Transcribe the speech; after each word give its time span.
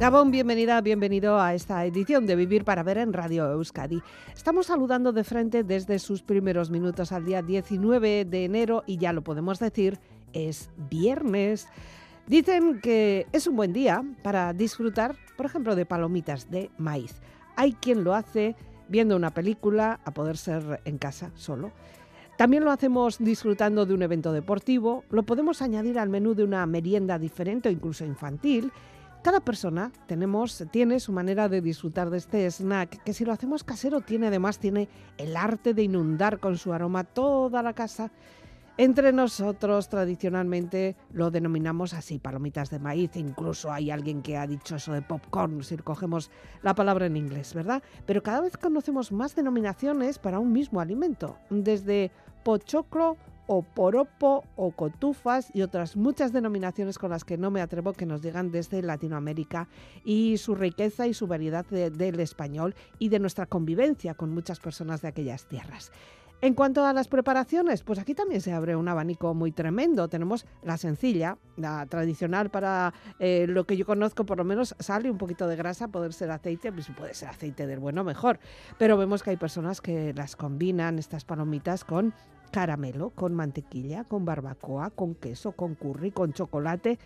Gabón, 0.00 0.32
bienvenida, 0.32 0.80
bienvenido 0.80 1.40
a 1.40 1.54
esta 1.54 1.84
edición 1.84 2.26
de 2.26 2.34
Vivir 2.34 2.64
para 2.64 2.82
Ver 2.82 2.98
en 2.98 3.12
Radio 3.12 3.48
Euskadi. 3.52 4.02
Estamos 4.34 4.66
saludando 4.66 5.12
de 5.12 5.22
frente 5.22 5.62
desde 5.62 6.00
sus 6.00 6.22
primeros 6.22 6.68
minutos 6.68 7.12
al 7.12 7.24
día 7.24 7.42
19 7.42 8.24
de 8.24 8.44
enero 8.44 8.82
y 8.86 8.98
ya 8.98 9.12
lo 9.12 9.22
podemos 9.22 9.60
decir, 9.60 10.00
es 10.32 10.68
viernes. 10.90 11.68
Dicen 12.26 12.80
que 12.80 13.28
es 13.32 13.46
un 13.46 13.54
buen 13.54 13.72
día 13.72 14.02
para 14.24 14.52
disfrutar, 14.52 15.14
por 15.36 15.46
ejemplo, 15.46 15.76
de 15.76 15.86
palomitas 15.86 16.50
de 16.50 16.72
maíz. 16.76 17.20
Hay 17.54 17.74
quien 17.74 18.02
lo 18.02 18.14
hace 18.14 18.56
viendo 18.88 19.14
una 19.14 19.32
película, 19.32 20.00
a 20.04 20.10
poder 20.10 20.36
ser 20.36 20.80
en 20.84 20.98
casa 20.98 21.30
solo. 21.36 21.70
También 22.36 22.64
lo 22.64 22.72
hacemos 22.72 23.18
disfrutando 23.18 23.86
de 23.86 23.94
un 23.94 24.02
evento 24.02 24.32
deportivo, 24.32 25.04
lo 25.10 25.22
podemos 25.22 25.62
añadir 25.62 26.00
al 26.00 26.08
menú 26.08 26.34
de 26.34 26.42
una 26.42 26.66
merienda 26.66 27.16
diferente 27.16 27.68
o 27.68 27.72
incluso 27.72 28.04
infantil 28.04 28.72
cada 29.24 29.40
persona 29.40 29.90
tenemos, 30.06 30.62
tiene 30.70 31.00
su 31.00 31.10
manera 31.10 31.48
de 31.48 31.62
disfrutar 31.62 32.10
de 32.10 32.18
este 32.18 32.50
snack, 32.50 33.02
que 33.04 33.14
si 33.14 33.24
lo 33.24 33.32
hacemos 33.32 33.64
casero 33.64 34.02
tiene 34.02 34.26
además 34.26 34.58
tiene 34.58 34.86
el 35.16 35.34
arte 35.34 35.72
de 35.72 35.82
inundar 35.82 36.40
con 36.40 36.58
su 36.58 36.74
aroma 36.74 37.04
toda 37.04 37.62
la 37.62 37.72
casa. 37.72 38.10
Entre 38.76 39.14
nosotros 39.14 39.88
tradicionalmente 39.88 40.94
lo 41.10 41.30
denominamos 41.30 41.94
así, 41.94 42.18
palomitas 42.18 42.68
de 42.68 42.78
maíz, 42.78 43.16
incluso 43.16 43.72
hay 43.72 43.90
alguien 43.90 44.20
que 44.20 44.36
ha 44.36 44.46
dicho 44.46 44.76
eso 44.76 44.92
de 44.92 45.00
popcorn, 45.00 45.64
si 45.64 45.78
cogemos 45.78 46.30
la 46.62 46.74
palabra 46.74 47.06
en 47.06 47.16
inglés, 47.16 47.54
¿verdad? 47.54 47.82
Pero 48.04 48.22
cada 48.22 48.42
vez 48.42 48.58
conocemos 48.58 49.10
más 49.10 49.34
denominaciones 49.34 50.18
para 50.18 50.38
un 50.38 50.52
mismo 50.52 50.82
alimento, 50.82 51.38
desde 51.48 52.10
pochoclo 52.42 53.16
o 53.46 53.62
poropo 53.62 54.44
o 54.56 54.70
cotufas 54.72 55.50
y 55.54 55.62
otras 55.62 55.96
muchas 55.96 56.32
denominaciones 56.32 56.98
con 56.98 57.10
las 57.10 57.24
que 57.24 57.38
no 57.38 57.50
me 57.50 57.60
atrevo 57.60 57.92
que 57.92 58.06
nos 58.06 58.22
llegan 58.22 58.50
desde 58.50 58.82
Latinoamérica 58.82 59.68
y 60.04 60.38
su 60.38 60.54
riqueza 60.54 61.06
y 61.06 61.14
su 61.14 61.26
variedad 61.26 61.66
del 61.66 62.20
español 62.20 62.74
y 62.98 63.08
de 63.08 63.18
nuestra 63.18 63.46
convivencia 63.46 64.14
con 64.14 64.30
muchas 64.30 64.60
personas 64.60 65.02
de 65.02 65.08
aquellas 65.08 65.46
tierras. 65.46 65.90
En 66.40 66.52
cuanto 66.52 66.84
a 66.84 66.92
las 66.92 67.08
preparaciones, 67.08 67.82
pues 67.82 67.98
aquí 67.98 68.14
también 68.14 68.42
se 68.42 68.52
abre 68.52 68.76
un 68.76 68.86
abanico 68.86 69.32
muy 69.32 69.50
tremendo. 69.50 70.08
Tenemos 70.08 70.44
la 70.62 70.76
sencilla, 70.76 71.38
la 71.56 71.86
tradicional 71.86 72.50
para 72.50 72.92
eh, 73.18 73.46
lo 73.48 73.64
que 73.64 73.78
yo 73.78 73.86
conozco, 73.86 74.26
por 74.26 74.36
lo 74.36 74.44
menos 74.44 74.74
sale 74.78 75.10
un 75.10 75.16
poquito 75.16 75.48
de 75.48 75.56
grasa, 75.56 75.88
poder 75.88 76.12
ser 76.12 76.30
aceite, 76.30 76.70
pues 76.70 76.88
puede 76.98 77.14
ser 77.14 77.30
aceite 77.30 77.66
del 77.66 77.78
bueno 77.78 78.04
mejor. 78.04 78.40
Pero 78.78 78.98
vemos 78.98 79.22
que 79.22 79.30
hay 79.30 79.38
personas 79.38 79.80
que 79.80 80.12
las 80.12 80.36
combinan, 80.36 80.98
estas 80.98 81.24
palomitas, 81.24 81.82
con 81.82 82.12
caramelo, 82.54 83.10
con 83.10 83.34
mantequilla, 83.34 84.04
con 84.04 84.24
barbacoa, 84.24 84.90
con 84.90 85.16
queso, 85.16 85.50
con 85.52 85.74
curry, 85.74 86.12
con 86.12 86.32
chocolate. 86.32 87.00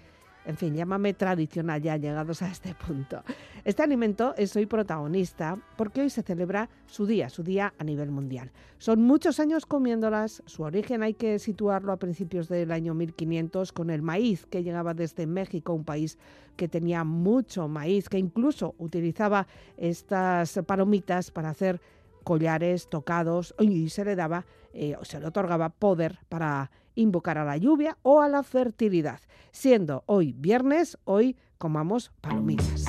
En 0.45 0.59
fin, 0.59 0.75
llámame 0.75 1.15
tradicional 1.15 1.81
ya 1.81 1.97
llegados 1.97 2.43
a 2.43 2.51
este 2.51 2.75
punto. 2.75 3.23
Este 3.65 3.83
alimento 3.83 4.35
es 4.37 4.55
hoy 4.57 4.67
protagonista 4.67 5.59
porque 5.79 6.03
hoy 6.03 6.11
se 6.11 6.23
celebra 6.23 6.69
su 6.87 7.07
día, 7.07 7.31
su 7.31 7.43
día 7.43 7.73
a 7.79 7.85
nivel 7.85 8.11
mundial. 8.11 8.53
Son 8.77 9.01
muchos 9.01 9.41
años 9.41 9.65
comiéndolas, 9.65 10.43
su 10.45 10.65
origen 10.65 11.03
hay 11.03 11.15
que 11.15 11.39
situarlo 11.39 11.93
a 11.93 11.97
principios 11.97 12.51
del 12.51 12.71
año 12.71 12.93
1500 12.93 13.73
con 13.73 13.89
el 13.89 14.03
maíz 14.03 14.45
que 14.45 14.63
llegaba 14.63 14.93
desde 14.93 15.27
México, 15.27 15.73
un 15.73 15.85
país 15.85 16.19
que 16.57 16.69
tenía 16.69 17.05
mucho 17.05 17.69
maíz, 17.69 18.11
que 18.11 18.19
incluso 18.19 18.75
utilizaba 18.77 19.47
estas 19.79 20.61
palomitas 20.67 21.31
para 21.31 21.49
hacer 21.49 21.81
collares, 22.29 22.89
tocados 22.91 23.55
y 23.59 23.89
se 23.89 24.05
le 24.05 24.15
daba 24.15 24.45
eh, 24.79 24.97
se 25.03 25.19
le 25.19 25.27
otorgaba 25.27 25.71
poder 25.71 26.21
para 26.29 26.71
invocar 26.95 27.37
a 27.39 27.45
la 27.45 27.57
lluvia 27.57 27.99
o 28.03 28.21
a 28.21 28.29
la 28.29 28.45
fertilidad. 28.45 29.21
Siendo 29.51 30.05
hoy 30.07 30.33
viernes, 30.33 30.99
hoy 31.05 31.37
comamos 31.59 32.13
palomitas. 32.21 32.85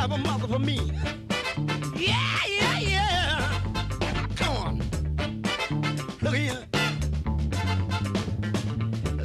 have 0.00 0.12
a 0.12 0.18
mother 0.18 0.48
for 0.48 0.58
me. 0.58 0.80
Yeah, 1.94 2.38
yeah, 2.48 2.78
yeah. 2.78 3.60
Come 4.34 4.56
on. 4.56 4.78
Look 6.22 6.34
here. 6.36 6.64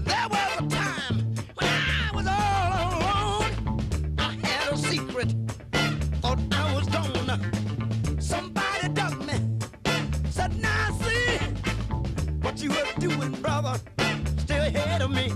There 0.10 0.28
was 0.34 0.52
a 0.60 0.68
time 0.68 1.34
when 1.56 1.70
I 1.70 2.12
was 2.14 2.28
all 2.28 2.92
alone. 2.92 4.16
I 4.18 4.34
had 4.44 4.74
a 4.74 4.78
secret. 4.78 5.34
Thought 6.22 6.40
I 6.52 6.76
was 6.76 6.88
gone. 6.88 8.20
Somebody 8.20 8.90
dug 8.90 9.26
me. 9.26 9.36
Said, 10.30 10.60
now 10.62 10.92
see 11.00 11.38
what 12.42 12.62
you 12.62 12.72
were 12.72 12.86
doing, 13.00 13.32
brother. 13.42 13.80
Still 14.40 14.64
ahead 14.64 15.02
of 15.02 15.12
me. 15.12 15.32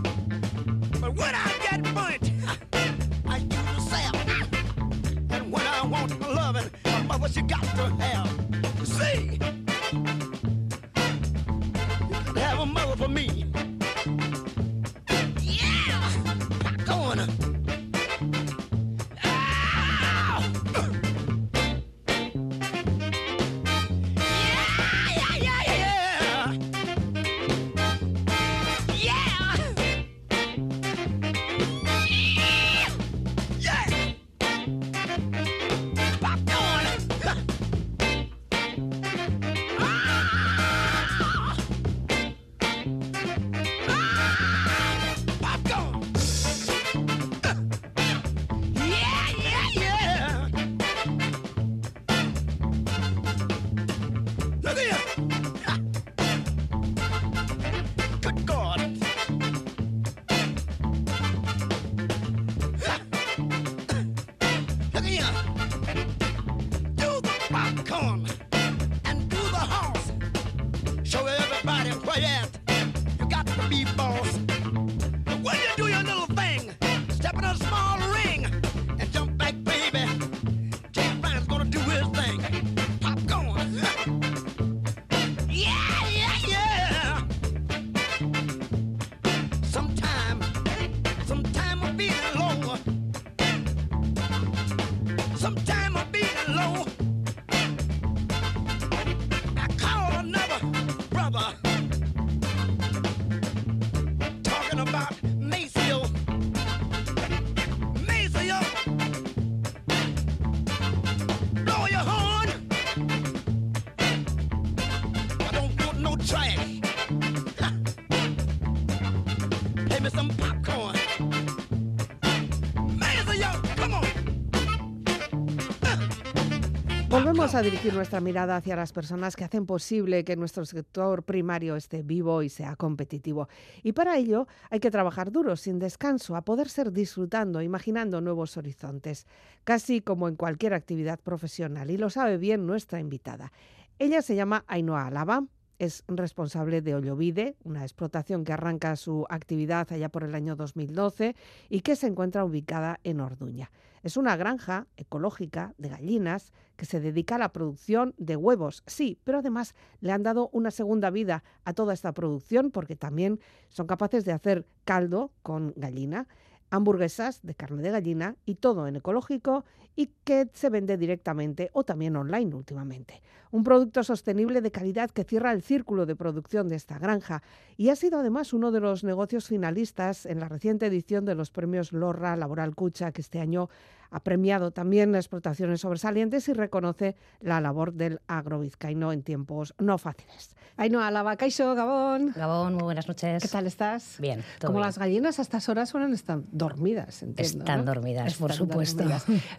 Volvemos 127.40 127.56
a 127.56 127.62
dirigir 127.62 127.94
nuestra 127.94 128.20
mirada 128.20 128.58
hacia 128.58 128.76
las 128.76 128.92
personas 128.92 129.38
que 129.38 129.46
hacen 129.46 129.66
posible 129.66 130.26
que 130.26 130.36
nuestro 130.36 130.66
sector 130.66 131.24
primario 131.24 131.78
esté 131.78 132.04
vivo 132.04 132.44
y 132.44 132.50
sea 132.50 132.76
competitivo. 132.76 133.48
Y 133.82 133.94
para 133.94 134.18
ello 134.18 134.46
hay 134.70 134.82
que 134.82 134.92
trabajar 134.92 135.32
duro, 135.32 135.56
sin 135.56 135.80
descanso, 135.80 136.36
a 136.36 136.42
poder 136.42 136.68
ser 136.68 136.92
disfrutando, 136.92 137.62
imaginando 137.62 138.20
nuevos 138.20 138.58
horizontes, 138.58 139.26
casi 139.64 140.02
como 140.02 140.28
en 140.28 140.36
cualquier 140.36 140.74
actividad 140.74 141.18
profesional. 141.18 141.90
Y 141.92 141.98
lo 141.98 142.10
sabe 142.10 142.36
bien 142.36 142.68
nuestra 142.68 143.00
invitada. 143.00 143.54
Ella 144.00 144.22
se 144.22 144.36
llama 144.36 144.66
Ainhoa 144.68 145.08
Alaba, 145.08 145.46
es 145.78 146.04
responsable 146.10 146.82
de 146.82 146.96
Ollovide, 146.96 147.56
una 147.64 147.84
explotación 147.84 148.44
que 148.44 148.52
arranca 148.52 148.98
su 148.98 149.26
actividad 149.30 149.90
allá 149.94 150.10
por 150.10 150.26
el 150.26 150.36
año 150.36 150.58
2012 150.58 151.38
y 151.70 151.80
que 151.80 151.96
se 151.96 152.08
encuentra 152.08 152.44
ubicada 152.44 153.00
en 153.06 153.22
Orduña. 153.22 153.72
Es 154.04 154.18
una 154.18 154.36
granja 154.36 154.88
ecológica 154.98 155.74
de 155.78 155.90
gallinas 155.90 156.54
que 156.76 156.86
se 156.86 157.00
dedica 157.00 157.36
a 157.36 157.40
la 157.40 157.52
producción 157.52 158.14
de 158.18 158.36
huevos, 158.36 158.84
sí, 158.88 159.20
pero 159.24 159.40
además 159.40 159.76
le 160.00 160.12
han 160.12 160.24
dado 160.24 160.50
una 160.54 160.72
segunda 160.72 161.10
vida 161.10 161.44
a 161.66 161.74
toda 161.74 161.94
esta 161.94 162.14
producción 162.14 162.72
porque 162.72 162.96
también 162.96 163.40
son 163.68 163.88
capaces 163.88 164.26
de 164.26 164.32
hacer 164.32 164.66
caldo 164.86 165.32
con 165.42 165.74
gallina 165.76 166.28
hamburguesas 166.70 167.42
de 167.44 167.56
carne 167.56 167.82
de 167.82 167.92
gallina 167.92 168.36
y 168.46 168.56
todo 168.56 168.88
en 168.88 168.96
ecológico 168.96 169.66
y 169.96 170.12
que 170.24 170.50
se 170.54 170.70
vende 170.70 170.98
directamente 170.98 171.70
o 171.74 171.84
también 171.84 172.16
online 172.16 172.56
últimamente. 172.56 173.22
Un 173.52 173.64
producto 173.64 174.04
sostenible 174.04 174.62
de 174.62 174.72
calidad 174.72 175.10
que 175.10 175.24
cierra 175.24 175.52
el 175.52 175.62
círculo 175.62 176.06
de 176.06 176.16
producción 176.16 176.70
de 176.70 176.76
esta 176.76 177.00
granja 177.00 177.44
y 177.78 177.90
ha 177.90 177.96
sido 177.96 178.20
además 178.20 178.54
uno 178.54 178.72
de 178.72 178.80
los 178.80 179.04
negocios 179.04 179.48
finalistas 179.48 180.26
en 180.26 180.40
la 180.40 180.48
reciente 180.48 180.86
edición 180.86 181.26
de 181.26 181.36
los 181.36 181.52
premios 181.52 181.92
Lorra 181.92 182.36
Laboral 182.36 182.76
Cucha 182.76 183.12
que 183.12 183.22
este 183.22 183.40
año 183.40 183.70
ha 184.12 184.20
premiado 184.22 184.72
también 184.72 185.16
explotaciones 185.16 185.82
sobresalientes 185.82 186.48
y 186.50 186.54
reconoce 186.54 187.16
la 187.42 187.62
labor 187.62 187.94
del 187.94 188.20
agrovizcaíno 188.28 189.12
en 189.12 189.24
tiempos 189.24 189.74
no 189.78 189.98
fáciles. 189.98 190.56
Ainhoa 190.78 191.08
Alaba, 191.08 191.36
Caixo, 191.36 191.76
Gabón. 191.76 192.32
Gabón, 192.36 192.76
muy 192.76 192.84
buenas 192.84 193.08
noches. 193.08 193.44
¿Qué 193.44 193.50
tal 193.50 193.68
estás? 193.68 194.16
Bien. 194.20 194.44
Como 194.66 194.80
las 194.80 194.98
gallinas 194.98 195.38
a 195.40 195.42
estas 195.42 195.68
horas 195.68 195.90
suelen 195.90 196.14
estar 196.14 196.40
dormidas, 196.52 197.22
entiendo. 197.22 197.60
Están 197.60 197.84
dormidas, 197.84 198.36
por 198.36 198.54
supuesto. 198.54 199.04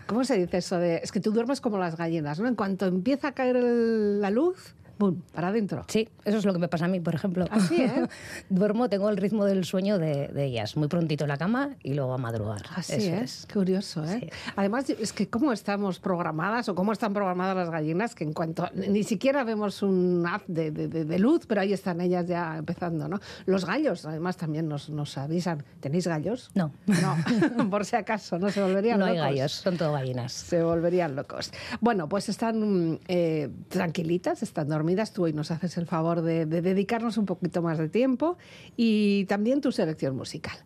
¿Cómo 0.06 0.24
se 0.24 0.38
dice 0.38 0.58
eso 0.58 0.78
de.? 0.78 0.96
Es 1.02 1.12
que 1.12 1.20
tú 1.20 1.30
duermes 1.30 1.60
como 1.60 1.76
las 1.76 1.96
gallinas, 1.96 2.40
¿no? 2.40 2.48
En 2.48 2.54
cuanto 2.54 2.86
empieza 2.86 3.28
a 3.28 3.32
caer 3.32 3.56
la 3.56 4.30
luz, 4.30 4.74
¡Bum! 5.00 5.22
Para 5.32 5.48
adentro. 5.48 5.82
Sí, 5.88 6.10
eso 6.26 6.36
es 6.36 6.44
lo 6.44 6.52
que 6.52 6.58
me 6.58 6.68
pasa 6.68 6.84
a 6.84 6.88
mí, 6.88 7.00
por 7.00 7.14
ejemplo. 7.14 7.46
Así, 7.50 7.80
¿eh? 7.80 8.06
Duermo, 8.50 8.90
tengo 8.90 9.08
el 9.08 9.16
ritmo 9.16 9.46
del 9.46 9.64
sueño 9.64 9.96
de, 9.98 10.30
ellas. 10.44 10.76
Muy 10.76 10.88
prontito 10.88 11.24
en 11.24 11.28
la 11.28 11.38
cama 11.38 11.70
y 11.82 11.94
luego 11.94 12.12
a 12.12 12.18
madrugar. 12.18 12.60
Así 12.76 13.06
es. 13.06 13.48
Curioso, 13.50 14.04
¿eh? 14.04 14.30
Además, 14.56 14.90
es 14.90 15.14
que 15.14 15.26
cómo 15.30 15.54
estamos 15.54 16.00
programadas 16.00 16.68
o 16.68 16.74
cómo 16.74 16.92
están 16.92 17.14
programadas 17.14 17.56
las 17.56 17.70
gallinas, 17.70 18.14
que 18.14 18.24
en 18.24 18.34
cuanto. 18.34 18.68
Ni 18.74 19.02
siquiera 19.02 19.42
vemos 19.42 19.82
un 19.82 20.22
haz 20.26 20.42
de, 20.48 20.70
de, 20.70 21.18
luz, 21.18 21.46
pero 21.46 21.62
ahí 21.62 21.72
están 21.72 22.02
ellas 22.02 22.26
ya 22.26 22.58
empezando, 22.58 23.08
¿no? 23.08 23.20
Los 23.46 23.64
gallos, 23.64 24.04
además, 24.04 24.36
también 24.36 24.68
nos, 24.68 24.90
nos 24.90 25.16
avisan. 25.16 25.64
¿Tenéis 25.80 26.08
gallos? 26.08 26.50
No. 26.52 26.72
No, 26.86 27.16
por 27.70 27.86
si 27.86 27.96
acaso, 27.96 28.38
no 28.38 28.50
se 28.50 28.60
volverían 28.60 28.98
locos. 29.00 29.16
No 29.16 29.22
hay 29.22 29.30
gallos, 29.30 29.52
son 29.52 29.78
todo 29.78 29.94
gallinas. 29.94 30.30
Se 30.34 30.62
volverían 30.62 31.16
locos. 31.16 31.52
Bueno, 31.80 32.06
pues 32.06 32.28
están 32.28 33.00
eh, 33.08 33.48
tranquilitas, 33.70 34.42
están 34.42 34.68
dormidas 34.68 34.89
tú 35.12 35.24
hoy 35.24 35.32
nos 35.32 35.50
haces 35.50 35.76
el 35.76 35.86
favor 35.86 36.22
de, 36.22 36.46
dedicarnos 36.46 37.16
un 37.16 37.26
poquito 37.26 37.62
más 37.62 37.78
de 37.78 37.88
tiempo 37.88 38.36
y 38.76 39.24
también 39.26 39.60
tu 39.60 39.72
selección 39.72 40.16
musical. 40.16 40.56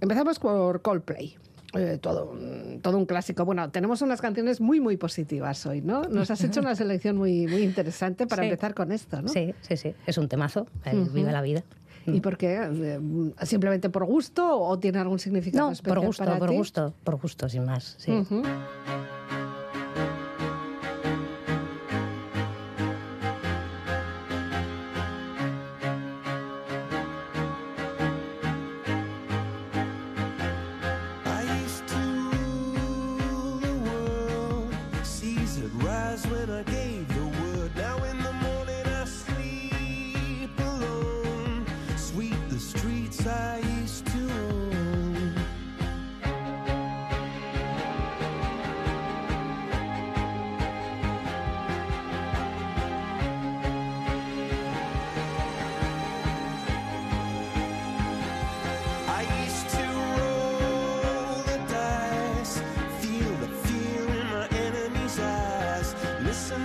Empezamos 0.00 0.38
por 0.38 0.82
Coldplay. 0.82 1.36
Eh, 1.76 1.98
todo, 2.00 2.38
todo 2.82 2.96
un 2.96 3.04
clásico. 3.04 3.44
Bueno, 3.44 3.68
tenemos 3.70 4.00
unas 4.00 4.20
canciones 4.20 4.60
muy, 4.60 4.78
muy 4.78 4.96
positivas 4.96 5.66
hoy, 5.66 5.80
¿no? 5.80 6.02
Nos 6.02 6.30
has 6.30 6.44
hecho 6.44 6.60
una 6.60 6.74
selección 6.76 7.16
muy, 7.16 7.48
muy 7.48 7.62
interesante 7.62 8.28
para 8.28 8.44
empezar 8.44 8.74
con 8.74 8.92
esto, 8.92 9.20
¿no? 9.20 9.28
Sí, 9.28 9.54
sí, 9.60 9.76
sí. 9.76 9.94
Es 10.06 10.16
un 10.16 10.28
temazo. 10.28 10.68
Viva 11.12 11.32
la 11.32 11.42
vida. 11.42 11.64
¿Y 12.06 12.20
por 12.20 12.36
qué? 12.36 12.60
Eh, 12.62 13.00
¿Simplemente 13.42 13.90
por 13.90 14.04
gusto 14.04 14.60
o 14.60 14.78
tiene 14.78 14.98
algún 14.98 15.18
significado 15.18 15.72
especial 15.72 15.96
por 15.96 16.06
gusto, 16.06 16.24
para 16.24 16.38
por 16.38 16.52
gusto, 16.52 16.94
por 17.02 17.16
gusto, 17.16 17.48
sin 17.48 17.64
más. 17.64 17.96
Sí. 17.98 18.12
was 18.12 19.53
listen. 66.34 66.63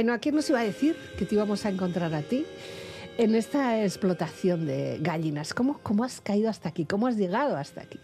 Ay, 0.00 0.04
no, 0.04 0.14
¿a 0.14 0.18
quién 0.18 0.34
nos 0.34 0.48
iba 0.48 0.60
a 0.60 0.64
decir 0.64 0.96
que 1.18 1.26
te 1.26 1.34
íbamos 1.34 1.66
a 1.66 1.68
encontrar 1.68 2.14
a 2.14 2.22
ti 2.22 2.46
en 3.18 3.34
esta 3.34 3.84
explotación 3.84 4.64
de 4.64 4.96
gallinas? 5.02 5.52
¿Cómo, 5.52 5.78
cómo 5.82 6.04
has 6.04 6.22
caído 6.22 6.48
hasta 6.48 6.70
aquí? 6.70 6.86
¿Cómo 6.86 7.06
has 7.06 7.18
llegado 7.18 7.58
hasta 7.58 7.82
aquí? 7.82 8.00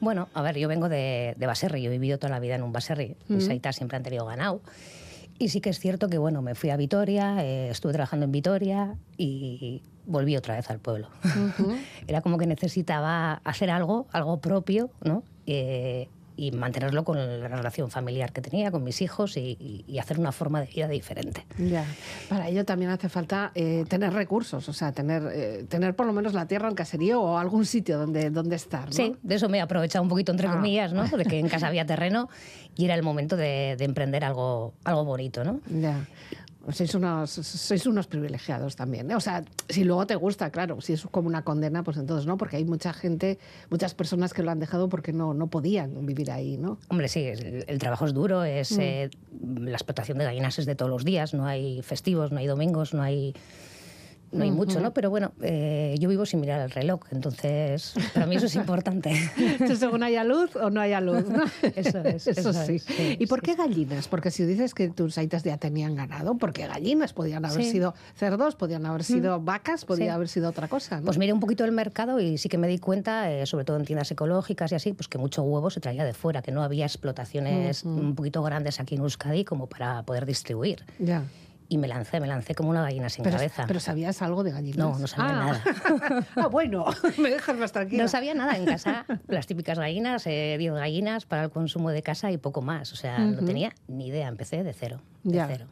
Bueno, 0.00 0.28
a 0.34 0.42
ver, 0.42 0.58
yo 0.58 0.66
vengo 0.66 0.88
de, 0.88 1.36
de 1.38 1.46
Baserri, 1.46 1.82
yo 1.82 1.88
he 1.88 1.92
vivido 1.92 2.18
toda 2.18 2.32
la 2.32 2.40
vida 2.40 2.56
en 2.56 2.64
un 2.64 2.72
Baserri. 2.72 3.14
Mis 3.28 3.48
aitas 3.48 3.76
siempre 3.76 3.96
han 3.96 4.02
tenido 4.02 4.26
ganado. 4.26 4.60
Y 5.38 5.50
sí 5.50 5.60
que 5.60 5.70
es 5.70 5.78
cierto 5.78 6.08
que, 6.08 6.18
bueno, 6.18 6.42
me 6.42 6.56
fui 6.56 6.70
a 6.70 6.76
Vitoria, 6.76 7.44
eh, 7.44 7.70
estuve 7.70 7.92
trabajando 7.92 8.24
en 8.24 8.32
Vitoria 8.32 8.96
y 9.16 9.82
volví 10.06 10.36
otra 10.36 10.56
vez 10.56 10.68
al 10.68 10.80
pueblo. 10.80 11.10
Era 12.08 12.22
como 12.22 12.38
que 12.38 12.48
necesitaba 12.48 13.34
hacer 13.44 13.70
algo, 13.70 14.08
algo 14.10 14.40
propio, 14.40 14.90
¿no? 15.04 15.22
Eh, 15.46 16.08
y 16.40 16.52
mantenerlo 16.52 17.04
con 17.04 17.18
la 17.18 17.48
relación 17.48 17.90
familiar 17.90 18.32
que 18.32 18.40
tenía, 18.40 18.70
con 18.70 18.82
mis 18.82 19.02
hijos 19.02 19.36
y, 19.36 19.56
y- 19.60 19.84
y 19.86 19.98
hacer 19.98 20.18
una 20.18 20.32
forma 20.32 20.60
de 20.62 20.66
vida 20.68 20.88
diferente. 20.88 21.44
Ya. 21.58 21.84
Para 22.30 22.48
ello 22.48 22.64
también 22.64 22.90
hace 22.90 23.10
falta 23.10 23.52
eh, 23.54 23.84
tener 23.88 24.14
recursos, 24.14 24.66
o 24.66 24.72
sea, 24.72 24.92
tener, 24.92 25.22
eh, 25.34 25.66
tener 25.68 25.94
por 25.94 26.06
lo 26.06 26.14
menos 26.14 26.32
la 26.32 26.46
tierra, 26.46 26.68
el 26.68 26.74
caserío 26.74 27.20
o 27.20 27.36
algún 27.36 27.66
sitio 27.66 27.98
donde, 27.98 28.30
donde 28.30 28.56
estar. 28.56 28.86
¿no? 28.86 28.92
Sí, 28.92 29.14
de 29.22 29.34
eso 29.34 29.50
me 29.50 29.58
he 29.58 29.60
aprovechado 29.60 30.02
un 30.02 30.08
poquito, 30.08 30.32
entre 30.32 30.48
Ah. 30.48 30.52
comillas, 30.52 30.94
¿no? 30.94 31.06
De 31.06 31.24
que 31.26 31.38
en 31.38 31.48
casa 31.50 31.66
había 31.66 31.84
terreno 31.84 32.30
y 32.74 32.86
era 32.86 32.94
el 32.94 33.02
momento 33.02 33.36
de, 33.36 33.74
de 33.76 33.84
emprender 33.84 34.24
algo, 34.24 34.72
algo 34.84 35.04
bonito, 35.04 35.44
¿no? 35.44 35.60
Ya. 35.68 36.06
Sois 36.68 36.94
unos, 36.94 37.30
sois 37.30 37.86
unos 37.86 38.06
privilegiados 38.06 38.76
también. 38.76 39.10
¿eh? 39.10 39.16
O 39.16 39.20
sea, 39.20 39.42
si 39.68 39.82
luego 39.82 40.06
te 40.06 40.14
gusta, 40.14 40.50
claro, 40.50 40.80
si 40.82 40.92
es 40.92 41.02
como 41.10 41.26
una 41.26 41.42
condena, 41.42 41.82
pues 41.82 41.96
entonces 41.96 42.26
no, 42.26 42.36
porque 42.36 42.56
hay 42.58 42.64
mucha 42.66 42.92
gente, 42.92 43.38
muchas 43.70 43.94
personas 43.94 44.34
que 44.34 44.42
lo 44.42 44.50
han 44.50 44.60
dejado 44.60 44.88
porque 44.90 45.12
no, 45.12 45.32
no 45.32 45.46
podían 45.46 46.04
vivir 46.04 46.30
ahí, 46.30 46.58
¿no? 46.58 46.78
Hombre, 46.88 47.08
sí, 47.08 47.24
el, 47.24 47.64
el 47.66 47.78
trabajo 47.78 48.04
es 48.04 48.12
duro, 48.12 48.44
es 48.44 48.72
Mm. 48.72 48.80
eh, 48.80 49.10
la 49.62 49.72
explotación 49.72 50.18
de 50.18 50.24
gallinas 50.24 50.58
es 50.58 50.66
de 50.66 50.74
todos 50.74 50.90
los 50.90 51.04
días, 51.04 51.32
no 51.34 51.46
hay 51.46 51.80
festivos, 51.82 52.30
no 52.30 52.38
hay 52.38 52.46
domingos, 52.46 52.92
no 52.92 53.02
hay 53.02 53.34
no 54.32 54.44
hay 54.44 54.50
mucho, 54.50 54.80
¿no? 54.80 54.92
Pero 54.92 55.10
bueno, 55.10 55.32
eh, 55.42 55.96
yo 55.98 56.08
vivo 56.08 56.24
sin 56.26 56.40
mirar 56.40 56.60
el 56.60 56.70
reloj, 56.70 57.00
entonces 57.10 57.94
para 58.14 58.26
mí 58.26 58.36
eso 58.36 58.46
es 58.46 58.54
importante. 58.54 59.10
Entonces, 59.36 59.78
según 59.78 60.02
haya 60.02 60.24
luz 60.24 60.54
o 60.56 60.70
no 60.70 60.80
haya 60.80 61.00
luz. 61.00 61.24
¿no? 61.28 61.42
Eso 61.76 61.98
es, 62.00 62.26
eso 62.26 62.52
sí. 62.52 62.76
es, 62.76 62.82
sí, 62.84 63.16
¿Y 63.18 63.26
por 63.26 63.42
qué 63.42 63.54
gallinas? 63.54 64.08
Porque 64.08 64.30
si 64.30 64.44
dices 64.44 64.74
que 64.74 64.88
tus 64.88 65.18
aitas 65.18 65.42
ya 65.42 65.56
tenían 65.56 65.94
ganado, 65.94 66.36
¿por 66.38 66.52
qué 66.52 66.66
gallinas? 66.66 67.12
Podían 67.12 67.44
haber 67.44 67.62
Sí. 67.64 67.70
sido 67.70 67.94
cerdos, 68.14 68.56
podían 68.56 68.86
haber 68.86 69.04
sido 69.04 69.40
vacas, 69.40 69.84
podía 69.84 70.14
haber 70.14 70.28
sido 70.28 70.48
otra 70.48 70.68
cosa. 70.68 70.98
¿no? 71.00 71.06
Pues 71.06 71.18
miré 71.18 71.32
un 71.32 71.40
poquito 71.40 71.64
el 71.64 71.72
mercado 71.72 72.20
y 72.20 72.38
sí 72.38 72.48
que 72.48 72.58
me 72.58 72.68
di 72.68 72.78
cuenta, 72.78 73.30
eh, 73.30 73.46
sobre 73.46 73.64
todo 73.64 73.76
en 73.76 73.84
tiendas 73.84 74.10
ecológicas 74.10 74.72
y 74.72 74.74
así, 74.74 74.92
pues 74.92 75.08
que 75.08 75.18
mucho 75.18 75.42
huevo 75.42 75.70
se 75.70 75.80
traía 75.80 76.04
de 76.04 76.14
fuera, 76.14 76.42
que 76.42 76.52
no 76.52 76.62
había 76.62 76.84
explotaciones 76.86 77.84
un 77.84 78.14
poquito 78.14 78.42
grandes 78.42 78.80
aquí 78.80 78.94
en 78.94 79.02
Euskadi 79.02 79.44
como 79.44 79.66
para 79.68 80.02
poder 80.04 80.26
distribuir. 80.26 80.84
ya. 80.98 81.22
Y 81.72 81.78
me 81.78 81.86
lancé, 81.86 82.18
me 82.18 82.26
lancé 82.26 82.56
como 82.56 82.68
una 82.70 82.82
gallina 82.82 83.08
sin 83.08 83.22
Pero, 83.22 83.36
cabeza. 83.36 83.64
pero 83.68 83.78
¿sabías 83.78 84.20
algo 84.22 84.42
de 84.42 84.50
gallinas? 84.50 84.76
No, 84.76 84.98
no 84.98 85.06
sabía 85.06 85.32
nada. 85.34 85.62
ah, 86.34 86.48
bueno, 86.48 86.84
me 87.16 87.30
dejas 87.30 87.56
más 87.56 87.70
tranquila. 87.70 88.02
No 88.02 88.08
sabía 88.08 88.34
nada 88.34 88.56
en 88.56 88.64
casa. 88.66 89.06
Las 89.28 89.46
típicas 89.46 89.78
gallinas, 89.78 90.26
eh, 90.26 90.56
10 90.58 90.74
gallinas 90.74 91.26
para 91.26 91.44
el 91.44 91.50
consumo 91.50 91.90
de 91.90 92.02
casa 92.02 92.32
y 92.32 92.38
poco 92.38 92.60
más. 92.60 92.92
O 92.92 92.96
sea, 92.96 93.20
no 93.20 93.44
tenía 93.44 93.72
ni 93.86 94.08
idea. 94.08 94.26
Empecé 94.26 94.64
de 94.64 94.72
cero. 94.72 95.00
De 95.22 95.36
Ya. 95.36 95.46
cero. 95.46 95.66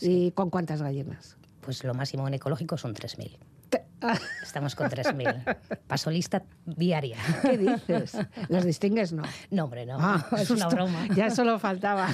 ¿Y 0.00 0.32
con 0.32 0.50
cuántas 0.50 0.82
gallinas? 0.82 1.36
Pues 1.60 1.84
lo 1.84 1.94
máximo 1.94 2.26
en 2.26 2.34
ecológico 2.34 2.76
son 2.76 2.92
3.000. 2.92 3.38
Estamos 4.42 4.74
con 4.74 4.88
3.000. 4.88 5.78
Paso 5.86 6.10
lista 6.10 6.42
diaria. 6.64 7.16
¿Qué 7.42 7.58
dices? 7.58 8.18
¿Las 8.48 8.64
distingues? 8.64 9.12
No. 9.12 9.22
No, 9.50 9.64
hombre, 9.64 9.86
no. 9.86 9.96
Ah, 9.98 10.26
es 10.38 10.50
una 10.50 10.68
broma. 10.68 11.06
Ya 11.14 11.30
solo 11.30 11.58
faltaba. 11.58 12.08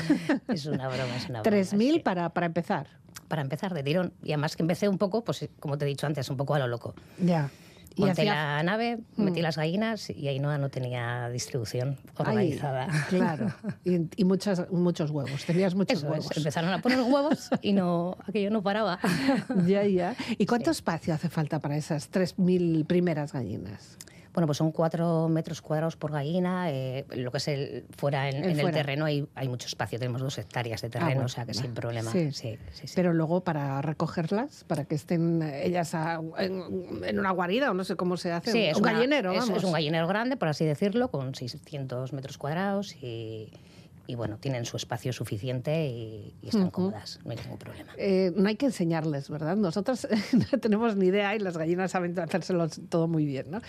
Es 0.48 0.66
una 0.66 0.88
broma, 0.88 1.16
es 1.16 1.28
una 1.28 1.42
broma. 1.42 1.56
3.000 1.56 1.92
sí. 1.92 1.98
para, 2.00 2.30
para 2.30 2.46
empezar. 2.46 2.88
Para 3.28 3.42
empezar 3.42 3.74
de 3.74 3.82
tirón. 3.82 4.12
Y 4.22 4.32
además 4.32 4.56
que 4.56 4.62
empecé 4.62 4.88
un 4.88 4.98
poco, 4.98 5.24
pues 5.24 5.48
como 5.58 5.78
te 5.78 5.84
he 5.84 5.88
dicho 5.88 6.06
antes, 6.06 6.28
un 6.30 6.36
poco 6.36 6.54
a 6.54 6.58
lo 6.58 6.68
loco. 6.68 6.94
Ya. 7.18 7.50
Y 7.96 8.02
Monté 8.02 8.24
la 8.24 8.62
nave, 8.62 9.00
metí 9.16 9.42
las 9.42 9.56
gallinas 9.56 10.10
y 10.10 10.28
ahí 10.28 10.38
no, 10.38 10.56
no 10.58 10.68
tenía 10.70 11.28
distribución 11.28 11.98
organizada. 12.16 12.86
claro. 13.08 13.52
Y, 13.84 14.08
y 14.16 14.24
muchas, 14.24 14.70
muchos 14.70 15.10
huevos. 15.10 15.44
Tenías 15.44 15.74
muchos 15.74 15.98
Eso 15.98 16.08
huevos. 16.08 16.30
es, 16.30 16.36
empezaron 16.36 16.72
a 16.72 16.80
poner 16.80 17.00
huevos 17.00 17.50
y 17.62 17.72
no, 17.72 18.16
aquello 18.26 18.50
no 18.50 18.62
paraba. 18.62 18.98
Ya, 19.66 19.84
ya. 19.84 20.14
¿Y 20.38 20.46
cuánto 20.46 20.70
espacio 20.70 21.12
hace 21.14 21.28
falta 21.28 21.58
para 21.58 21.76
esas 21.76 22.10
3.000 22.10 22.86
primeras 22.86 23.32
gallinas? 23.32 23.96
Bueno, 24.32 24.46
pues 24.46 24.58
son 24.58 24.70
cuatro 24.70 25.28
metros 25.28 25.60
cuadrados 25.60 25.96
por 25.96 26.12
gallina. 26.12 26.70
eh, 26.70 27.04
lo 27.16 27.30
que 27.32 27.38
es 27.38 27.48
el 27.48 27.84
fuera 27.96 28.28
en, 28.28 28.36
El 28.36 28.44
en 28.44 28.50
el 28.50 28.60
fuera. 28.60 28.76
terreno 28.78 29.04
hay, 29.04 29.26
hay 29.34 29.48
mucho 29.48 29.66
espacio. 29.66 29.98
Tenemos 29.98 30.20
dos 30.20 30.38
hectáreas 30.38 30.80
de 30.82 30.86
Ah, 30.86 30.90
terreno, 30.90 31.10
bueno, 31.14 31.26
o 31.26 31.28
sea 31.28 31.46
que 31.46 31.54
sin 31.54 31.74
problema. 31.74 32.10
Sí. 32.12 32.30
Sí, 32.32 32.56
sí. 32.72 32.86
Pero 32.94 33.12
luego 33.12 33.42
para 33.42 33.82
recogerlas, 33.82 34.64
para 34.68 34.84
que 34.84 34.94
estén 34.94 35.42
ellas 35.42 35.94
a- 35.94 36.20
en, 36.38 36.62
en 37.04 37.18
una 37.18 37.30
guarida 37.32 37.70
o 37.70 37.74
no 37.74 37.82
sé 37.84 37.96
cómo 37.96 38.16
se 38.16 38.30
hace. 38.32 38.52
Sí, 38.52 38.62
es 38.66 38.76
un 38.76 38.82
una- 38.84 38.92
gallinero, 38.92 39.32
es- 39.32 39.38
vamos. 39.40 39.58
Es 39.58 39.64
un 39.64 39.72
gallinero 39.72 40.06
grande, 40.06 40.36
por 40.36 40.48
así 40.48 40.64
decirlo, 40.64 41.10
con 41.10 41.34
600 41.34 42.12
metros 42.12 42.38
cuadrados 42.38 42.94
y, 43.02 43.50
y 44.10 44.16
bueno, 44.16 44.38
tienen 44.38 44.64
su 44.64 44.76
espacio 44.76 45.12
suficiente 45.12 45.86
y, 45.86 46.34
y 46.42 46.48
están 46.48 46.70
cómodas, 46.70 47.20
no 47.24 47.30
hay 47.30 47.36
ningún 47.36 47.58
problema. 47.58 47.92
Eh, 47.96 48.32
no 48.34 48.48
hay 48.48 48.56
que 48.56 48.66
enseñarles, 48.66 49.30
¿verdad? 49.30 49.56
Nosotros 49.56 50.08
no 50.52 50.58
tenemos 50.58 50.96
ni 50.96 51.06
idea 51.06 51.36
y 51.36 51.38
las 51.38 51.56
gallinas 51.56 51.92
saben 51.92 52.18
hacérselo 52.18 52.68
todo 52.68 53.06
muy 53.06 53.24
bien, 53.24 53.52
¿no? 53.52 53.60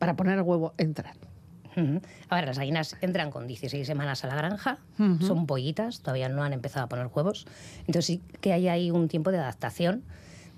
Para 0.00 0.16
poner 0.16 0.36
el 0.36 0.42
huevo 0.42 0.74
entran. 0.78 1.14
A 2.28 2.36
ver, 2.36 2.46
las 2.46 2.58
gallinas 2.58 2.96
entran 3.00 3.30
con 3.30 3.46
16 3.46 3.86
semanas 3.86 4.24
a 4.24 4.28
la 4.28 4.36
granja, 4.36 4.78
son 5.20 5.46
pollitas, 5.46 6.00
todavía 6.00 6.28
no 6.28 6.42
han 6.42 6.52
empezado 6.52 6.86
a 6.86 6.88
poner 6.88 7.08
huevos. 7.12 7.46
Entonces 7.80 8.06
sí 8.06 8.22
que 8.40 8.52
hay 8.52 8.68
ahí 8.68 8.90
un 8.90 9.08
tiempo 9.08 9.30
de 9.32 9.38
adaptación 9.38 10.04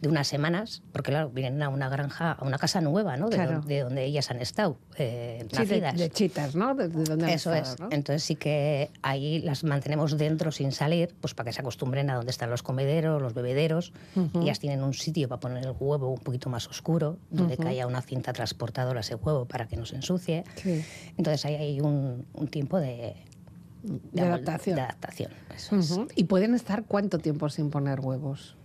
de 0.01 0.09
unas 0.11 0.29
semanas, 0.29 0.83
porque 0.93 1.11
claro, 1.11 1.31
vienen 1.31 1.63
a 1.63 1.71
una 1.71 1.89
granja, 1.89 2.33
a 2.33 2.45
una 2.45 2.59
casa 2.59 2.83
nueva, 2.83 3.17
¿no? 3.17 3.31
De, 3.31 3.37
Claro. 3.37 3.61
do- 3.63 3.67
de 3.67 3.81
donde 3.81 4.05
ellas 4.05 4.31
han 4.31 4.43
estado 4.43 4.77
eh, 4.99 5.47
Sí, 5.51 5.57
nacidas. 5.57 5.97
de 5.97 6.11
chitas, 6.11 6.55
¿no? 6.55 6.75
De, 6.75 6.89
de 6.89 7.05
donde 7.05 7.25
han 7.25 7.31
Eso 7.31 7.55
estado, 7.55 7.75
es. 7.75 7.81
¿no? 7.81 7.89
Entonces 7.91 8.23
sí 8.23 8.37
que 8.37 8.91
ahí 9.01 9.41
las 9.41 9.65
mantenemos 9.65 10.19
dentro 10.19 10.53
sin 10.53 10.73
salir, 10.73 11.15
pues 11.23 11.33
para 11.33 11.47
que 11.49 11.55
se 11.55 11.61
acostumbren 11.63 12.11
a 12.11 12.17
dónde 12.17 12.31
están 12.31 12.51
los 12.51 12.63
comederos, 12.63 13.23
los 13.23 13.33
bebederos. 13.33 13.95
y 14.35 14.39
Ellas 14.43 14.59
tienen 14.61 14.83
un 14.83 14.93
sitio 14.93 15.29
para 15.29 15.41
poner 15.41 15.65
el 15.65 15.71
huevo 15.79 16.11
un 16.11 16.21
poquito 16.21 16.51
más 16.51 16.67
oscuro, 16.69 17.19
donde 17.31 17.57
haya 17.67 17.87
una 17.87 18.03
cinta 18.03 18.35
transportadora 18.35 19.01
ese 19.01 19.15
huevo 19.15 19.47
para 19.47 19.67
que 19.67 19.77
no 19.77 19.87
se 19.87 19.97
ensucie. 19.97 20.45
Sí. 20.57 20.85
Entonces 21.17 21.45
ahí 21.47 21.55
hay 21.55 21.81
un, 21.81 22.27
un 22.35 22.49
tiempo 22.49 22.79
de, 22.81 23.15
adaptación. 24.19 24.77
de 24.77 24.83
adaptación, 24.83 25.31
eso 25.55 25.77
es. 25.77 25.91
Ujú. 25.91 26.09
¿Y 26.17 26.25
pueden 26.25 26.55
estar 26.55 26.85
cuánto 26.85 27.19
tiempo 27.19 27.49
sin 27.49 27.71
poner 27.71 28.01
huevos? 28.01 28.57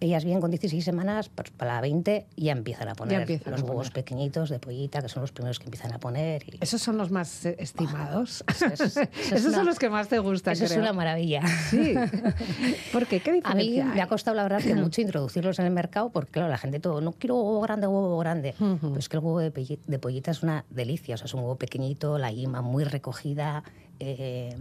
Ellas 0.00 0.24
vienen 0.24 0.40
con 0.40 0.50
16 0.50 0.84
semanas, 0.84 1.28
pues 1.28 1.50
para 1.50 1.74
la 1.74 1.80
20 1.80 2.26
ya 2.36 2.52
empiezan 2.52 2.88
a 2.88 2.94
poner 2.94 3.22
empiezan 3.22 3.54
a 3.54 3.56
los 3.56 3.62
huevos 3.68 3.88
poner. 3.90 4.04
pequeñitos 4.04 4.48
de 4.50 4.58
pollita, 4.60 5.02
que 5.02 5.08
son 5.08 5.22
los 5.22 5.32
primeros 5.32 5.58
que 5.58 5.64
empiezan 5.64 5.92
a 5.92 5.98
poner. 5.98 6.42
y- 6.48 6.58
Esos 6.60 6.80
son 6.80 6.96
los 6.98 7.10
más 7.10 7.44
eh, 7.46 7.56
estimados. 7.58 8.44
Eso 8.48 8.66
es- 8.66 8.80
eso 8.80 9.00
es 9.12 9.32
Esos 9.32 9.46
una- 9.46 9.56
son 9.56 9.66
los 9.66 9.78
que 9.78 9.90
más 9.90 10.08
te 10.08 10.18
gustan, 10.20 10.52
Eso 10.52 10.66
es 10.66 10.76
una 10.76 10.92
maravilla. 10.92 11.42
Sí. 11.70 11.94
¿Por 12.92 13.06
qué? 13.06 13.20
¿Qué 13.20 13.30
A 13.44 13.54
mí 13.54 13.62
diferencia 13.64 13.84
me 13.86 14.00
ha 14.02 14.06
costado, 14.06 14.36
la 14.36 14.42
verdad, 14.44 14.60
que 14.62 14.74
mucho 14.76 15.00
introducirlos 15.00 15.58
en 15.58 15.66
el 15.66 15.72
mercado 15.72 16.10
porque, 16.10 16.30
claro, 16.32 16.48
la 16.48 16.58
gente 16.58 16.78
todo, 16.80 17.00
no 17.00 17.12
quiero 17.12 17.36
huevo 17.36 17.60
grande, 17.60 17.86
huevo 17.86 18.18
grande. 18.18 18.54
Pero 18.58 18.98
es 18.98 19.08
que 19.08 19.16
el 19.16 19.22
huevo 19.24 19.40
de 19.40 19.98
pollita 19.98 20.30
es 20.30 20.42
una 20.42 20.64
delicia. 20.70 21.16
O 21.16 21.18
sea, 21.18 21.24
es 21.26 21.34
un 21.34 21.40
huevo 21.40 21.56
pequeñito, 21.56 22.18
la 22.18 22.30
yema 22.30 22.62
muy 22.62 22.84
recogida, 22.84 23.62
eh, 24.00 24.56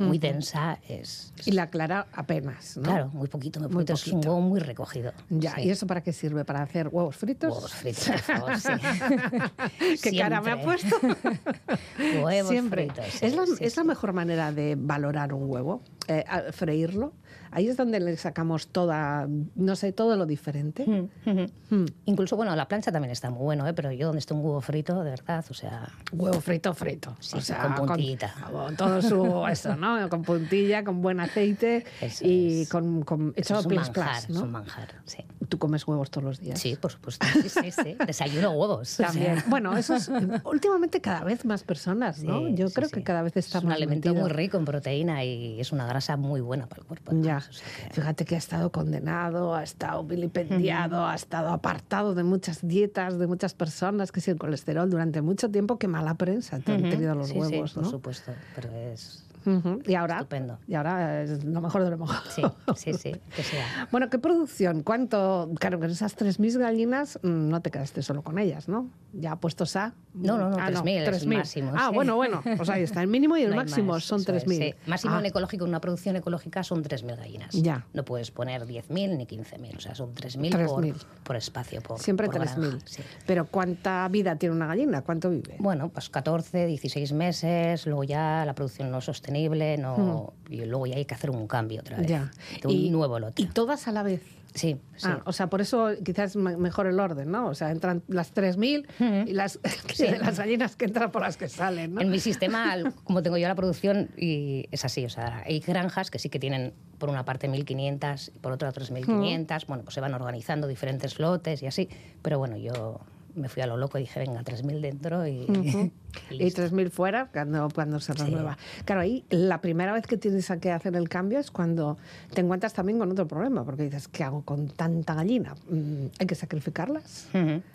muy 0.00 0.18
densa. 0.18 0.78
Es, 0.88 1.32
Y 1.46 1.52
la 1.52 1.68
clara 1.68 2.06
apenas, 2.12 2.76
¿no? 2.76 2.82
Claro, 2.84 3.08
muy 3.12 3.28
poquito, 3.28 3.60
muy 3.60 3.68
Muy 3.68 3.84
poquito. 3.84 3.94
Es 3.94 4.12
un 4.12 4.18
huevo 4.26 4.40
muy 4.40 4.60
recogido. 4.60 5.12
Ya, 5.28 5.54
Sí. 5.54 5.62
¿y 5.62 5.70
eso 5.70 5.86
para 5.86 6.02
qué 6.02 6.12
sirve? 6.12 6.44
¿Para 6.44 6.62
hacer 6.62 6.88
huevos 6.88 7.16
fritos? 7.16 7.52
Huevos 7.54 7.72
fritos, 7.72 8.08
por 8.08 8.18
favor, 8.20 8.58
sí. 8.60 10.00
¿Qué 10.02 10.16
cara 10.18 10.40
me 10.40 10.50
ha 10.52 10.62
puesto? 10.62 10.96
Huevos 12.22 12.50
Siempre. 12.50 12.86
fritos. 12.90 13.06
sí, 13.12 13.26
es 13.26 13.34
la, 13.36 13.46
sí, 13.46 13.52
es 13.60 13.76
la 13.76 13.82
sí. 13.82 13.88
mejor 13.88 14.12
manera 14.12 14.52
de 14.52 14.76
valorar 14.78 15.32
un 15.32 15.48
huevo, 15.50 15.82
eh, 16.10 16.24
a- 16.28 16.50
freírlo. 16.52 17.12
Ahí 17.52 17.66
es 17.68 17.76
donde 17.76 17.98
le 17.98 18.16
sacamos 18.16 18.68
toda, 18.68 19.26
no 19.56 19.74
sé, 19.74 19.92
todo 19.92 20.16
lo 20.16 20.24
diferente. 20.24 20.84
Mm, 20.86 21.30
ujú. 21.30 21.46
Mm. 21.70 21.86
Incluso, 22.06 22.36
bueno, 22.36 22.54
la 22.54 22.68
plancha 22.68 22.92
también 22.92 23.10
está 23.10 23.28
muy 23.30 23.42
bueno, 23.42 23.66
¿eh? 23.66 23.72
pero 23.74 23.90
yo 23.90 24.06
donde 24.06 24.20
esté 24.20 24.34
un 24.34 24.40
huevo 24.44 24.60
frito, 24.60 25.02
de 25.02 25.10
verdad, 25.10 25.44
o 25.50 25.54
sea, 25.54 25.88
Huevo 26.12 26.40
frito, 26.40 26.72
frito. 26.74 27.16
Sí, 27.18 27.38
o 27.38 27.40
sea, 27.40 27.62
con 27.74 27.86
puntillita. 27.86 28.32
Con, 28.52 28.76
todo 28.76 29.02
su 29.02 29.46
eso, 29.50 29.74
¿no? 29.76 30.08
Con 30.08 30.22
puntilla, 30.22 30.84
con 30.84 31.02
buen 31.02 31.18
aceite 31.20 31.84
Eso 32.00 32.24
y 32.24 32.62
es. 32.62 32.68
con, 32.68 33.02
con 33.02 33.32
hecho 33.36 33.58
es 33.58 33.66
un 33.66 33.74
manjar, 33.74 33.92
plas, 33.94 34.24
es 34.24 34.30
¿no? 34.30 34.42
un 34.44 34.50
manjar, 34.52 34.88
sí. 35.04 35.18
Tú 35.48 35.58
comes 35.58 35.84
huevos 35.88 36.10
todos 36.10 36.24
los 36.24 36.40
días. 36.40 36.60
Sí, 36.60 36.76
por 36.80 36.92
supuesto. 36.92 37.26
Sí, 37.42 37.48
sí, 37.48 37.70
sí. 37.72 37.96
Desayuno 38.06 38.52
huevos. 38.52 38.80
o 38.80 38.84
sea, 38.84 39.06
También. 39.08 39.42
Bueno, 39.48 39.76
eso 39.76 39.94
es 39.96 40.08
últimamente 40.44 41.00
cada 41.00 41.24
vez 41.24 41.44
más 41.44 41.62
personas, 41.64 42.22
¿no? 42.22 42.48
Yo 42.48 42.70
creo 42.70 42.88
que 42.88 43.02
cada 43.02 43.22
vez 43.22 43.36
está 43.36 43.58
Es 43.58 43.64
un 43.64 43.72
alimento 43.72 44.14
muy 44.14 44.30
rico 44.30 44.56
en 44.56 44.64
proteína 44.64 45.24
y 45.24 45.60
es 45.60 45.72
una 45.72 45.86
grasa 46.00 46.16
muy 46.16 46.40
buena 46.40 46.66
para 46.66 46.80
el 46.80 46.86
cuerpo. 46.88 47.12
Ya, 47.12 47.36
además, 47.36 47.48
o 47.50 47.52
sea 47.52 47.68
que- 47.88 47.94
fíjate 47.94 48.24
que 48.24 48.34
ha 48.34 48.38
estado 48.38 48.72
condenado, 48.72 49.54
ha 49.54 49.62
estado 49.62 50.02
vilipendiado, 50.04 51.06
ha 51.06 51.14
estado 51.14 51.48
apartado 51.50 52.14
de 52.14 52.24
muchas 52.24 52.66
dietas, 52.66 53.18
de 53.18 53.26
muchas 53.26 53.52
personas, 53.54 54.10
que 54.12 54.20
si 54.22 54.30
el 54.30 54.38
colesterol 54.38 54.88
durante 54.88 55.20
mucho 55.20 55.50
tiempo, 55.50 55.78
qué 55.78 55.88
mala 55.88 56.14
prensa 56.14 56.58
te 56.60 56.72
han 56.72 56.88
tenido 56.88 57.14
los 57.14 57.28
Sí, 57.28 57.34
sí, 57.34 57.38
huevos, 57.38 57.74
por 57.74 57.82
¿no? 57.84 57.90
supuesto, 57.90 58.32
pero 58.54 58.70
es 58.74 59.24
Ujú. 59.46 59.80
Y 59.86 59.94
ahora, 59.94 60.16
estupendo. 60.16 60.58
y 60.66 60.74
ahora 60.74 61.22
es 61.22 61.44
lo 61.44 61.60
mejor 61.60 61.84
de 61.84 61.90
lo 61.90 61.98
mejor. 61.98 62.16
Sí, 62.30 62.42
sí, 62.76 62.92
sí, 62.94 63.12
que 63.34 63.42
sea. 63.42 63.88
Bueno, 63.90 64.08
¿qué 64.10 64.18
producción? 64.18 64.82
¿Cuánto? 64.82 65.50
Claro, 65.58 65.78
con 65.80 65.90
esas 65.90 66.16
3.000 66.16 66.58
gallinas 66.58 67.18
mm, 67.22 67.48
no 67.48 67.60
te 67.62 67.70
quedaste 67.70 68.02
solo 68.02 68.22
con 68.22 68.38
ellas, 68.38 68.68
¿no? 68.68 68.88
Ya 69.12 69.36
puestos 69.36 69.74
a... 69.76 69.92
No, 70.14 70.38
no, 70.38 70.50
no, 70.50 70.56
Ah, 70.58 70.70
3.000 70.70 70.88
es 71.14 71.22
el 71.22 71.28
3.000. 71.28 71.36
máximo, 71.36 71.72
Ah, 71.74 71.86
sí. 71.88 71.94
bueno, 71.94 72.16
bueno, 72.16 72.42
pues 72.56 72.68
ahí 72.68 72.82
está, 72.82 73.00
el 73.02 73.08
mínimo 73.08 73.36
y 73.36 73.42
el 73.42 73.50
No 73.50 73.56
máximo 73.56 73.94
más, 73.94 74.04
son 74.04 74.20
eso 74.20 74.32
es, 74.34 74.46
3.000. 74.46 74.58
sí. 74.58 74.74
Máximo 74.86 75.14
Ah, 75.14 75.20
en 75.20 75.26
ecológico, 75.26 75.64
en 75.64 75.70
una 75.70 75.80
producción 75.80 76.16
ecológica 76.16 76.62
son 76.62 76.82
3.000 76.84 77.16
gallinas. 77.16 77.52
Ya. 77.52 77.86
No 77.92 78.04
puedes 78.04 78.30
poner 78.30 78.66
10.000 78.66 79.16
ni 79.16 79.26
15.000, 79.26 79.76
o 79.76 79.80
sea, 79.80 79.94
son 79.94 80.14
3.000 80.14 80.50
3.000. 80.52 80.66
por, 80.66 81.06
por 81.24 81.36
espacio, 81.36 81.80
por 81.80 81.98
Siempre 81.98 82.26
por 82.26 82.36
3.000. 82.36 82.60
granja, 82.60 82.78
sí. 82.86 83.02
Pero 83.26 83.46
¿cuánta 83.46 84.06
vida 84.08 84.36
tiene 84.36 84.54
una 84.54 84.66
gallina? 84.66 85.02
¿Cuánto 85.02 85.30
vive? 85.30 85.56
Bueno, 85.58 85.88
pues 85.88 86.08
14, 86.10 86.66
16 86.66 87.12
meses, 87.12 87.86
luego 87.86 88.04
ya 88.04 88.44
la 88.44 88.54
producción 88.54 88.90
no 88.90 88.98
es 88.98 89.08
sostenible, 89.30 89.78
no, 89.78 90.32
y 90.48 90.64
luego 90.64 90.86
ya 90.86 90.96
hay 90.96 91.04
que 91.04 91.14
hacer 91.14 91.30
un 91.30 91.46
cambio 91.46 91.80
otra 91.80 91.98
vez. 91.98 92.06
Ya. 92.08 92.30
De 92.60 92.68
un 92.68 92.92
nuevo 92.92 93.18
lote. 93.18 93.42
Y 93.42 93.46
todas 93.46 93.86
a 93.88 93.92
la 93.92 94.02
vez. 94.02 94.22
Sí, 94.52 94.76
sí. 94.96 95.06
Ah, 95.08 95.22
o 95.26 95.32
sea, 95.32 95.46
por 95.48 95.60
eso 95.60 95.90
quizás 96.04 96.34
me- 96.34 96.56
mejor 96.56 96.88
el 96.88 96.98
orden, 96.98 97.30
¿no? 97.30 97.46
O 97.46 97.54
sea, 97.54 97.70
entran 97.70 98.02
las 98.08 98.34
3.000 98.34 99.28
y 99.28 99.32
las, 99.32 99.60
las 100.20 100.38
gallinas 100.38 100.74
que 100.74 100.86
entran 100.86 101.12
por 101.12 101.22
las 101.22 101.36
que 101.36 101.48
salen, 101.48 101.94
¿no? 101.94 102.00
En 102.00 102.10
mi 102.10 102.18
sistema, 102.18 102.74
como 103.04 103.22
tengo 103.22 103.36
yo 103.38 103.46
la 103.46 103.54
producción, 103.54 104.08
y 104.16 104.66
es 104.72 104.84
así, 104.84 105.04
o 105.04 105.08
sea, 105.08 105.44
hay 105.46 105.60
granjas 105.60 106.10
que 106.10 106.18
sí 106.18 106.28
que 106.30 106.40
tienen 106.40 106.72
por 106.98 107.10
una 107.10 107.24
parte 107.24 107.48
1.500 107.48 108.32
y 108.34 108.38
por 108.40 108.50
otra 108.50 108.72
3.500, 108.72 109.66
bueno, 109.68 109.84
pues 109.84 109.94
se 109.94 110.00
van 110.00 110.14
organizando 110.14 110.66
diferentes 110.66 111.20
lotes 111.20 111.62
y 111.62 111.68
así, 111.68 111.88
pero 112.20 112.40
bueno, 112.40 112.56
yo 112.56 112.98
me 113.40 113.48
fui 113.48 113.62
a 113.62 113.66
lo 113.66 113.76
loco 113.76 113.98
y 113.98 114.02
dije, 114.02 114.20
venga, 114.20 114.42
3.000 114.42 114.80
dentro 114.80 115.26
y, 115.26 115.30
y 116.30 116.34
Y 116.34 116.38
listo. 116.38 116.62
3.000 116.62 116.90
fuera 116.90 117.28
cuando, 117.32 117.68
cuando 117.74 117.98
se 118.00 118.12
Sí. 118.12 118.22
renueva. 118.22 118.56
Claro, 118.84 119.00
ahí 119.00 119.24
la 119.30 119.60
primera 119.60 119.92
vez 119.92 120.06
que 120.06 120.16
tienes 120.16 120.50
que 120.60 120.70
hacer 120.70 120.94
el 120.96 121.08
cambio 121.08 121.38
es 121.38 121.50
cuando 121.50 121.98
te 122.34 122.40
encuentras 122.40 122.72
también 122.72 122.98
con 122.98 123.10
otro 123.10 123.26
problema, 123.26 123.64
porque 123.64 123.84
dices, 123.84 124.06
¿qué 124.08 124.22
hago 124.24 124.42
con 124.42 124.68
tanta 124.68 125.14
gallina? 125.14 125.54
Mm, 125.68 126.06
¿Hay 126.18 126.26
que 126.26 126.34
sacrificarlas? 126.34 127.28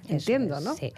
Entiendo, 0.07 0.57
es, 0.57 0.63
¿no? 0.63 0.75
Sí. 0.75 0.93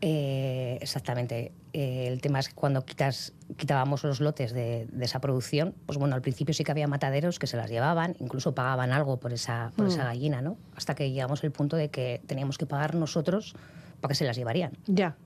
Eh, 0.00 0.78
exactamente. 0.80 1.52
Eh, 1.72 2.06
el 2.08 2.20
tema 2.20 2.38
es 2.38 2.48
que 2.48 2.54
cuando 2.54 2.84
quitas, 2.84 3.32
quitábamos 3.56 4.04
los 4.04 4.20
lotes 4.20 4.52
de, 4.52 4.86
de 4.90 5.04
esa 5.04 5.20
producción, 5.20 5.74
pues 5.86 5.98
bueno, 5.98 6.14
al 6.14 6.22
principio 6.22 6.54
sí 6.54 6.64
que 6.64 6.70
había 6.70 6.86
mataderos 6.86 7.38
que 7.38 7.46
se 7.46 7.56
las 7.56 7.70
llevaban, 7.70 8.16
incluso 8.20 8.54
pagaban 8.54 8.92
algo 8.92 9.18
por 9.18 9.32
esa, 9.32 9.72
por 9.76 9.86
Mm. 9.86 9.88
esa 9.88 10.04
gallina, 10.04 10.40
¿no? 10.42 10.56
Hasta 10.76 10.94
que 10.94 11.10
llegamos 11.10 11.42
al 11.44 11.50
punto 11.50 11.76
de 11.76 11.90
que 11.90 12.20
teníamos 12.26 12.58
que 12.58 12.66
pagar 12.66 12.94
nosotros 12.94 13.54
para 14.00 14.10
que 14.10 14.14
se 14.14 14.24
las 14.24 14.36
llevarían. 14.36 14.72
Ya. 14.86 15.16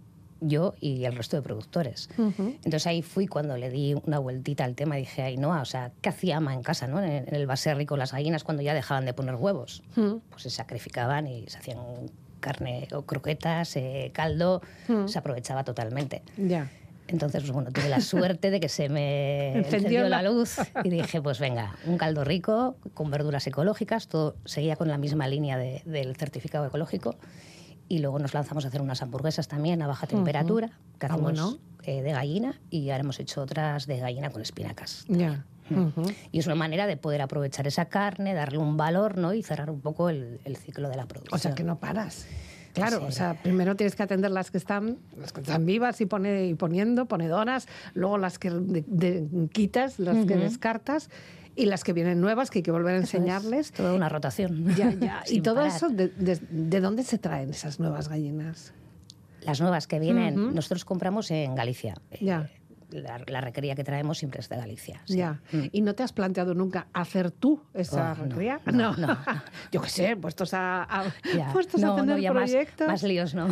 Yo 0.44 0.74
y 0.80 1.04
el 1.04 1.14
resto 1.14 1.36
de 1.36 1.42
productores. 1.42 2.08
Ujú. 2.18 2.56
Entonces 2.64 2.86
ahí 2.88 3.02
fui 3.02 3.28
cuando 3.28 3.56
le 3.56 3.70
di 3.70 3.94
una 4.04 4.18
vueltita 4.18 4.64
al 4.64 4.74
tema 4.74 4.98
y 4.98 5.02
dije, 5.02 5.22
ay, 5.22 5.36
no, 5.36 5.50
o 5.50 5.64
sea, 5.64 5.92
¿qué 6.00 6.08
hacía 6.08 6.38
ama 6.38 6.52
en 6.52 6.62
casa, 6.62 6.88
no? 6.88 7.00
En 7.00 7.32
el, 7.32 7.46
baserri 7.46 7.86
con 7.86 8.00
las 8.00 8.10
gallinas 8.12 8.42
cuando 8.42 8.60
ya 8.62 8.74
dejaban 8.74 9.04
de 9.04 9.14
poner 9.14 9.36
huevos. 9.36 9.84
Mm. 9.94 10.14
Pues 10.30 10.42
se 10.42 10.50
sacrificaban 10.50 11.28
y 11.28 11.46
se 11.46 11.58
hacían 11.58 11.78
carne 12.42 12.86
o 12.92 13.02
croquetas, 13.06 13.74
eh, 13.76 14.10
caldo, 14.12 14.60
Mm. 14.88 15.06
se 15.08 15.18
aprovechaba 15.18 15.64
totalmente. 15.64 16.20
Ya. 16.36 16.68
Entonces, 17.08 17.42
pues 17.42 17.52
bueno, 17.52 17.70
tuve 17.72 17.88
la 17.88 18.00
suerte 18.00 18.50
de 18.50 18.60
que 18.60 18.68
se 18.68 18.88
me 18.88 19.56
Encendió 19.58 20.02
la- 20.02 20.22
la 20.22 20.30
luz 20.30 20.56
y 20.84 20.90
dije, 20.90 21.22
pues 21.22 21.38
venga, 21.40 21.74
un 21.86 21.96
caldo 21.96 22.24
rico, 22.24 22.76
con 22.94 23.10
verduras 23.10 23.46
ecológicas, 23.46 24.08
todo 24.08 24.36
seguía 24.44 24.76
con 24.76 24.88
la 24.88 24.98
misma 24.98 25.26
línea 25.28 25.56
de- 25.56 25.82
del 25.86 26.14
certificado 26.16 26.66
ecológico. 26.66 27.16
Y 27.88 27.98
luego 27.98 28.18
nos 28.18 28.32
lanzamos 28.34 28.64
a 28.64 28.68
hacer 28.68 28.80
unas 28.80 29.02
hamburguesas 29.02 29.48
también 29.48 29.82
a 29.82 29.86
baja 29.86 30.06
temperatura, 30.06 30.78
que 30.98 31.06
Ah, 31.06 31.14
hacemos 31.14 31.58
eh, 31.84 32.00
de 32.00 32.12
gallina, 32.12 32.60
y 32.70 32.88
ahora 32.90 33.00
hemos 33.02 33.18
hecho 33.20 33.42
otras 33.42 33.86
de 33.86 33.98
gallina 33.98 34.30
con 34.30 34.40
espinacas. 34.40 35.04
Ya. 35.08 35.44
Y 36.30 36.38
es 36.38 36.46
una 36.46 36.54
manera 36.54 36.86
de 36.86 36.96
poder 36.96 37.22
aprovechar 37.22 37.66
esa 37.66 37.86
carne, 37.86 38.34
darle 38.34 38.58
un 38.58 38.76
valor 38.76 39.18
¿no? 39.18 39.34
y 39.34 39.42
cerrar 39.42 39.70
un 39.70 39.80
poco 39.80 40.08
el, 40.08 40.40
el 40.44 40.56
ciclo 40.56 40.88
de 40.88 40.96
la 40.96 41.06
producción. 41.06 41.34
O 41.34 41.38
sea, 41.38 41.54
que 41.54 41.64
no 41.64 41.78
paras. 41.78 42.26
Claro, 42.72 43.00
Sí. 43.00 43.04
o 43.08 43.12
sea, 43.12 43.34
primero 43.42 43.76
tienes 43.76 43.94
que 43.94 44.02
atender 44.02 44.30
las 44.30 44.50
que 44.50 44.56
están, 44.56 44.96
las 45.18 45.32
que 45.32 45.42
están 45.42 45.66
vivas 45.66 46.00
y, 46.00 46.06
pone, 46.06 46.46
y 46.46 46.54
poniendo, 46.54 47.04
ponedoras, 47.06 47.68
luego 47.92 48.16
las 48.16 48.38
que 48.38 48.50
de- 48.50 48.84
de- 48.86 49.48
quitas, 49.52 49.98
las 49.98 50.24
que 50.24 50.36
descartas 50.36 51.10
y 51.54 51.66
las 51.66 51.84
que 51.84 51.92
vienen 51.92 52.22
nuevas 52.22 52.48
que 52.50 52.60
hay 52.60 52.62
que 52.62 52.70
volver 52.70 52.94
a 52.94 52.98
Eso 53.00 53.08
es 53.08 53.14
enseñarles. 53.14 53.72
toda 53.72 53.92
una 53.92 54.08
rotación. 54.08 54.74
Ya, 54.74 54.90
ya. 54.90 55.22
y 55.28 55.42
todo 55.42 55.56
parar. 55.56 55.70
eso, 55.76 55.90
de, 55.90 56.08
de- 56.08 56.40
de 56.50 56.80
dónde 56.80 57.02
se 57.02 57.18
traen 57.18 57.50
esas 57.50 57.78
nuevas 57.78 58.08
gallinas? 58.08 58.72
Las 59.42 59.60
nuevas 59.60 59.86
que 59.86 59.98
vienen, 59.98 60.54
nosotros 60.54 60.84
compramos 60.86 61.30
en 61.30 61.54
Galicia. 61.54 61.96
Ya. 62.20 62.42
Eh, 62.42 62.60
La, 62.92 63.20
la 63.26 63.40
recría 63.40 63.74
que 63.74 63.84
traemos 63.84 64.18
siempre 64.18 64.40
es 64.40 64.48
de 64.48 64.56
Galicia. 64.56 65.02
sí. 65.06 65.16
Ya. 65.16 65.40
Mm. 65.52 65.64
¿Y 65.72 65.80
no 65.82 65.94
te 65.94 66.02
has 66.02 66.12
planteado 66.12 66.54
nunca 66.54 66.86
hacer 66.92 67.30
tú 67.30 67.62
esa 67.74 68.12
Oh, 68.12 68.16
no, 68.16 68.24
recría? 68.24 68.60
no, 68.66 68.72
no, 68.96 69.06
no. 69.08 69.18
Yo 69.72 69.80
qué 69.80 69.88
sé, 69.88 70.16
puestos 70.16 70.54
a, 70.54 70.82
a- 70.82 71.04
puestos 71.52 71.82
a 71.82 71.96
tener 71.96 72.20
más, 72.32 72.50
proyectos. 72.50 72.86
más 72.88 73.02
líos, 73.02 73.34
¿no. 73.34 73.48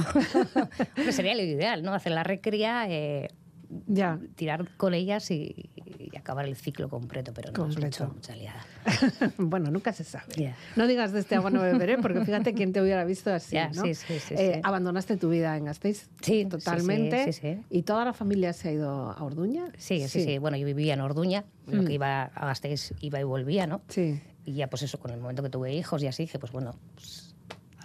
Sería 1.11 1.35
lo 1.35 1.42
ideal, 1.42 1.83
¿no? 1.83 1.92
Hacer 1.94 2.12
la 2.12 2.22
recría, 2.22 2.87
eh, 2.88 3.29
Ya. 3.87 4.18
tirar 4.35 4.68
con 4.76 4.94
ellas 4.94 5.30
y, 5.30 5.70
y 5.98 6.16
acabar 6.16 6.44
el 6.44 6.56
ciclo 6.56 6.88
completo, 6.88 7.33
pero 7.33 7.52
no, 7.52 7.54
Completo. 7.61 8.04
mucho, 8.04 8.14
mucha 8.14 8.35
liada. 8.37 8.64
bueno, 9.38 9.70
nunca 9.70 9.92
se 9.92 10.02
sabe. 10.04 10.54
No 10.76 10.87
digas 10.87 11.12
de 11.12 11.20
este 11.20 11.37
agua 11.37 11.50
no 11.50 11.61
beberé, 11.61 11.98
porque 11.98 12.24
fíjate 12.24 12.52
quién 12.54 12.72
te 12.72 12.80
hubiera 12.83 13.04
visto 13.04 13.33
así, 13.33 13.56
¿no? 13.74 13.83
sí, 13.85 13.94
sí, 13.94 14.18
sí, 14.18 14.35
Eh. 14.37 14.61
Abandonaste 14.64 15.16
tu 15.16 15.28
vida 15.30 15.56
en 15.56 15.66
Gasteiz 15.66 16.09
Sí, 16.20 16.46
totalmente. 16.46 17.24
sí, 17.24 17.33
sí, 17.33 17.40
sí, 17.40 17.54
sí. 17.56 17.64
¿Y 17.70 17.83
toda 17.83 18.04
la 18.04 18.12
familia 18.12 18.52
se 18.52 18.70
ha 18.70 18.72
ido 18.72 18.90
a 19.11 19.22
Orduña? 19.22 19.66
Sí, 19.78 20.06
sí, 20.09 20.24
sí, 20.24 20.38
Bueno, 20.38 20.56
yo 20.56 20.66
vivía 20.66 20.94
en 20.94 21.00
Orduña, 21.00 21.44
lo 21.66 21.83
Mm. 21.83 21.87
que 21.87 21.92
iba 21.92 22.22
a 22.24 22.46
Gasteiz 22.46 22.92
iba 23.00 23.20
y 23.20 23.24
volvía, 23.24 23.66
¿no? 23.66 23.83
Sí. 23.88 24.20
Y 24.44 24.54
ya, 24.54 24.68
pues 24.68 24.83
eso, 24.83 24.98
con 24.98 25.11
el 25.12 25.20
momento 25.20 25.42
que 25.42 25.50
tuve 25.50 25.72
hijos 25.74 26.02
y 26.02 26.06
así, 26.06 26.24
dije, 26.24 26.38
pues 26.38 26.50
bueno, 26.50 26.74
pues, 26.94 27.29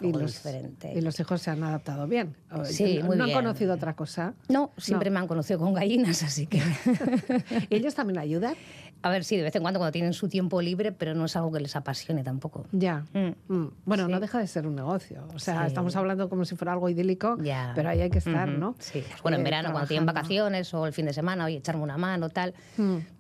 Y 0.02 0.12
los, 0.12 0.34
diferente. 0.34 0.92
y 0.96 1.02
los 1.02 1.20
hijos 1.20 1.42
se 1.42 1.52
han 1.52 1.64
adaptado 1.64 2.08
bien. 2.08 2.36
Sí, 2.66 3.00
no 3.00 3.06
muy 3.08 3.20
han 3.20 3.26
bien. 3.26 3.38
conocido 3.38 3.74
otra 3.76 3.96
cosa. 3.96 4.34
No, 4.50 4.72
siempre 4.78 5.10
me 5.10 5.20
han 5.20 5.28
conocido 5.28 5.60
con 5.60 5.74
gallinas, 5.74 6.22
así 6.24 6.48
que... 6.48 6.62
¿Ellos 7.70 7.96
también 7.96 8.20
ayudan? 8.20 8.56
A 9.02 9.10
ver, 9.10 9.24
sí, 9.24 9.38
de 9.38 9.44
vez 9.44 9.56
en 9.56 9.62
cuando 9.62 9.80
cuando 9.80 9.92
tienen 9.92 10.14
su 10.14 10.28
tiempo 10.28 10.62
libre, 10.62 10.92
pero 10.92 11.14
no 11.14 11.26
es 11.26 11.36
algo 11.36 11.52
que 11.52 11.60
les 11.60 11.76
apasione 11.76 12.24
tampoco. 12.24 12.66
Ya. 12.72 13.06
Mm. 13.14 13.54
Mm. 13.54 13.72
Bueno, 13.86 14.06
Sí. 14.08 14.12
no 14.12 14.20
deja 14.20 14.40
de 14.40 14.48
ser 14.48 14.66
un 14.66 14.76
negocio. 14.76 15.28
O 15.36 15.38
sea, 15.40 15.62
Sí. 15.62 15.68
estamos 15.68 15.96
hablando 15.96 16.28
como 16.28 16.44
si 16.44 16.56
fuera 16.56 16.74
algo 16.74 16.90
idílico, 16.90 17.38
Ya. 17.42 17.72
pero 17.76 17.90
ahí 17.90 18.02
hay 18.02 18.10
que 18.10 18.18
estar, 18.20 18.48
¿no? 18.48 18.76
Sí. 18.80 19.04
Bueno, 19.22 19.36
en 19.36 19.42
Eh, 19.42 19.44
verano, 19.44 19.72
cuando 19.72 19.88
tienen 19.88 20.06
vacaciones 20.08 20.74
o 20.74 20.88
el 20.88 20.94
fin 20.94 21.06
de 21.06 21.14
semana, 21.14 21.46
oye, 21.46 21.58
echarme 21.58 21.84
una 21.84 21.98
mano, 21.98 22.30
tal. 22.30 22.54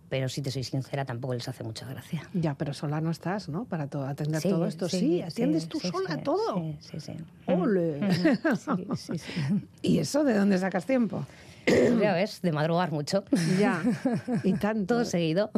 Pero 0.10 0.30
si 0.30 0.42
te 0.42 0.52
soy 0.52 0.64
sincera, 0.64 1.04
tampoco 1.04 1.34
les 1.34 1.48
hace 1.48 1.64
mucha 1.64 1.88
gracia. 1.88 2.22
Ya, 2.34 2.54
pero 2.54 2.74
sola 2.74 3.02
no 3.02 3.10
estás, 3.12 3.50
¿no? 3.50 3.66
Para 3.66 3.88
to- 3.88 4.06
atender 4.06 4.40
Sí, 4.42 4.50
todo 4.50 4.66
esto. 4.68 4.88
Sí, 4.88 5.22
atiendes 5.22 5.68
tú 5.68 5.80
sí, 5.80 5.88
sola 5.90 6.18
todo. 6.18 6.56
Sí, 6.56 6.78
sí, 6.80 7.00
sí. 7.00 7.14
¡Ole! 7.52 8.00
Sí, 8.56 8.88
sí, 8.96 9.18
sí. 9.18 9.32
¿Y 9.82 9.98
eso 10.00 10.24
de 10.24 10.36
dónde 10.38 10.58
sacas 10.60 10.86
tiempo? 10.86 11.26
Ya 11.66 12.14
ves, 12.14 12.42
de 12.42 12.52
madrugar 12.52 12.92
mucho. 12.92 13.24
Ya, 13.60 13.82
y 14.44 14.54
tanto. 14.60 14.96
Todo 14.96 15.06
seguido. 15.06 15.50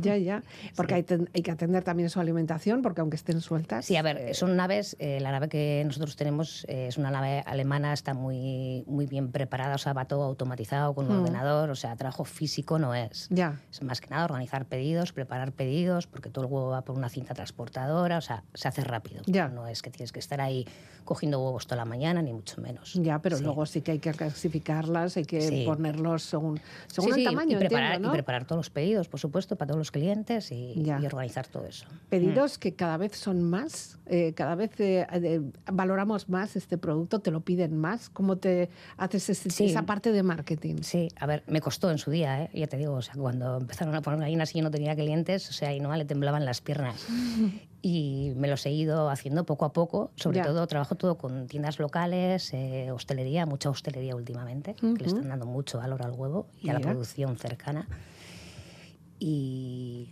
Ya, 0.00 0.16
ya. 0.16 0.42
Porque 0.76 0.94
hay, 0.94 1.06
hay 1.34 1.42
que 1.42 1.50
atender 1.50 1.82
también 1.82 2.08
su 2.10 2.20
alimentación, 2.20 2.82
porque 2.82 3.00
aunque 3.00 3.16
estén 3.16 3.40
sueltas. 3.40 3.84
Sí, 3.86 3.96
a 3.96 4.02
ver, 4.02 4.34
son 4.34 4.56
naves, 4.56 4.96
eh, 4.98 5.18
la 5.20 5.32
nave 5.32 5.48
que 5.48 5.82
nosotros 5.84 6.16
tenemos 6.16 6.64
eh, 6.68 6.86
es 6.88 6.98
una 6.98 7.10
nave 7.10 7.40
alemana, 7.46 7.92
está 7.92 8.14
muy, 8.14 8.84
muy 8.86 9.06
bien 9.06 9.32
preparada, 9.32 9.74
o 9.74 9.78
sea, 9.78 9.92
va 9.92 10.04
todo 10.04 10.22
automatizado 10.22 10.94
con 10.94 11.10
un 11.10 11.16
Mm. 11.16 11.20
ordenador, 11.22 11.70
o 11.70 11.74
sea, 11.74 11.96
trabajo 11.96 12.24
físico 12.24 12.78
no 12.78 12.94
es. 12.94 13.26
Ya. 13.30 13.60
Es 13.70 13.82
más 13.82 14.00
que 14.00 14.08
nada 14.08 14.24
organizar 14.24 14.66
pedidos, 14.66 15.12
preparar 15.12 15.52
pedidos, 15.52 16.06
porque 16.06 16.30
todo 16.30 16.44
el 16.44 16.52
huevo 16.52 16.68
va 16.70 16.82
por 16.82 16.96
una 16.96 17.08
cinta 17.08 17.34
transportadora, 17.34 18.18
o 18.18 18.20
sea, 18.20 18.44
se 18.54 18.68
hace 18.68 18.82
rápido. 18.84 19.22
Ya. 19.26 19.48
No 19.48 19.66
es 19.66 19.82
que 19.82 19.90
tienes 19.90 20.12
que 20.12 20.18
estar 20.20 20.40
ahí 20.40 20.66
cogiendo 21.04 21.40
huevos 21.42 21.66
toda 21.66 21.76
la 21.76 21.84
mañana, 21.84 22.20
ni 22.22 22.32
mucho 22.32 22.60
menos. 22.60 22.94
Ya, 22.94 23.20
pero 23.20 23.36
Sí. 23.36 23.44
luego 23.44 23.64
sí 23.66 23.80
que 23.80 23.92
hay 23.92 23.98
que 23.98 24.12
clasificarlas, 24.12 25.16
hay 25.16 25.24
que 25.24 25.40
Sí. 25.40 25.55
Ponerlos 25.64 26.22
según, 26.22 26.60
según 26.86 27.14
Sí, 27.14 27.20
el 27.20 27.24
tamaño, 27.26 27.56
y 27.56 27.60
preparar, 27.60 27.84
entiendo, 27.92 28.08
¿no? 28.08 28.14
y 28.14 28.16
preparar 28.18 28.44
todos 28.44 28.58
los 28.58 28.70
pedidos, 28.70 29.08
por 29.08 29.20
supuesto, 29.20 29.56
para 29.56 29.68
todos 29.68 29.78
los 29.78 29.90
clientes 29.90 30.52
y, 30.52 30.72
y 30.76 30.90
organizar 31.06 31.46
todo 31.46 31.64
eso. 31.66 31.86
Pedidos 32.08 32.58
que 32.58 32.74
cada 32.74 32.96
vez 32.96 33.16
son 33.16 33.42
más, 33.42 33.98
eh, 34.06 34.32
cada 34.34 34.54
vez 34.54 34.70
eh, 34.80 35.06
eh, 35.12 35.40
valoramos 35.72 36.28
más 36.28 36.56
este 36.56 36.78
producto, 36.78 37.20
te 37.20 37.30
lo 37.30 37.40
piden 37.40 37.76
más. 37.78 38.10
¿Cómo 38.10 38.36
te 38.36 38.68
haces 38.96 39.30
ese- 39.30 39.64
esa 39.66 39.82
parte 39.86 40.12
de 40.12 40.22
marketing? 40.22 40.76
Sí, 40.82 41.08
a 41.18 41.26
ver, 41.26 41.42
me 41.46 41.60
costó 41.60 41.90
en 41.90 41.98
su 41.98 42.10
día, 42.10 42.42
¿eh? 42.44 42.50
ya 42.54 42.66
te 42.66 42.76
digo, 42.76 42.94
o 42.94 43.02
sea, 43.02 43.14
cuando 43.14 43.58
empezaron 43.58 43.94
a 43.94 44.02
poner 44.02 44.20
gallinas 44.20 44.54
y 44.54 44.58
yo 44.58 44.64
no 44.64 44.70
tenía 44.70 44.94
clientes, 44.94 45.48
o 45.48 45.52
sea, 45.52 45.72
y 45.74 45.80
no 45.80 45.94
le 45.94 46.04
temblaban 46.04 46.44
las 46.44 46.60
piernas. 46.60 47.06
Y 47.88 48.32
me 48.34 48.48
los 48.48 48.66
he 48.66 48.72
ido 48.72 49.10
haciendo 49.10 49.44
poco 49.46 49.64
a 49.64 49.72
poco, 49.72 50.10
sobre 50.16 50.38
Ya. 50.38 50.44
todo 50.44 50.66
trabajo 50.66 50.96
todo 50.96 51.18
con 51.18 51.46
tiendas 51.46 51.78
locales, 51.78 52.52
eh, 52.52 52.90
hostelería, 52.90 53.46
mucha 53.46 53.70
hostelería 53.70 54.16
últimamente, 54.16 54.74
que 54.74 55.04
le 55.04 55.06
están 55.06 55.28
dando 55.28 55.46
mucho 55.46 55.78
valor 55.78 56.02
al 56.02 56.10
huevo 56.10 56.48
y 56.60 56.68
a 56.70 56.72
la 56.72 56.80
producción 56.80 57.36
cercana. 57.38 57.86
Y 59.20 60.08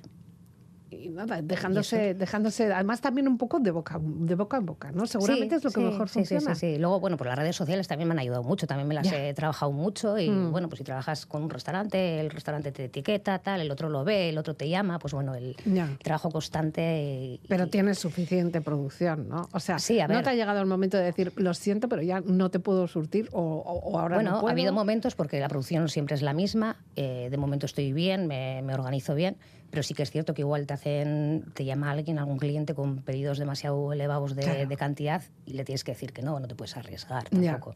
Y 1.00 1.08
nada, 1.10 1.40
dejándose, 1.42 2.14
dejándose, 2.14 2.72
además 2.72 3.00
también 3.00 3.28
un 3.28 3.38
poco 3.38 3.58
de 3.60 3.70
boca, 3.70 3.98
de 4.02 4.34
boca 4.34 4.56
en 4.58 4.66
boca, 4.66 4.92
¿no? 4.92 5.06
Seguramente 5.06 5.54
Sí, 5.54 5.56
es 5.58 5.64
lo 5.64 5.70
que 5.70 5.80
sí, 5.80 5.86
mejor 5.86 6.08
sí, 6.08 6.14
funciona. 6.14 6.54
Sí, 6.54 6.74
sí, 6.74 6.78
Luego, 6.78 7.00
bueno, 7.00 7.16
pues 7.16 7.28
las 7.28 7.38
redes 7.38 7.56
sociales 7.56 7.88
también 7.88 8.08
me 8.08 8.12
han 8.12 8.18
ayudado 8.20 8.42
mucho, 8.42 8.66
también 8.66 8.88
me 8.88 8.94
las 8.94 9.10
Ya. 9.10 9.16
he 9.28 9.34
trabajado 9.34 9.72
mucho 9.72 10.18
y 10.18 10.30
Mm. 10.30 10.50
bueno, 10.52 10.68
pues 10.68 10.78
si 10.78 10.84
trabajas 10.84 11.26
con 11.26 11.42
un 11.42 11.50
restaurante, 11.50 12.20
el 12.20 12.30
restaurante 12.30 12.72
te 12.72 12.84
etiqueta, 12.84 13.38
tal, 13.40 13.60
el 13.60 13.70
otro 13.70 13.88
lo 13.88 14.04
ve, 14.04 14.28
el 14.28 14.38
otro 14.38 14.54
te 14.54 14.68
llama, 14.68 14.98
pues 14.98 15.12
bueno, 15.14 15.34
el 15.34 15.56
trabajo 16.02 16.30
constante. 16.30 17.02
y- 17.02 17.40
Pero 17.48 17.68
tienes 17.68 17.98
suficiente 17.98 18.60
producción, 18.60 19.28
¿no? 19.28 19.48
O 19.52 19.60
sea, 19.60 19.76
no 20.08 20.22
te 20.22 20.30
ha 20.30 20.34
llegado 20.34 20.60
el 20.60 20.66
momento 20.66 20.96
de 20.96 21.04
decir, 21.04 21.32
lo 21.36 21.54
siento, 21.54 21.88
pero 21.88 22.02
ya 22.02 22.20
no 22.20 22.50
te 22.50 22.58
puedo 22.60 22.86
surtir 22.88 23.28
o, 23.32 23.40
o- 23.40 23.90
o 23.92 23.98
ahora 23.98 24.16
bueno, 24.16 24.30
no 24.32 24.36
puedo. 24.40 24.48
ha 24.48 24.52
habido 24.52 24.72
momentos 24.72 25.14
porque 25.14 25.40
la 25.40 25.48
producción 25.48 25.88
siempre 25.88 26.14
es 26.14 26.22
la 26.22 26.32
misma. 26.32 26.76
eh, 26.96 27.28
de 27.30 27.36
momento 27.36 27.66
estoy 27.66 27.92
bien, 27.92 28.26
me, 28.26 28.62
me 28.62 28.72
organizo 28.74 29.14
bien, 29.14 29.36
pero 29.74 29.82
sí 29.82 29.92
que 29.92 30.04
es 30.04 30.10
cierto 30.12 30.34
que 30.34 30.42
igual 30.42 30.68
te 30.68 30.74
hacen, 30.74 31.44
te 31.52 31.64
llama 31.64 31.90
alguien, 31.90 32.20
algún 32.20 32.38
cliente 32.38 32.74
con 32.74 32.98
pedidos 32.98 33.38
demasiado 33.38 33.92
elevados 33.92 34.36
de, 34.36 34.42
Claro. 34.44 34.68
de 34.68 34.76
cantidad 34.76 35.20
y 35.46 35.54
le 35.54 35.64
tienes 35.64 35.82
que 35.82 35.90
decir 35.90 36.12
que 36.12 36.22
no, 36.22 36.38
no 36.38 36.46
te 36.46 36.54
puedes 36.54 36.76
arriesgar 36.76 37.28
tampoco. 37.28 37.74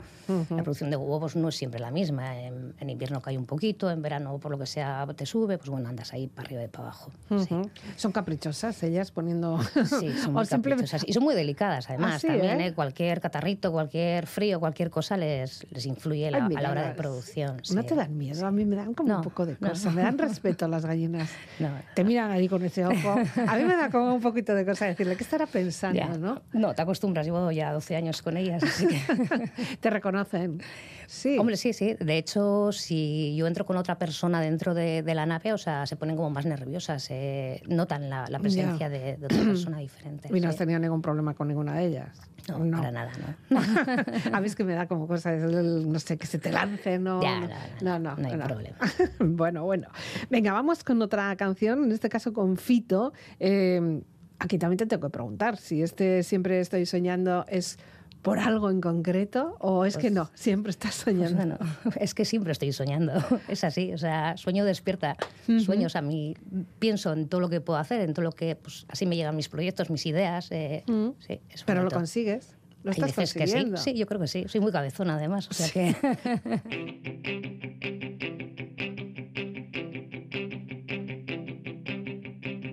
La 0.51 0.63
producción 0.63 0.91
de 0.91 0.97
huevos 0.97 1.35
no 1.35 1.49
es 1.49 1.57
siempre 1.57 1.81
la 1.81 1.91
misma. 1.91 2.39
En, 2.41 2.75
en 2.79 2.89
invierno 2.91 3.21
cae 3.21 3.37
un 3.37 3.47
poquito, 3.47 3.91
en 3.91 4.01
verano 4.01 4.39
por 4.39 4.53
lo 4.53 4.59
que 4.59 4.67
sea 4.67 5.05
te 5.17 5.27
sube, 5.27 5.59
pues 5.59 5.69
bueno, 5.71 5.89
andas 5.89 6.13
ahí 6.13 6.29
para 6.29 6.47
arriba 6.47 6.63
y 6.63 6.69
para 6.69 6.85
abajo. 6.85 7.11
Sí. 7.49 7.57
Son 7.97 8.13
caprichosas 8.13 8.81
ellas 8.85 9.11
poniendo... 9.11 9.59
Sí, 9.85 10.13
son 10.23 10.33
muy 10.35 10.47
caprichosas. 10.47 11.03
Y 11.07 11.13
son 11.13 11.25
muy 11.25 11.35
delicadas, 11.35 11.91
además. 11.91 12.15
Ah, 12.15 12.19
sí, 12.21 12.27
también, 12.29 12.61
¿eh? 12.61 12.67
¿eh? 12.69 12.73
Cualquier 12.75 13.21
catarrito, 13.21 13.73
cualquier 13.73 14.27
frío, 14.29 14.61
cualquier 14.61 14.91
cosa 14.91 15.17
les, 15.17 15.67
les 15.73 15.85
influye 15.87 16.31
la- 16.31 16.47
Ay, 16.47 16.55
a 16.57 16.61
la 16.61 16.71
hora 16.71 16.89
de 16.89 16.95
producción. 16.95 17.57
No 17.75 17.83
sí. 17.83 17.89
te 17.89 17.95
dan 17.97 18.17
miedo, 18.17 18.47
a 18.47 18.51
mí 18.53 18.65
me 18.65 18.77
dan 18.77 18.95
como 18.95 19.17
un 19.17 19.23
poco 19.23 19.45
de 19.47 19.57
no. 19.59 19.71
cosa, 19.71 19.91
me 19.91 20.03
dan 20.03 20.17
respeto 20.19 20.69
las 20.69 20.85
gallinas. 20.87 21.29
No. 21.59 21.71
Te 21.95 22.05
miran 22.05 22.31
ahí 22.31 22.49
con 22.49 22.63
ese 22.65 22.87
ojo. 22.87 23.11
A 23.47 23.57
mí 23.57 23.65
me 23.65 23.75
da 23.77 23.91
como 23.91 24.15
un 24.15 24.21
poquito 24.21 24.55
de 24.55 24.65
cosa 24.65 24.87
decirle, 24.87 25.17
¿qué 25.17 25.25
estará 25.25 25.47
pensando, 25.47 25.99
Ya. 25.99 26.07
no? 26.09 26.43
No, 26.53 26.75
te 26.75 26.83
acostumbras. 26.83 27.27
Llevo 27.27 27.51
ya 27.51 27.73
12 27.73 27.97
años 27.97 28.23
con 28.23 28.37
ellas, 28.37 28.63
así 28.63 28.87
que... 28.87 29.01
Te 29.81 29.91
reconocen. 29.91 30.63
Sí. 31.11 31.39
Hombre, 31.39 31.57
sí, 31.57 31.73
sí. 31.73 31.97
De 31.99 32.19
hecho, 32.19 32.71
si 32.71 33.35
yo 33.35 33.47
entro 33.47 33.65
con 33.65 33.79
otra 33.79 33.99
persona 33.99 34.43
dentro 34.43 34.75
de, 34.75 35.03
de 35.03 35.15
la 35.15 35.25
nave, 35.25 35.55
o 35.55 35.59
sea, 35.59 35.87
se 35.87 35.97
ponen 35.97 36.17
como 36.17 36.29
más 36.29 36.45
nerviosas, 36.45 37.07
eh, 37.11 37.63
notan 37.67 38.11
la, 38.11 38.27
la 38.29 38.39
presencia 38.39 38.91
de, 38.91 39.17
de 39.17 39.25
otra 39.25 39.39
persona 39.43 39.79
diferente. 39.79 40.29
y 40.37 40.39
no 40.39 40.49
has 40.51 40.57
sí. 40.57 40.59
tenido 40.59 40.79
ningún 40.79 41.01
problema 41.01 41.33
con 41.33 41.49
ninguna 41.49 41.77
de 41.79 41.87
ellas. 41.87 42.21
No, 42.47 42.77
para 42.77 42.93
nada, 42.93 43.13
¿no? 43.49 43.59
a 44.37 44.41
mí 44.41 44.47
es 44.47 44.55
que 44.55 44.65
me 44.65 44.75
da 44.75 44.87
como 44.87 45.07
cosa, 45.09 45.33
el- 45.33 45.91
no 45.91 45.99
sé, 45.99 46.19
que 46.19 46.27
se 46.27 46.39
te 46.39 46.53
lance, 46.53 46.99
no. 46.99 47.23
Ya, 47.23 47.41
no, 47.81 47.99
no, 47.99 48.17
no, 48.17 48.17
no 48.17 48.29
hay 48.29 48.37
problema. 48.37 48.77
bueno, 49.19 49.65
bueno. 49.65 49.89
Venga, 50.29 50.53
vamos 50.53 50.85
con 50.85 51.01
otra 51.01 51.35
canción, 51.37 51.85
en 51.85 51.93
este 51.93 52.11
caso 52.11 52.35
con 52.35 52.59
Fito. 52.59 53.15
Eh, 53.41 54.03
aquí 54.39 54.59
también 54.59 54.77
te 54.77 54.85
tengo 54.87 55.07
que 55.09 55.11
preguntar 55.11 55.57
si 55.57 55.83
este 55.83 56.23
siempre 56.23 56.61
estoy 56.61 56.85
soñando 56.85 57.45
es 57.49 57.79
por 58.23 58.39
algo 58.39 58.71
en 58.71 58.81
concreto 58.81 59.57
o 59.61 59.85
es 59.85 59.97
que 59.97 60.03
Pues- 60.09 60.13
no, 60.13 60.31
siempre 60.35 60.71
estás 60.71 61.03
Pues 61.05 61.17
soñando. 61.17 61.37
bueno, 61.37 61.59
es 62.01 62.15
que 62.15 62.25
siempre 62.25 62.53
estoy 62.53 62.73
soñando. 62.73 63.13
Es 63.49 63.65
así, 63.65 63.93
o 63.93 63.99
sea, 63.99 64.37
sueño 64.37 64.65
despierta. 64.65 65.17
Sueños 65.65 65.97
a 65.97 66.03
mí, 66.03 66.35
pienso 66.79 67.13
en 67.13 67.29
todo 67.29 67.41
lo 67.41 67.49
que 67.49 67.61
puedo 67.61 67.79
hacer, 67.79 68.01
en 68.01 68.13
todo 68.15 68.25
lo 68.25 68.33
que, 68.33 68.57
pues 68.57 68.85
así 68.89 69.07
me 69.07 69.17
llegan 69.17 69.37
mis 69.37 69.49
proyectos, 69.49 69.91
mis 69.91 70.05
ideas. 70.07 70.49
eh, 70.51 70.85
sí, 71.27 71.41
es 71.51 71.63
Pero 71.65 71.83
lo 71.85 71.91
consigues, 71.91 72.57
lo 72.83 72.91
estás 72.91 73.15
veces 73.17 73.33
que 73.33 73.47
sí, 73.47 73.53
consiguiendo. 73.53 73.77
sí, 73.79 73.95
yo 73.95 74.07
creo 74.07 74.21
que 74.21 74.29
sí. 74.29 74.45
Soy 74.49 74.61
muy 74.61 74.73
cabezona 74.73 75.15
además, 75.17 75.49
o 75.49 75.55
sea 75.55 75.69
que... 75.71 75.95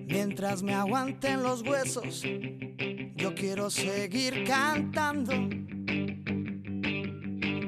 Mientras 0.08 0.62
me 0.62 0.74
aguanten 0.74 1.42
los 1.42 1.62
huesos, 1.62 2.22
yo 3.26 3.34
quiero 3.34 3.70
seguir 3.70 4.44
cantando. 4.44 5.32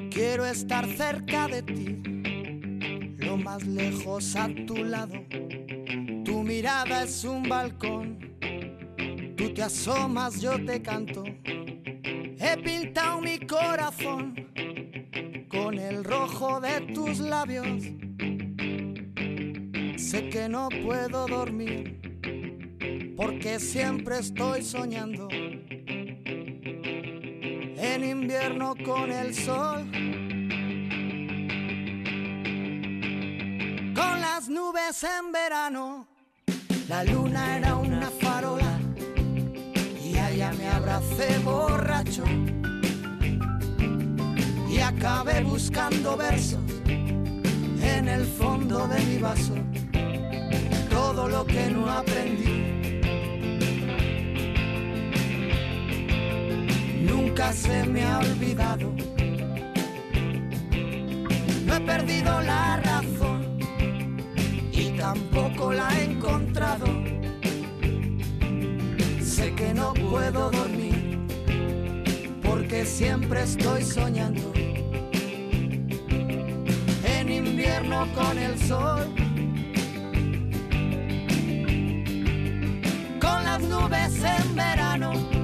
Quiero 0.09 0.45
estar 0.45 0.87
cerca 0.87 1.49
de 1.49 1.61
ti, 1.63 3.17
lo 3.17 3.35
más 3.35 3.67
lejos 3.67 4.37
a 4.37 4.47
tu 4.65 4.85
lado. 4.85 5.15
Tu 6.23 6.43
mirada 6.43 7.03
es 7.03 7.25
un 7.25 7.43
balcón, 7.49 8.37
tú 9.35 9.53
te 9.53 9.63
asomas, 9.63 10.39
yo 10.39 10.63
te 10.63 10.81
canto. 10.81 11.25
He 11.25 12.55
pintado 12.63 13.19
mi 13.19 13.39
corazón 13.39 14.35
con 15.49 15.77
el 15.77 16.05
rojo 16.05 16.61
de 16.61 16.79
tus 16.93 17.19
labios. 17.19 17.83
Sé 19.97 20.29
que 20.29 20.47
no 20.47 20.69
puedo 20.69 21.27
dormir 21.27 21.98
porque 23.19 23.59
siempre 23.59 24.19
estoy 24.19 24.63
soñando. 24.63 25.27
En 27.77 28.01
invierno 28.01 28.75
con 28.85 29.11
el 29.11 29.35
sol, 29.35 29.83
con 33.93 34.21
las 34.21 34.47
nubes 34.47 35.03
en 35.03 35.33
verano. 35.33 36.07
La 36.87 37.03
luna 37.03 37.57
era 37.57 37.75
una 37.75 38.09
farola 38.09 38.79
y 40.01 40.17
allá 40.17 40.53
me 40.53 40.69
abracé 40.69 41.39
borracho 41.39 42.23
y 44.69 44.79
acabé 44.79 45.43
buscando 45.43 46.15
versos 46.15 46.61
en 47.81 48.07
el 48.07 48.23
fondo 48.25 48.87
de 48.87 48.99
mi 49.01 49.17
vaso 49.17 49.55
todo 50.89 51.27
lo 51.27 51.45
que 51.45 51.69
no 51.69 51.89
aprendí. 51.89 52.68
Nunca 57.09 57.51
se 57.51 57.85
me 57.85 58.03
ha 58.03 58.19
olvidado. 58.19 58.93
No 61.65 61.75
he 61.75 61.81
perdido 61.81 62.41
la 62.41 62.77
razón 62.77 63.59
y 64.71 64.91
tampoco 64.97 65.73
la 65.73 65.89
he 65.97 66.03
encontrado. 66.05 66.85
Sé 69.21 69.53
que 69.55 69.73
no 69.73 69.93
puedo 69.93 70.51
dormir 70.51 71.19
porque 72.43 72.85
siempre 72.85 73.43
estoy 73.43 73.83
soñando. 73.83 74.51
En 77.17 77.29
invierno 77.29 78.07
con 78.13 78.37
el 78.37 78.57
sol 78.59 79.07
con 83.19 83.43
las 83.43 83.61
nubes 83.61 84.23
en 84.23 84.55
verano. 84.55 85.38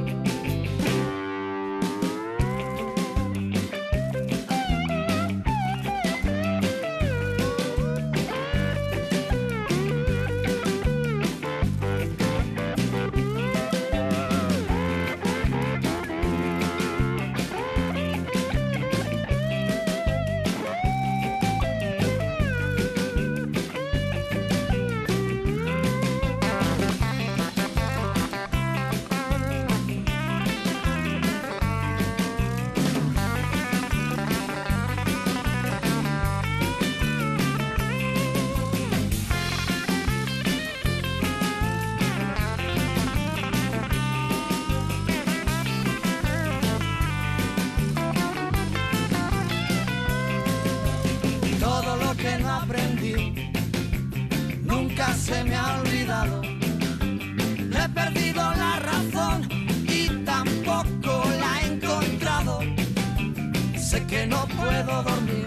Que 64.15 64.25
no 64.27 64.47
puedo 64.47 65.03
dormir 65.03 65.45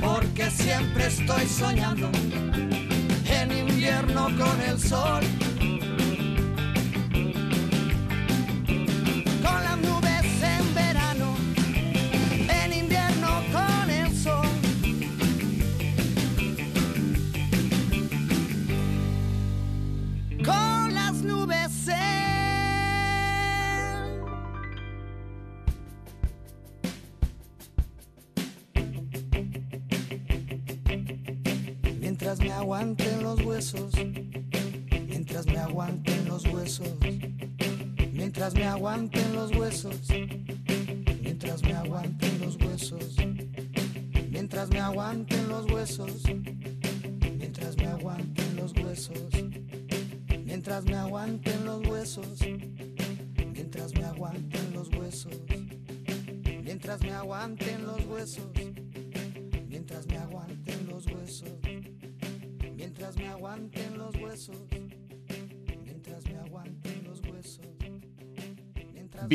porque 0.00 0.50
siempre 0.50 1.06
estoy 1.06 1.46
soñando 1.46 2.08
en 3.28 3.52
invierno 3.52 4.24
con 4.38 4.60
el 4.62 4.78
sol. 4.80 5.22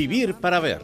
Vivir 0.02 0.34
para 0.34 0.60
ver. 0.60 0.82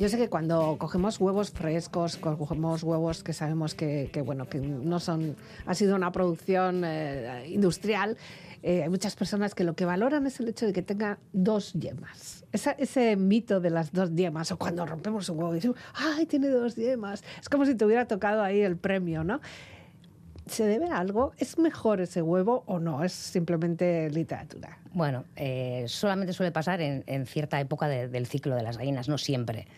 Yo 0.00 0.08
sé 0.08 0.16
que 0.18 0.28
cuando 0.28 0.76
cogemos 0.76 1.20
huevos 1.20 1.52
frescos, 1.52 2.16
cogemos 2.16 2.82
huevos 2.82 3.22
que 3.22 3.32
sabemos 3.32 3.76
que, 3.76 4.10
que, 4.12 4.22
bueno, 4.22 4.48
que 4.48 4.58
no 4.58 4.98
son, 4.98 5.36
ha 5.66 5.74
sido 5.76 5.94
una 5.94 6.10
producción 6.10 6.82
eh, 6.84 7.44
industrial, 7.48 8.16
eh, 8.64 8.82
hay 8.82 8.88
muchas 8.88 9.14
personas 9.14 9.54
que 9.54 9.62
lo 9.62 9.74
que 9.74 9.84
valoran 9.84 10.26
es 10.26 10.40
el 10.40 10.48
hecho 10.48 10.66
de 10.66 10.72
que 10.72 10.82
tenga 10.82 11.18
dos 11.32 11.74
yemas. 11.74 12.44
Esa- 12.50 12.72
ese 12.72 13.14
mito 13.14 13.60
de 13.60 13.70
las 13.70 13.92
dos 13.92 14.12
yemas, 14.16 14.50
o 14.50 14.58
cuando 14.58 14.84
rompemos 14.84 15.28
un 15.28 15.38
huevo 15.38 15.52
y 15.52 15.56
decimos, 15.56 15.76
¡ay, 15.94 16.26
tiene 16.26 16.48
dos 16.48 16.74
yemas! 16.74 17.22
Es 17.40 17.48
como 17.48 17.64
si 17.66 17.76
te 17.76 17.84
hubiera 17.84 18.06
tocado 18.08 18.42
ahí 18.42 18.62
el 18.62 18.76
premio, 18.76 19.22
¿no? 19.22 19.40
¿Se 20.50 20.64
debe 20.66 20.88
a 20.90 20.98
algo? 20.98 21.32
¿Es 21.38 21.58
mejor 21.58 22.00
ese 22.00 22.22
huevo 22.22 22.64
o 22.66 22.80
no? 22.80 23.04
Es 23.04 23.12
simplemente 23.12 24.10
literatura. 24.10 24.78
Bueno, 24.92 25.24
eh, 25.36 25.84
solamente 25.86 26.32
suele 26.32 26.50
pasar 26.50 26.80
en, 26.80 27.04
en 27.06 27.24
cierta 27.26 27.60
época 27.60 27.86
de- 27.86 28.08
del 28.08 28.26
ciclo 28.26 28.56
de 28.56 28.62
las 28.64 28.76
gallinas, 28.76 29.08
no 29.08 29.16
siempre. 29.16 29.68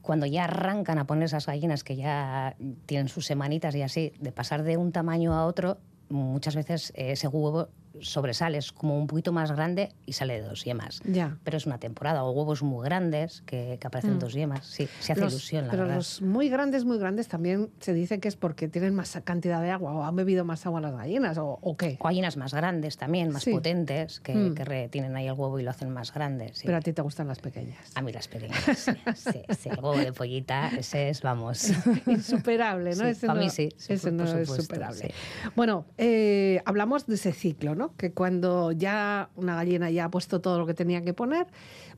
Cuando 0.00 0.24
ya 0.24 0.44
arrancan 0.44 0.98
a 0.98 1.06
poner 1.06 1.24
esas 1.24 1.44
gallinas 1.44 1.84
que 1.84 1.96
ya 1.96 2.56
tienen 2.86 3.08
sus 3.08 3.26
semanitas 3.26 3.74
y 3.74 3.82
así, 3.82 4.14
de 4.18 4.32
pasar 4.32 4.62
de 4.62 4.78
un 4.78 4.92
tamaño 4.92 5.34
a 5.34 5.44
otro, 5.44 5.76
muchas 6.08 6.56
veces 6.56 6.90
ese 6.96 7.28
huevo 7.28 7.68
sobresale, 8.00 8.58
es 8.58 8.72
como 8.72 8.96
un 8.98 9.06
poquito 9.06 9.32
más 9.32 9.52
grande 9.52 9.92
y 10.06 10.12
sale 10.12 10.40
de 10.40 10.46
dos 10.48 10.64
yemas. 10.64 11.00
Ya. 11.04 11.36
Pero 11.44 11.56
es 11.56 11.66
una 11.66 11.78
temporada, 11.78 12.24
o 12.24 12.30
huevos 12.30 12.62
muy 12.62 12.84
grandes 12.84 13.42
que, 13.46 13.78
que 13.80 13.86
aparecen 13.86 14.18
dos 14.18 14.32
yemas. 14.34 14.66
Sí, 14.66 14.88
se 15.00 15.12
hace 15.12 15.20
Los- 15.22 15.32
ilusión, 15.32 15.64
la 15.66 15.70
pero 15.70 15.82
verdad. 15.84 15.96
los 15.96 16.22
muy 16.22 16.48
grandes, 16.48 16.84
muy 16.84 16.98
grandes 16.98 17.28
también 17.28 17.70
se 17.80 17.92
dice 17.94 18.20
que 18.20 18.28
es 18.28 18.36
porque 18.36 18.68
tienen 18.68 18.94
más 18.94 19.18
cantidad 19.24 19.60
de 19.62 19.70
agua 19.70 19.92
o 19.94 20.04
han 20.04 20.16
bebido 20.16 20.44
más 20.44 20.64
agua 20.66 20.80
las 20.80 20.92
gallinas 20.92 21.38
o, 21.38 21.58
o 21.60 21.76
qué. 21.76 21.96
O 22.00 22.04
gallinas 22.04 22.36
más 22.36 22.54
grandes 22.54 22.96
también, 22.96 23.30
más 23.30 23.42
Sí. 23.42 23.52
potentes, 23.52 24.20
que, 24.20 24.34
Mm. 24.34 24.54
que 24.54 24.64
re- 24.64 24.88
tienen 24.88 25.16
ahí 25.16 25.26
el 25.26 25.32
huevo 25.32 25.58
y 25.58 25.62
lo 25.62 25.70
hacen 25.70 25.90
más 25.90 26.12
grande. 26.12 26.50
sí. 26.54 26.62
Pero 26.66 26.78
a 26.78 26.80
ti 26.80 26.92
te 26.92 27.02
gustan 27.02 27.26
las 27.28 27.38
pequeñas. 27.40 27.78
A 27.94 28.02
mí 28.02 28.12
las 28.12 28.28
pequeñas, 28.28 28.62
sí, 28.76 28.92
sí, 29.14 29.42
sí. 29.58 29.68
El 29.70 29.76
huevo 29.76 29.96
de 29.96 30.12
pollita, 30.12 30.68
ese 30.76 31.08
es, 31.08 31.22
vamos. 31.22 31.70
Insuperable, 32.06 32.94
¿no? 32.96 33.04
Ese 33.06 33.26
no, 33.26 33.34
mí 33.34 33.50
sí, 33.50 33.68
ese 33.78 33.98
por- 33.98 34.12
no 34.12 34.24
por 34.24 34.38
es 34.40 34.48
superable. 34.48 35.14
Bueno, 35.56 35.86
eh, 35.96 36.60
hablamos 36.64 37.06
de 37.06 37.14
ese 37.14 37.32
ciclo, 37.32 37.74
¿no? 37.78 37.94
Que 37.96 38.12
cuando 38.12 38.72
ya 38.72 39.30
una 39.36 39.54
gallina 39.54 39.88
ya 39.90 40.04
ha 40.06 40.10
puesto 40.10 40.40
todo 40.40 40.58
lo 40.58 40.66
que 40.66 40.74
tenía 40.74 41.02
que 41.02 41.14
poner, 41.14 41.46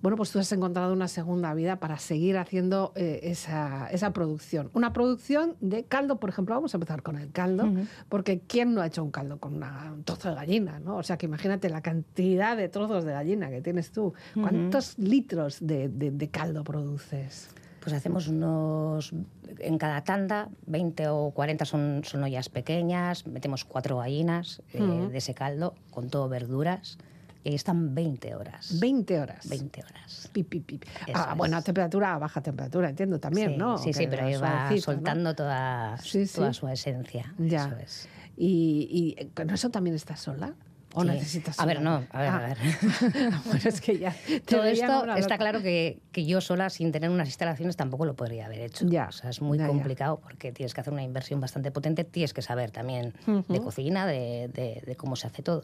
bueno, 0.02 0.16
pues 0.16 0.30
tú 0.30 0.38
has 0.38 0.50
encontrado 0.52 0.92
una 0.92 1.08
segunda 1.08 1.52
vida 1.54 1.76
para 1.80 1.98
seguir 1.98 2.38
haciendo 2.38 2.92
eh, 2.94 3.20
esa, 3.24 3.88
esa 3.90 4.12
producción. 4.12 4.70
Una 4.72 4.92
producción 4.92 5.56
de 5.60 5.84
caldo, 5.84 6.20
por 6.20 6.30
ejemplo, 6.30 6.54
vamos 6.54 6.72
a 6.72 6.76
empezar 6.76 7.02
con 7.02 7.16
el 7.16 7.32
caldo, 7.32 7.64
porque 8.08 8.40
¿quién 8.46 8.74
no 8.74 8.80
ha 8.82 8.86
hecho 8.86 9.02
un 9.02 9.10
caldo 9.10 9.38
con 9.38 9.56
una, 9.56 9.92
un 9.92 10.04
trozo 10.04 10.28
de 10.30 10.36
gallina, 10.36 10.78
¿no? 10.78 10.96
O 10.96 11.02
sea, 11.02 11.16
que 11.18 11.26
imagínate 11.26 11.68
la 11.68 11.80
cantidad 11.82 12.56
de 12.56 12.68
trozos 12.68 13.04
de 13.04 13.12
gallina 13.12 13.50
que 13.50 13.60
tienes 13.60 13.90
tú. 13.90 14.14
¿Cuántos 14.34 14.98
litros 14.98 15.58
de, 15.60 15.88
de- 15.88 16.10
de 16.12 16.28
caldo 16.30 16.62
produces? 16.64 17.48
Pues 17.80 17.94
hacemos 17.94 18.28
unos, 18.28 19.12
en 19.58 19.78
cada 19.78 20.04
tanda, 20.04 20.48
20 20.66 21.08
o 21.08 21.30
40 21.30 21.64
son, 21.64 22.02
son 22.04 22.22
ollas 22.22 22.48
pequeñas, 22.50 23.26
metemos 23.26 23.64
cuatro 23.64 23.96
gallinas 23.98 24.62
eh, 24.74 24.82
de 24.82 25.16
ese 25.16 25.34
caldo, 25.34 25.74
con 25.90 26.10
todo 26.10 26.28
verduras, 26.28 26.98
y 27.42 27.48
ahí 27.48 27.54
están 27.54 27.94
20 27.94 28.34
horas. 28.34 28.78
20 28.80 29.18
horas. 29.18 29.48
20 29.48 29.82
horas. 29.82 30.28
Pi, 30.30 30.42
pi, 30.42 30.60
pi. 30.60 30.78
Eso 31.06 31.18
A 31.18 31.30
es. 31.32 31.38
buena 31.38 31.62
temperatura, 31.62 32.14
a 32.14 32.18
baja 32.18 32.42
temperatura, 32.42 32.90
entiendo 32.90 33.18
también, 33.18 33.52
sí, 33.52 33.56
¿no? 33.56 33.78
Sí, 33.78 33.94
sí, 33.94 34.06
pero 34.10 34.26
ahí 34.26 34.36
va 34.36 34.70
soltando 34.78 35.34
toda, 35.34 35.96
Sí, 35.98 36.26
sí. 36.26 36.34
toda 36.36 36.52
su 36.52 36.68
esencia. 36.68 37.34
Ya. 37.38 37.64
Eso 37.66 37.76
es. 37.78 38.08
Y, 38.36 39.16
y 39.18 39.24
con 39.28 39.48
eso 39.48 39.70
también 39.70 39.96
estás 39.96 40.20
sola. 40.20 40.54
¿O 40.94 41.02
Sí. 41.02 41.08
necesitas 41.08 41.58
A 41.60 41.66
ver, 41.66 41.80
no, 41.80 42.04
a 42.10 42.18
ver, 42.20 42.28
a 42.28 42.36
Ah. 42.36 42.46
ver. 42.48 42.56
bueno, 43.44 43.60
es 43.64 43.80
que 43.80 43.98
ya. 43.98 44.14
Todo 44.46 44.64
esto 44.64 45.14
está 45.16 45.38
claro 45.38 45.62
que, 45.62 46.00
que 46.12 46.24
yo 46.26 46.40
sola, 46.40 46.68
sin 46.70 46.90
tener 46.92 47.10
unas 47.10 47.28
instalaciones, 47.28 47.76
tampoco 47.76 48.04
lo 48.04 48.14
podría 48.14 48.46
haber 48.46 48.60
hecho. 48.60 48.86
Ya, 48.88 49.06
O 49.08 49.12
sea, 49.12 49.30
es 49.30 49.40
muy 49.40 49.58
ya, 49.58 49.64
ya. 49.64 49.68
complicado 49.68 50.18
porque 50.20 50.52
tienes 50.52 50.74
que 50.74 50.80
hacer 50.80 50.92
una 50.92 51.02
inversión 51.02 51.40
bastante 51.40 51.70
potente, 51.70 52.04
tienes 52.04 52.34
que 52.34 52.42
saber 52.42 52.70
también 52.72 53.14
de 53.48 53.60
cocina, 53.60 54.06
de, 54.06 54.48
de- 54.52 54.82
de 54.84 54.96
cómo 54.96 55.14
se 55.16 55.26
hace 55.28 55.42
todo. 55.42 55.62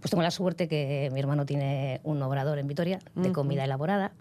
Pues 0.00 0.10
tengo 0.10 0.22
la 0.22 0.30
suerte 0.30 0.68
que 0.68 1.10
mi 1.12 1.20
hermano 1.20 1.44
tiene 1.46 2.00
un 2.04 2.22
obrador 2.22 2.58
en 2.58 2.66
Vitoria 2.66 2.98
de 3.14 3.32
comida 3.32 3.64
elaborada 3.64 4.12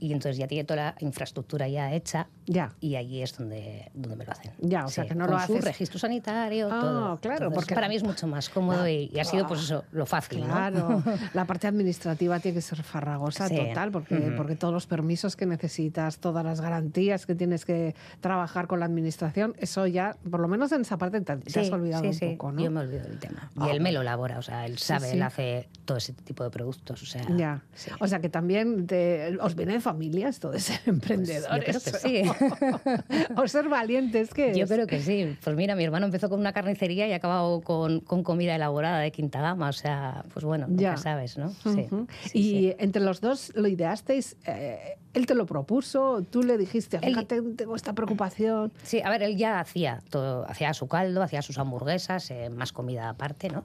y 0.00 0.12
entonces 0.12 0.36
ya 0.38 0.46
tiene 0.46 0.64
toda 0.64 0.76
la 0.76 0.94
infraestructura 1.00 1.68
ya 1.68 1.92
hecha 1.92 2.28
Ya. 2.46 2.72
y 2.80 2.96
allí 2.96 3.22
es 3.22 3.36
donde, 3.36 3.90
donde 3.94 4.16
me 4.16 4.24
lo 4.24 4.32
hacen. 4.32 4.52
Ya, 4.60 4.84
o 4.84 4.88
sea, 4.88 5.06
que 5.06 5.14
no 5.14 5.26
con 5.26 5.34
lo 5.34 5.40
su 5.46 5.54
haces- 5.54 5.64
registro 5.64 5.98
sanitario, 5.98 6.68
Ah, 6.70 6.80
todo. 6.80 7.16
claro, 7.18 7.36
Entonces, 7.46 7.54
porque- 7.54 7.74
para 7.74 7.88
mí 7.88 7.96
es 7.96 8.04
mucho 8.04 8.26
más 8.26 8.48
cómodo 8.48 8.86
y, 8.88 9.10
y 9.12 9.18
ha 9.18 9.24
sido 9.24 9.46
pues 9.46 9.60
eso, 9.62 9.84
lo 9.92 10.06
fácil, 10.06 10.40
¿no? 10.40 10.46
Claro, 10.46 11.02
la 11.34 11.44
parte 11.46 11.66
administrativa 11.66 12.38
tiene 12.40 12.56
que 12.56 12.62
ser 12.62 12.82
farragosa 12.82 13.48
Sí. 13.48 13.56
total, 13.56 13.90
porque, 13.90 14.16
porque 14.36 14.56
todos 14.56 14.72
los 14.74 14.86
permisos 14.86 15.36
que 15.36 15.46
necesitas, 15.46 16.18
todas 16.18 16.44
las 16.44 16.60
garantías 16.60 17.26
que 17.26 17.34
tienes 17.34 17.64
que 17.64 17.94
trabajar 18.20 18.66
con 18.66 18.80
la 18.80 18.86
administración, 18.86 19.54
eso 19.58 19.86
ya, 19.86 20.16
por 20.30 20.40
lo 20.40 20.48
menos 20.48 20.72
en 20.72 20.82
esa 20.82 20.96
parte 20.98 21.20
te, 21.20 21.36
te 21.36 21.60
has 21.60 21.70
olvidado 21.70 22.02
sí, 22.02 22.08
un 22.08 22.14
sí. 22.14 22.26
poco, 22.36 22.52
¿no? 22.52 22.62
Yo 22.62 22.70
me 22.70 22.80
olvido 22.80 23.02
del 23.04 23.18
tema. 23.18 23.50
Y 23.56 23.60
Ah, 23.62 23.70
él 23.70 23.80
me 23.80 23.92
lo 23.92 24.00
elabora, 24.02 24.38
o 24.38 24.42
sea, 24.42 24.66
él 24.66 24.78
sabe, 24.78 25.08
sí. 25.10 25.16
él 25.16 25.22
hace 25.22 25.68
todo 25.84 25.98
ese 25.98 26.12
tipo 26.12 26.44
de 26.44 26.50
productos, 26.50 27.02
o 27.02 27.06
sea... 27.06 27.22
Ya. 27.36 27.62
sí. 27.74 27.90
O 28.00 28.06
sea 28.06 28.20
que 28.20 28.28
también 28.28 28.86
te- 28.86 29.36
os 29.40 29.56
de 29.56 29.64
familia 29.92 30.28
esto 30.28 30.50
de 30.50 30.60
ser 30.60 30.80
emprendedores. 30.86 31.82
Pues 31.82 32.02
yo 32.02 32.02
creo 32.02 32.22
que 32.24 33.02
sí. 33.28 33.32
o 33.36 33.48
ser 33.48 33.68
valientes, 33.68 34.32
¿qué 34.34 34.54
Yo 34.54 34.64
es? 34.64 34.70
creo 34.70 34.86
que 34.86 35.00
sí. 35.00 35.36
Pues 35.42 35.56
mira, 35.56 35.74
mi 35.74 35.84
hermano 35.84 36.06
empezó 36.06 36.28
con 36.28 36.40
una 36.40 36.52
carnicería 36.52 37.06
y 37.08 37.12
ha 37.12 37.16
acabado 37.16 37.60
con, 37.62 38.00
con 38.00 38.22
comida 38.22 38.54
elaborada 38.54 38.98
de 39.00 39.10
quinta 39.10 39.40
gama. 39.40 39.68
O 39.68 39.72
sea, 39.72 40.24
pues 40.32 40.44
bueno, 40.44 40.66
Ya. 40.70 40.90
nunca 40.90 40.96
sabes, 41.02 41.38
¿no? 41.38 41.50
Sí. 41.62 41.86
Y 42.34 42.42
sí. 42.42 42.74
entre 42.78 43.02
los 43.02 43.20
dos 43.20 43.52
lo 43.54 43.68
ideasteis, 43.68 44.36
eh, 44.46 44.98
él 45.18 45.26
te 45.26 45.34
lo 45.34 45.44
propuso, 45.46 46.22
tú 46.30 46.42
le 46.42 46.56
dijiste, 46.56 46.96
Él- 47.02 47.14
fíjate, 47.14 47.42
tengo 47.42 47.76
esta 47.76 47.92
preocupación. 47.92 48.72
Sí, 48.82 49.02
a 49.04 49.10
ver, 49.10 49.22
él 49.22 49.36
ya 49.36 49.60
hacía 49.60 50.00
todo, 50.10 50.46
hacía 50.48 50.72
su 50.74 50.86
caldo, 50.88 51.22
hacía 51.22 51.42
sus 51.42 51.58
hamburguesas, 51.58 52.30
eh, 52.30 52.48
más 52.50 52.72
comida 52.72 53.08
aparte, 53.10 53.50
¿no? 53.50 53.62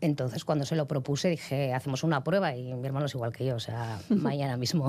Entonces, 0.00 0.44
cuando 0.44 0.64
se 0.66 0.76
lo 0.76 0.86
propuse, 0.86 1.28
dije, 1.28 1.72
hacemos 1.72 2.02
una 2.04 2.22
prueba 2.24 2.54
y 2.56 2.74
mi 2.74 2.86
hermano 2.86 3.06
es 3.06 3.14
igual 3.14 3.32
que 3.32 3.46
yo, 3.46 3.56
o 3.56 3.60
sea, 3.60 3.98
mañana 4.10 4.56
mismo. 4.56 4.88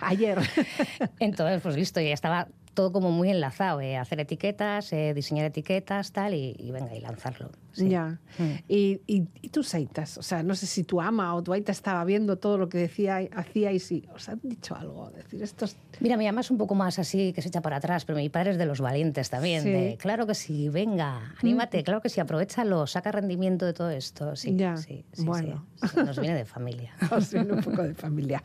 Ayer. 0.00 0.38
Entonces, 1.20 1.60
pues 1.62 1.76
listo, 1.76 2.00
ya 2.00 2.12
estaba 2.14 2.48
todo 2.76 2.92
como 2.92 3.10
muy 3.10 3.30
enlazado, 3.30 3.80
eh, 3.80 3.96
hacer 3.96 4.20
etiquetas, 4.20 4.92
eh, 4.92 5.14
diseñar 5.14 5.46
etiquetas, 5.46 6.12
tal, 6.12 6.34
y, 6.34 6.54
y 6.58 6.70
venga, 6.70 6.94
y 6.94 7.00
lanzarlo. 7.00 7.50
sí. 7.72 7.88
Ya. 7.88 8.20
Mm. 8.38 8.42
Y, 8.68 9.00
y, 9.06 9.24
y 9.42 9.48
tus 9.48 9.74
aitas, 9.74 10.18
o 10.18 10.22
sea, 10.22 10.42
no 10.42 10.54
sé 10.54 10.66
si 10.66 10.84
tu 10.84 11.00
ama 11.00 11.34
o 11.34 11.42
tu 11.42 11.52
aita 11.54 11.72
estaba 11.72 12.04
viendo 12.04 12.36
todo 12.36 12.58
lo 12.58 12.68
que 12.68 12.76
decía, 12.78 13.16
hacíais 13.34 13.90
y 13.92 14.04
os 14.14 14.28
han 14.28 14.40
dicho 14.42 14.76
algo. 14.76 15.10
Decir, 15.10 15.42
estos. 15.42 15.76
Mira, 16.00 16.16
mi 16.18 16.26
mamá 16.26 16.42
es 16.42 16.50
un 16.50 16.58
poco 16.58 16.74
más 16.74 16.98
así, 16.98 17.32
que 17.32 17.40
se 17.42 17.48
echa 17.48 17.62
para 17.62 17.76
atrás, 17.76 18.04
pero 18.04 18.18
mi 18.18 18.28
padre 18.28 18.50
es 18.52 18.58
de 18.58 18.66
los 18.66 18.80
valientes 18.80 19.30
también. 19.30 19.62
Sí. 19.62 19.70
de, 19.70 19.96
claro 19.96 20.26
que 20.26 20.34
sí, 20.34 20.68
venga, 20.68 21.34
anímate, 21.42 21.82
claro 21.82 22.02
que 22.02 22.10
sí, 22.10 22.20
aprovechalo, 22.20 22.86
saca 22.86 23.10
rendimiento 23.10 23.64
de 23.64 23.72
todo 23.72 23.88
esto. 23.90 24.36
Sí, 24.36 24.54
Ya, 24.54 24.76
sí, 24.76 25.04
sí, 25.12 25.24
bueno. 25.24 25.64
Nos 25.96 26.18
viene 26.20 26.36
de 26.36 26.44
familia. 26.44 26.94
Os 27.10 27.32
viene 27.32 27.52
un 27.52 27.62
poco 27.62 27.82
de 27.82 27.94
familia. 27.94 28.42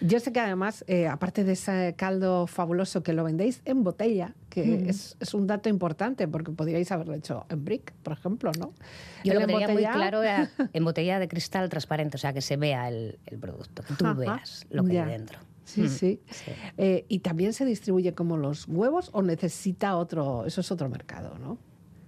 Yo 0.00 0.20
sé 0.20 0.32
que 0.32 0.40
además, 0.40 0.84
eh, 0.86 1.06
aparte 1.08 1.44
de 1.44 1.52
ese 1.52 1.94
caldo 1.96 2.46
fabuloso 2.46 3.02
que 3.02 3.12
lo 3.12 3.24
vendéis 3.24 3.62
en 3.64 3.84
botella, 3.84 4.34
que 4.50 4.88
es, 4.88 5.16
es 5.20 5.34
un 5.34 5.46
dato 5.46 5.68
importante, 5.68 6.28
porque 6.28 6.52
podríais 6.52 6.90
haberlo 6.92 7.14
hecho 7.14 7.46
en 7.48 7.64
brick, 7.64 7.92
por 8.02 8.12
ejemplo, 8.12 8.52
¿no? 8.58 8.72
Yo 9.24 9.32
El 9.32 9.40
lo 9.40 9.46
que 9.46 9.52
tenía 9.52 9.68
muy 9.68 9.82
claro 9.84 10.22
era 10.22 10.50
en 10.72 10.84
botella 10.84 11.18
de 11.18 11.28
cristal 11.28 11.68
transparente, 11.68 12.16
o 12.16 12.20
sea, 12.20 12.32
que 12.32 12.40
se 12.40 12.56
vea 12.56 12.88
el, 12.88 13.18
el 13.26 13.38
producto, 13.38 13.82
que 13.82 13.94
tú 13.94 14.04
Ajá, 14.06 14.14
veas 14.14 14.66
lo 14.70 14.84
que 14.84 14.94
ya. 14.94 15.04
hay 15.06 15.12
dentro. 15.12 15.38
Sí, 15.64 15.80
Mm, 15.82 15.88
sí. 15.88 16.20
sí. 16.30 16.52
Eh, 16.76 17.06
¿Y 17.08 17.20
también 17.20 17.54
se 17.54 17.64
distribuye 17.64 18.12
como 18.12 18.36
los 18.36 18.68
huevos 18.68 19.08
o 19.14 19.22
necesita 19.22 19.96
otro? 19.96 20.44
Eso 20.44 20.60
es 20.60 20.70
otro 20.70 20.88
mercado, 20.90 21.38
¿no? 21.38 21.56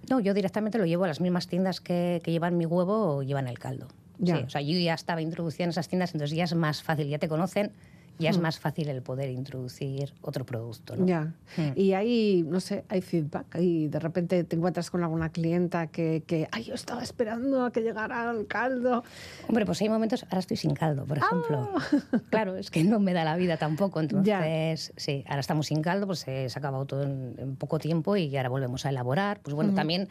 No, 0.09 0.19
yo 0.19 0.33
directamente 0.33 0.77
lo 0.77 0.85
llevo 0.85 1.03
a 1.03 1.07
las 1.07 1.19
mismas 1.19 1.47
tiendas 1.47 1.81
que, 1.81 2.21
que 2.23 2.31
llevan 2.31 2.55
mi 2.55 2.65
huevo 2.65 3.15
o 3.17 3.23
llevan 3.23 3.47
el 3.47 3.57
caldo. 3.59 3.87
Ya. 4.19 4.37
Sí, 4.37 4.43
o 4.45 4.49
sea, 4.49 4.61
yo 4.61 4.77
ya 4.79 4.93
estaba 4.93 5.21
introducida 5.21 5.65
en 5.65 5.69
esas 5.71 5.87
tiendas, 5.87 6.13
entonces 6.13 6.35
ya 6.35 6.43
es 6.45 6.55
más 6.55 6.81
fácil, 6.83 7.07
ya 7.07 7.19
te 7.19 7.27
conocen, 7.27 7.71
ya 8.19 8.31
Hmm. 8.31 8.33
es 8.33 8.39
más 8.39 8.57
fácil 8.59 8.89
el 8.89 9.03
poder 9.03 9.29
introducir 9.29 10.11
otro 10.23 10.43
producto. 10.43 10.95
¿no? 10.95 11.05
Ya. 11.05 11.33
Mm. 11.55 11.61
Y 11.75 11.93
hay, 11.93 12.43
no 12.47 12.59
sé, 12.59 12.83
hay 12.89 13.01
feedback. 13.01 13.45
Y 13.59 13.89
de 13.89 13.99
repente 13.99 14.43
te 14.43 14.55
encuentras 14.55 14.89
con 14.89 15.03
alguna 15.03 15.29
clienta 15.29 15.85
que, 15.85 16.23
que 16.25 16.47
ay, 16.51 16.63
yo 16.63 16.73
estaba 16.73 17.03
esperando 17.03 17.63
a 17.63 17.71
que 17.71 17.81
llegara 17.81 18.31
el 18.31 18.47
caldo. 18.47 19.03
Hombre, 19.47 19.67
pues 19.67 19.79
hay 19.81 19.89
momentos, 19.89 20.23
ahora 20.23 20.39
estoy 20.39 20.57
sin 20.57 20.73
caldo, 20.73 21.05
por 21.05 21.19
ejemplo. 21.19 21.69
Ah. 21.75 21.81
Claro, 22.31 22.57
es 22.57 22.71
que 22.71 22.83
no 22.83 22.99
me 22.99 23.13
da 23.13 23.23
la 23.23 23.35
vida 23.35 23.57
tampoco, 23.57 23.99
entonces, 23.99 24.93
sí, 24.97 25.23
ahora 25.27 25.41
estamos 25.41 25.67
sin 25.67 25.83
caldo, 25.83 26.07
pues 26.07 26.27
eh, 26.27 26.49
se 26.49 26.57
ha 26.57 26.59
acabado 26.59 26.85
todo 26.85 27.03
en, 27.03 27.35
en 27.37 27.55
poco 27.55 27.77
tiempo 27.77 28.17
y 28.17 28.35
ahora 28.35 28.49
volvemos 28.49 28.83
a 28.87 28.89
elaborar. 28.89 29.41
Pues 29.43 29.53
bueno, 29.53 29.75
también 29.75 30.07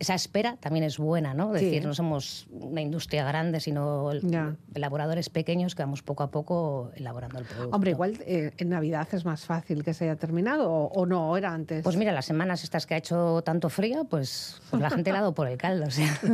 esa 0.00 0.14
espera 0.14 0.56
también 0.58 0.84
es 0.84 0.98
buena, 0.98 1.34
¿no? 1.34 1.54
Es 1.54 1.60
Sí. 1.60 1.66
decir, 1.66 1.84
no 1.86 1.94
somos 1.94 2.46
una 2.50 2.80
industria 2.80 3.22
grande, 3.24 3.60
sino 3.60 4.12
Ya. 4.22 4.56
elaboradores 4.74 5.28
pequeños 5.30 5.74
que 5.76 5.82
vamos 5.82 6.02
poco 6.02 6.22
a 6.24 6.30
poco 6.32 6.90
elaborando 6.96 7.38
el 7.38 7.44
producto. 7.44 7.76
Hombre, 7.76 7.90
igual 7.92 8.18
eh, 8.26 8.50
en 8.56 8.70
Navidad 8.70 9.06
es 9.12 9.24
más 9.24 9.44
fácil 9.44 9.84
que 9.84 9.94
se 9.94 10.04
haya 10.04 10.16
terminado 10.16 10.70
o, 10.72 10.86
o 10.92 11.06
no, 11.06 11.30
o 11.30 11.36
era 11.36 11.52
antes. 11.52 11.84
Pues 11.84 11.96
mira, 11.96 12.12
las 12.12 12.24
semanas 12.24 12.64
estas 12.64 12.86
que 12.86 12.94
ha 12.94 12.96
hecho 12.96 13.42
tanto 13.42 13.68
frío, 13.68 14.04
pues, 14.04 14.60
pues 14.70 14.80
la 14.82 14.88
gente 14.90 15.10
ha 15.10 15.14
dado 15.14 15.34
por 15.34 15.46
el 15.46 15.56
caldo. 15.58 15.86
O 15.86 15.90
sea. 15.90 16.18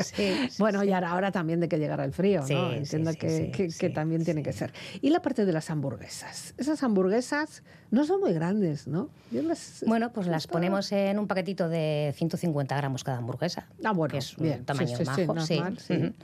Sí, 0.00 0.34
sí, 0.50 0.56
bueno, 0.58 0.82
y 0.82 0.92
ahora, 0.92 1.10
ahora 1.10 1.30
también 1.30 1.60
de 1.60 1.68
que 1.68 1.78
llegara 1.78 2.04
el 2.04 2.12
frío, 2.12 2.42
¿no? 2.48 2.72
Entiendo 2.72 3.12
que, 3.12 3.92
también 3.94 4.24
tiene 4.24 4.42
que 4.42 4.52
ser. 4.52 4.72
Y 5.02 5.10
la 5.10 5.20
parte 5.22 5.44
de 5.44 5.52
las 5.52 5.70
hamburguesas. 5.70 6.54
Esas 6.58 6.82
hamburguesas 6.82 7.62
no 7.90 8.04
son 8.04 8.20
muy 8.20 8.32
grandes, 8.32 8.86
¿no? 8.86 9.10
Yo 9.30 9.42
las- 9.42 9.84
Bueno, 9.86 10.12
pues 10.12 10.26
las 10.26 10.46
ponemos 10.46 10.90
en 10.92 11.18
un 11.18 11.26
paquetito 11.26 11.68
de 11.68 12.12
150 12.16 12.69
gramos 12.78 13.04
cada 13.04 13.18
hamburguesa. 13.18 13.66
Ah, 13.84 13.92
bueno, 13.92 14.12
que 14.12 14.18
es 14.18 14.36
un 14.38 14.44
bien. 14.44 14.64
Tamaño 14.64 14.96
sí, 14.96 15.04
sí, 15.04 15.26
normal. 15.26 16.14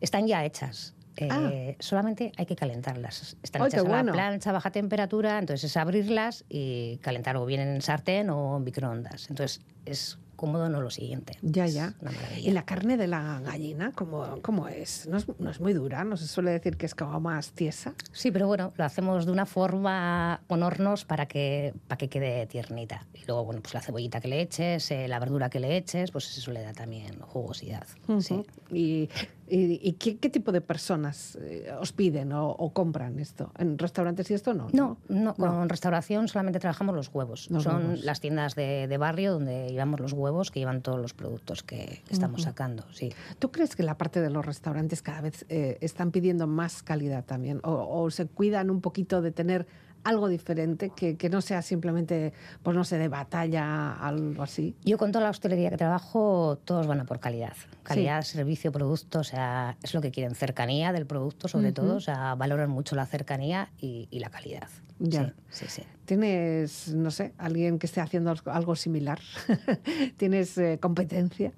Están 0.00 0.26
ya 0.26 0.44
hechas. 0.44 0.94
Eh, 1.16 1.28
Ah. 1.30 1.50
Solamente 1.78 2.32
hay 2.36 2.46
que 2.46 2.56
calentarlas. 2.56 3.36
Están 3.42 3.66
hechas 3.66 3.80
a 3.80 3.82
bueno. 3.82 4.04
la 4.04 4.12
plancha 4.12 4.50
a 4.50 4.52
baja 4.54 4.70
temperatura, 4.70 5.38
entonces 5.38 5.70
es 5.70 5.76
abrirlas 5.76 6.44
y 6.48 6.96
calentar 7.02 7.36
o 7.36 7.44
bien 7.44 7.60
en 7.60 7.82
sartén 7.82 8.30
o 8.30 8.56
en 8.56 8.64
microondas. 8.64 9.28
Entonces 9.28 9.60
es 9.84 10.18
cómodo, 10.42 10.68
no 10.68 10.80
lo 10.80 10.90
siguiente. 10.90 11.38
Ya, 11.40 11.68
ya. 11.68 11.94
¿Y 12.36 12.50
la 12.50 12.64
carne 12.64 12.96
de 12.96 13.06
la 13.06 13.40
gallina 13.44 13.92
cómo, 13.94 14.40
cómo 14.42 14.66
es? 14.66 15.06
¿No, 15.06 15.16
es? 15.16 15.28
no 15.38 15.50
es 15.50 15.60
muy 15.60 15.72
dura? 15.72 16.02
¿No 16.02 16.16
se 16.16 16.26
suele 16.26 16.50
decir 16.50 16.76
que 16.76 16.86
es 16.86 16.96
como 16.96 17.20
más 17.20 17.52
tiesa? 17.52 17.94
Sí, 18.10 18.32
pero 18.32 18.48
bueno, 18.48 18.72
lo 18.76 18.84
hacemos 18.84 19.24
de 19.24 19.30
una 19.30 19.46
forma 19.46 20.40
con 20.48 20.64
hornos 20.64 21.04
para 21.04 21.26
que, 21.26 21.74
para 21.86 21.96
que 21.96 22.08
quede 22.08 22.46
tiernita. 22.46 23.06
Y 23.14 23.24
luego, 23.24 23.44
bueno, 23.44 23.60
pues 23.62 23.72
la 23.72 23.82
cebollita 23.82 24.20
que 24.20 24.26
le 24.26 24.40
eches, 24.40 24.90
eh, 24.90 25.06
la 25.06 25.20
verdura 25.20 25.48
que 25.48 25.60
le 25.60 25.76
eches, 25.76 26.10
pues 26.10 26.36
eso 26.36 26.50
le 26.50 26.62
da 26.62 26.72
también 26.72 27.20
jugosidad. 27.20 27.86
Sí. 28.18 28.44
¿Y, 28.72 29.08
y- 29.56 29.80
y 29.82 29.92
qué, 29.94 30.16
qué 30.18 30.30
tipo 30.30 30.52
de 30.52 30.60
personas 30.60 31.36
eh, 31.40 31.70
os 31.80 31.92
piden 31.92 32.32
o, 32.32 32.48
o 32.50 32.72
compran 32.72 33.18
esto? 33.18 33.52
¿En 33.58 33.76
restaurantes 33.78 34.30
y 34.30 34.34
esto 34.34 34.54
no? 34.54 34.68
No, 34.72 34.96
no, 35.08 35.34
con 35.34 35.68
restauración 35.68 36.28
solamente 36.28 36.58
trabajamos 36.58 36.94
los 36.94 37.10
huevos. 37.12 37.50
Los 37.50 37.64
Son 37.64 37.76
huevos. 37.82 38.04
las 38.04 38.20
tiendas 38.20 38.54
de, 38.54 38.86
de 38.88 38.98
barrio 38.98 39.32
donde 39.32 39.68
llevamos 39.70 40.00
los 40.00 40.12
huevos 40.12 40.50
que 40.50 40.60
llevan 40.60 40.80
todos 40.82 40.98
los 41.00 41.14
productos 41.14 41.62
que, 41.62 42.02
estamos 42.10 42.42
sacando. 42.42 42.84
Sí. 42.92 43.12
¿Tú 43.38 43.50
crees 43.50 43.76
que 43.76 43.82
la 43.82 43.98
parte 43.98 44.20
de 44.20 44.30
los 44.30 44.44
restaurantes 44.44 45.02
cada 45.02 45.20
vez 45.20 45.44
eh, 45.48 45.78
están 45.80 46.10
pidiendo 46.12 46.46
más 46.46 46.82
calidad 46.82 47.24
también? 47.24 47.60
O, 47.64 48.02
o 48.02 48.10
se 48.10 48.26
cuidan 48.26 48.70
un 48.70 48.80
poquito 48.80 49.22
de 49.22 49.32
tener 49.32 49.66
algo 50.04 50.28
diferente, 50.28 50.90
que, 50.94 51.16
que 51.16 51.28
no 51.28 51.40
sea 51.40 51.62
simplemente, 51.62 52.32
pues 52.62 52.76
no 52.76 52.84
sé, 52.84 52.98
de 52.98 53.08
batalla, 53.08 53.92
algo 53.94 54.42
así? 54.42 54.74
Yo 54.84 54.98
con 54.98 55.12
toda 55.12 55.24
la 55.24 55.30
hostelería 55.30 55.70
que 55.70 55.76
trabajo, 55.76 56.58
todos 56.64 56.86
van 56.86 57.00
a 57.00 57.04
por 57.04 57.20
calidad. 57.20 57.54
Calidad, 57.82 58.22
servicio, 58.22 58.72
producto, 58.72 59.20
o 59.20 59.24
sea, 59.24 59.76
es 59.82 59.94
lo 59.94 60.00
que 60.00 60.10
quieren. 60.10 60.34
Cercanía 60.34 60.92
del 60.92 61.06
producto, 61.06 61.48
sobre 61.48 61.72
todo, 61.72 61.96
o 61.96 62.00
sea, 62.00 62.34
valoran 62.34 62.70
mucho 62.70 62.96
la 62.96 63.06
cercanía 63.06 63.70
y, 63.78 64.08
y 64.10 64.20
la 64.20 64.30
calidad. 64.30 64.68
Ya. 64.98 65.34
Sí, 65.50 65.66
sí, 65.66 65.66
sí. 65.68 65.82
¿Tienes, 66.04 66.94
no 66.94 67.10
sé, 67.10 67.32
alguien 67.38 67.78
que 67.78 67.86
esté 67.86 68.00
haciendo 68.00 68.34
algo 68.46 68.76
similar? 68.76 69.20
¿Tienes 70.16 70.56
eh, 70.58 70.78
competencia? 70.80 71.52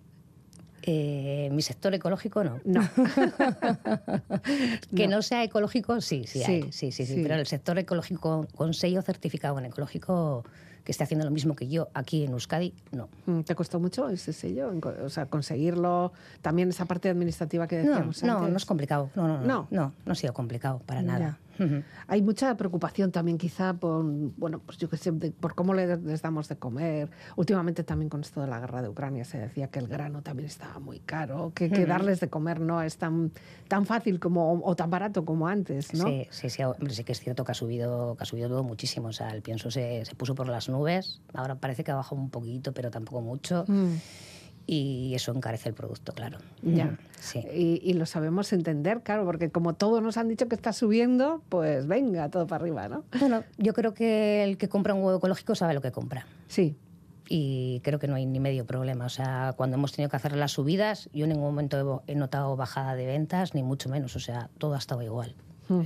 Eh, 0.86 1.48
mi 1.50 1.62
sector 1.62 1.94
ecológico 1.94 2.44
no. 2.44 2.60
No. 2.64 2.80
Que 4.94 5.08
No. 5.08 5.16
no. 5.16 5.22
sea 5.22 5.42
ecológico, 5.44 6.00
sí, 6.00 6.24
sí, 6.26 6.40
Sí, 6.40 6.44
hay, 6.44 6.72
sí, 6.72 6.92
sí, 6.92 7.06
sí. 7.06 7.20
Pero 7.22 7.36
el 7.36 7.46
sector 7.46 7.78
ecológico 7.78 8.46
con 8.54 8.74
sello 8.74 9.00
certificado 9.02 9.58
en 9.58 9.66
ecológico 9.66 10.44
que 10.84 10.92
esté 10.92 11.04
haciendo 11.04 11.24
lo 11.24 11.30
mismo 11.30 11.56
que 11.56 11.66
yo 11.66 11.88
aquí 11.94 12.24
en 12.24 12.32
Euskadi, 12.32 12.74
no. 12.92 13.08
Mm, 13.24 13.40
¿Te 13.40 13.54
costó 13.54 13.80
mucho 13.80 14.10
ese 14.10 14.34
sello? 14.34 14.70
O 15.02 15.08
sea, 15.08 15.24
conseguirlo. 15.24 16.12
También 16.42 16.68
esa 16.68 16.84
parte 16.84 17.08
administrativa 17.08 17.66
que 17.66 17.82
No, 17.82 17.88
decíamos 17.92 18.22
no, 18.22 18.36
antes. 18.36 18.50
no 18.50 18.56
es 18.58 18.66
complicado. 18.66 19.10
No, 19.14 19.26
no, 19.26 19.38
no. 19.38 19.44
No. 19.46 19.68
No, 19.70 19.92
no, 20.04 20.12
ha 20.12 20.14
sido 20.14 20.34
complicado 20.34 20.80
para 20.84 21.00
nada. 21.00 21.38
Ujú. 21.58 21.82
Hay 22.08 22.22
mucha 22.22 22.56
preocupación 22.56 23.12
también 23.12 23.38
quizá 23.38 23.74
por, 23.74 24.04
bueno, 24.04 24.60
pues 24.64 24.78
yo 24.78 24.88
qué 24.88 24.96
sé, 24.96 25.12
de- 25.12 25.30
por 25.30 25.54
cómo 25.54 25.74
le- 25.74 25.96
les 25.98 26.22
damos 26.22 26.48
de 26.48 26.56
comer. 26.56 27.10
Últimamente 27.36 27.84
también 27.84 28.08
con 28.08 28.20
esto 28.20 28.40
de 28.40 28.46
la 28.46 28.60
guerra 28.60 28.82
de 28.82 28.88
Ucrania 28.88 29.24
se 29.24 29.38
decía 29.38 29.68
que 29.68 29.78
el 29.78 29.88
grano 29.88 30.22
también 30.22 30.46
estaba 30.46 30.78
muy 30.78 31.00
caro, 31.00 31.52
que, 31.54 31.70
que 31.70 31.86
darles 31.86 32.20
de 32.20 32.28
comer 32.28 32.60
no 32.60 32.82
es 32.82 32.96
tan, 32.98 33.30
tan 33.68 33.86
fácil 33.86 34.20
como, 34.20 34.60
o 34.64 34.76
tan 34.76 34.90
barato 34.90 35.24
como 35.24 35.48
antes, 35.48 35.92
¿no? 35.94 36.04
Sí, 36.06 36.26
sí, 36.30 36.50
sí, 36.50 36.62
hombre, 36.62 36.92
sí 36.94 37.04
que 37.04 37.12
es 37.12 37.20
cierto 37.20 37.44
que 37.44 37.52
ha 37.52 37.54
subido, 37.54 38.16
que 38.16 38.22
ha 38.22 38.26
subido 38.26 38.48
todo 38.48 38.62
muchísimo. 38.64 39.08
O 39.08 39.12
sea, 39.12 39.30
el 39.30 39.42
pienso 39.42 39.70
se, 39.70 40.04
se 40.04 40.14
puso 40.14 40.34
por 40.34 40.48
las 40.48 40.68
nubes. 40.68 41.20
Ahora 41.32 41.54
parece 41.56 41.84
que 41.84 41.90
ha 41.90 41.94
bajado 41.96 42.20
un 42.20 42.30
poquito, 42.30 42.72
pero 42.72 42.90
tampoco 42.90 43.20
mucho. 43.20 43.64
Mm, 43.68 43.94
Y 44.66 45.12
eso 45.14 45.32
encarece 45.32 45.68
el 45.68 45.74
producto, 45.74 46.12
claro. 46.12 46.38
ya. 46.62 46.96
Sí. 47.20 47.40
Y, 47.52 47.80
y 47.82 47.92
lo 47.94 48.06
sabemos 48.06 48.52
entender, 48.52 49.02
claro, 49.02 49.24
porque 49.26 49.50
como 49.50 49.74
todos 49.74 50.02
nos 50.02 50.16
han 50.16 50.28
dicho 50.28 50.48
que 50.48 50.54
está 50.54 50.72
subiendo, 50.72 51.42
pues 51.50 51.86
venga, 51.86 52.30
todo 52.30 52.46
para 52.46 52.62
arriba, 52.62 52.88
¿no? 52.88 53.04
Bueno, 53.20 53.44
yo 53.58 53.74
creo 53.74 53.92
que 53.92 54.42
el 54.42 54.56
que 54.56 54.68
compra 54.68 54.94
un 54.94 55.02
huevo 55.02 55.18
ecológico 55.18 55.54
sabe 55.54 55.74
lo 55.74 55.82
que 55.82 55.92
compra. 55.92 56.26
Sí. 56.48 56.76
y 57.28 57.80
creo 57.82 57.98
que 57.98 58.06
no 58.06 58.14
hay 58.14 58.26
ni 58.26 58.40
medio 58.40 58.64
problema. 58.66 59.06
O 59.06 59.10
sea, 59.10 59.54
cuando 59.56 59.76
hemos 59.76 59.92
tenido 59.92 60.10
que 60.10 60.16
hacer 60.16 60.36
las 60.36 60.52
subidas, 60.52 61.08
yo 61.12 61.24
en 61.24 61.30
ningún 61.30 61.46
momento 61.46 62.02
he, 62.06 62.14
notado 62.14 62.56
bajada 62.56 62.94
de 62.94 63.06
ventas, 63.06 63.54
ni 63.54 63.62
mucho 63.62 63.88
menos. 63.88 64.16
O 64.16 64.20
sea, 64.20 64.48
todo 64.58 64.74
ha 64.74 64.78
estado 64.78 65.02
igual. 65.02 65.34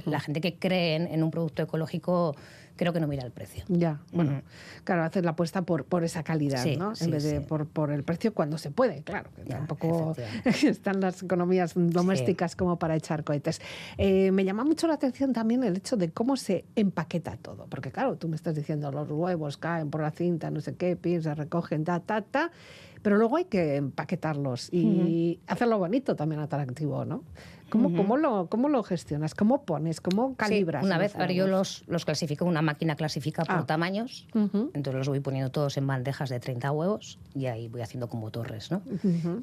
La 0.06 0.18
gente 0.18 0.40
que 0.40 0.58
cree 0.58 0.96
en, 0.96 1.06
en 1.06 1.22
un 1.22 1.30
producto 1.30 1.62
ecológico 1.62 2.34
creo 2.78 2.92
que 2.94 3.00
no 3.00 3.06
mira 3.06 3.24
el 3.24 3.32
precio. 3.32 3.64
Ya, 3.68 4.00
bueno, 4.12 4.30
Ujú. 4.32 4.40
claro, 4.84 5.02
hacer 5.04 5.24
la 5.24 5.32
apuesta 5.32 5.62
por, 5.62 5.84
por 5.84 6.04
esa 6.04 6.22
calidad, 6.22 6.62
Sí, 6.62 6.76
¿no? 6.76 6.92
En 7.00 7.10
vez 7.10 7.24
de 7.24 7.40
sí. 7.40 7.44
por, 7.46 7.66
por 7.66 7.90
el 7.90 8.04
precio 8.04 8.32
cuando 8.32 8.56
se 8.56 8.70
puede, 8.70 9.02
claro, 9.02 9.28
que 9.36 9.44
Ya, 9.44 9.56
tampoco 9.58 10.14
están 10.44 11.00
las 11.00 11.22
economías 11.22 11.72
domésticas 11.76 12.56
como 12.56 12.78
para 12.78 12.96
echar 12.96 13.24
cohetes. 13.24 13.60
Eh, 13.98 14.30
me 14.30 14.44
llama 14.44 14.64
mucho 14.64 14.86
la 14.86 14.94
atención 14.94 15.32
también 15.32 15.64
el 15.64 15.76
hecho 15.76 15.96
de 15.96 16.10
cómo 16.10 16.36
se 16.36 16.64
empaqueta 16.76 17.36
todo, 17.36 17.66
porque 17.68 17.90
claro, 17.90 18.16
tú 18.16 18.28
me 18.28 18.36
estás 18.36 18.54
diciendo 18.54 18.90
los 18.92 19.10
huevos 19.10 19.56
caen 19.56 19.90
por 19.90 20.00
la 20.00 20.12
cinta, 20.12 20.50
no 20.50 20.60
sé 20.60 20.74
qué, 20.76 20.96
pin, 20.96 21.20
se 21.22 21.34
recogen, 21.34 21.84
ta, 21.84 22.00
ta, 22.00 22.22
ta, 22.22 22.50
pero 23.02 23.16
luego 23.16 23.36
hay 23.36 23.44
que 23.46 23.76
empaquetarlos 23.76 24.72
y 24.72 25.40
hacerlo 25.46 25.78
bonito, 25.78 26.14
también 26.16 26.40
atractivo, 26.40 27.04
¿no? 27.04 27.24
¿Cómo, 27.70 27.94
cómo, 27.94 28.16
lo, 28.16 28.48
¿Cómo 28.48 28.68
lo 28.68 28.82
gestionas? 28.82 29.34
¿Cómo 29.34 29.64
pones? 29.64 30.00
¿Cómo 30.00 30.34
calibras? 30.36 30.82
Sí, 30.82 30.86
una 30.86 30.98
vez, 30.98 31.14
a 31.16 31.18
ver, 31.18 31.32
yo 31.32 31.46
los, 31.46 31.84
los 31.86 32.04
clasifico, 32.04 32.44
una 32.44 32.62
máquina 32.62 32.96
clasifica 32.96 33.44
por 33.44 33.56
Ah. 33.56 33.66
tamaños, 33.66 34.26
Ujú. 34.34 34.70
entonces 34.74 34.94
los 34.98 35.08
voy 35.08 35.20
poniendo 35.20 35.50
todos 35.50 35.76
en 35.76 35.86
bandejas 35.86 36.30
de 36.30 36.40
30 36.40 36.70
huevos 36.72 37.18
y 37.34 37.46
ahí 37.46 37.68
voy 37.68 37.82
haciendo 37.82 38.08
como 38.08 38.30
torres, 38.30 38.70
¿no? 38.70 38.82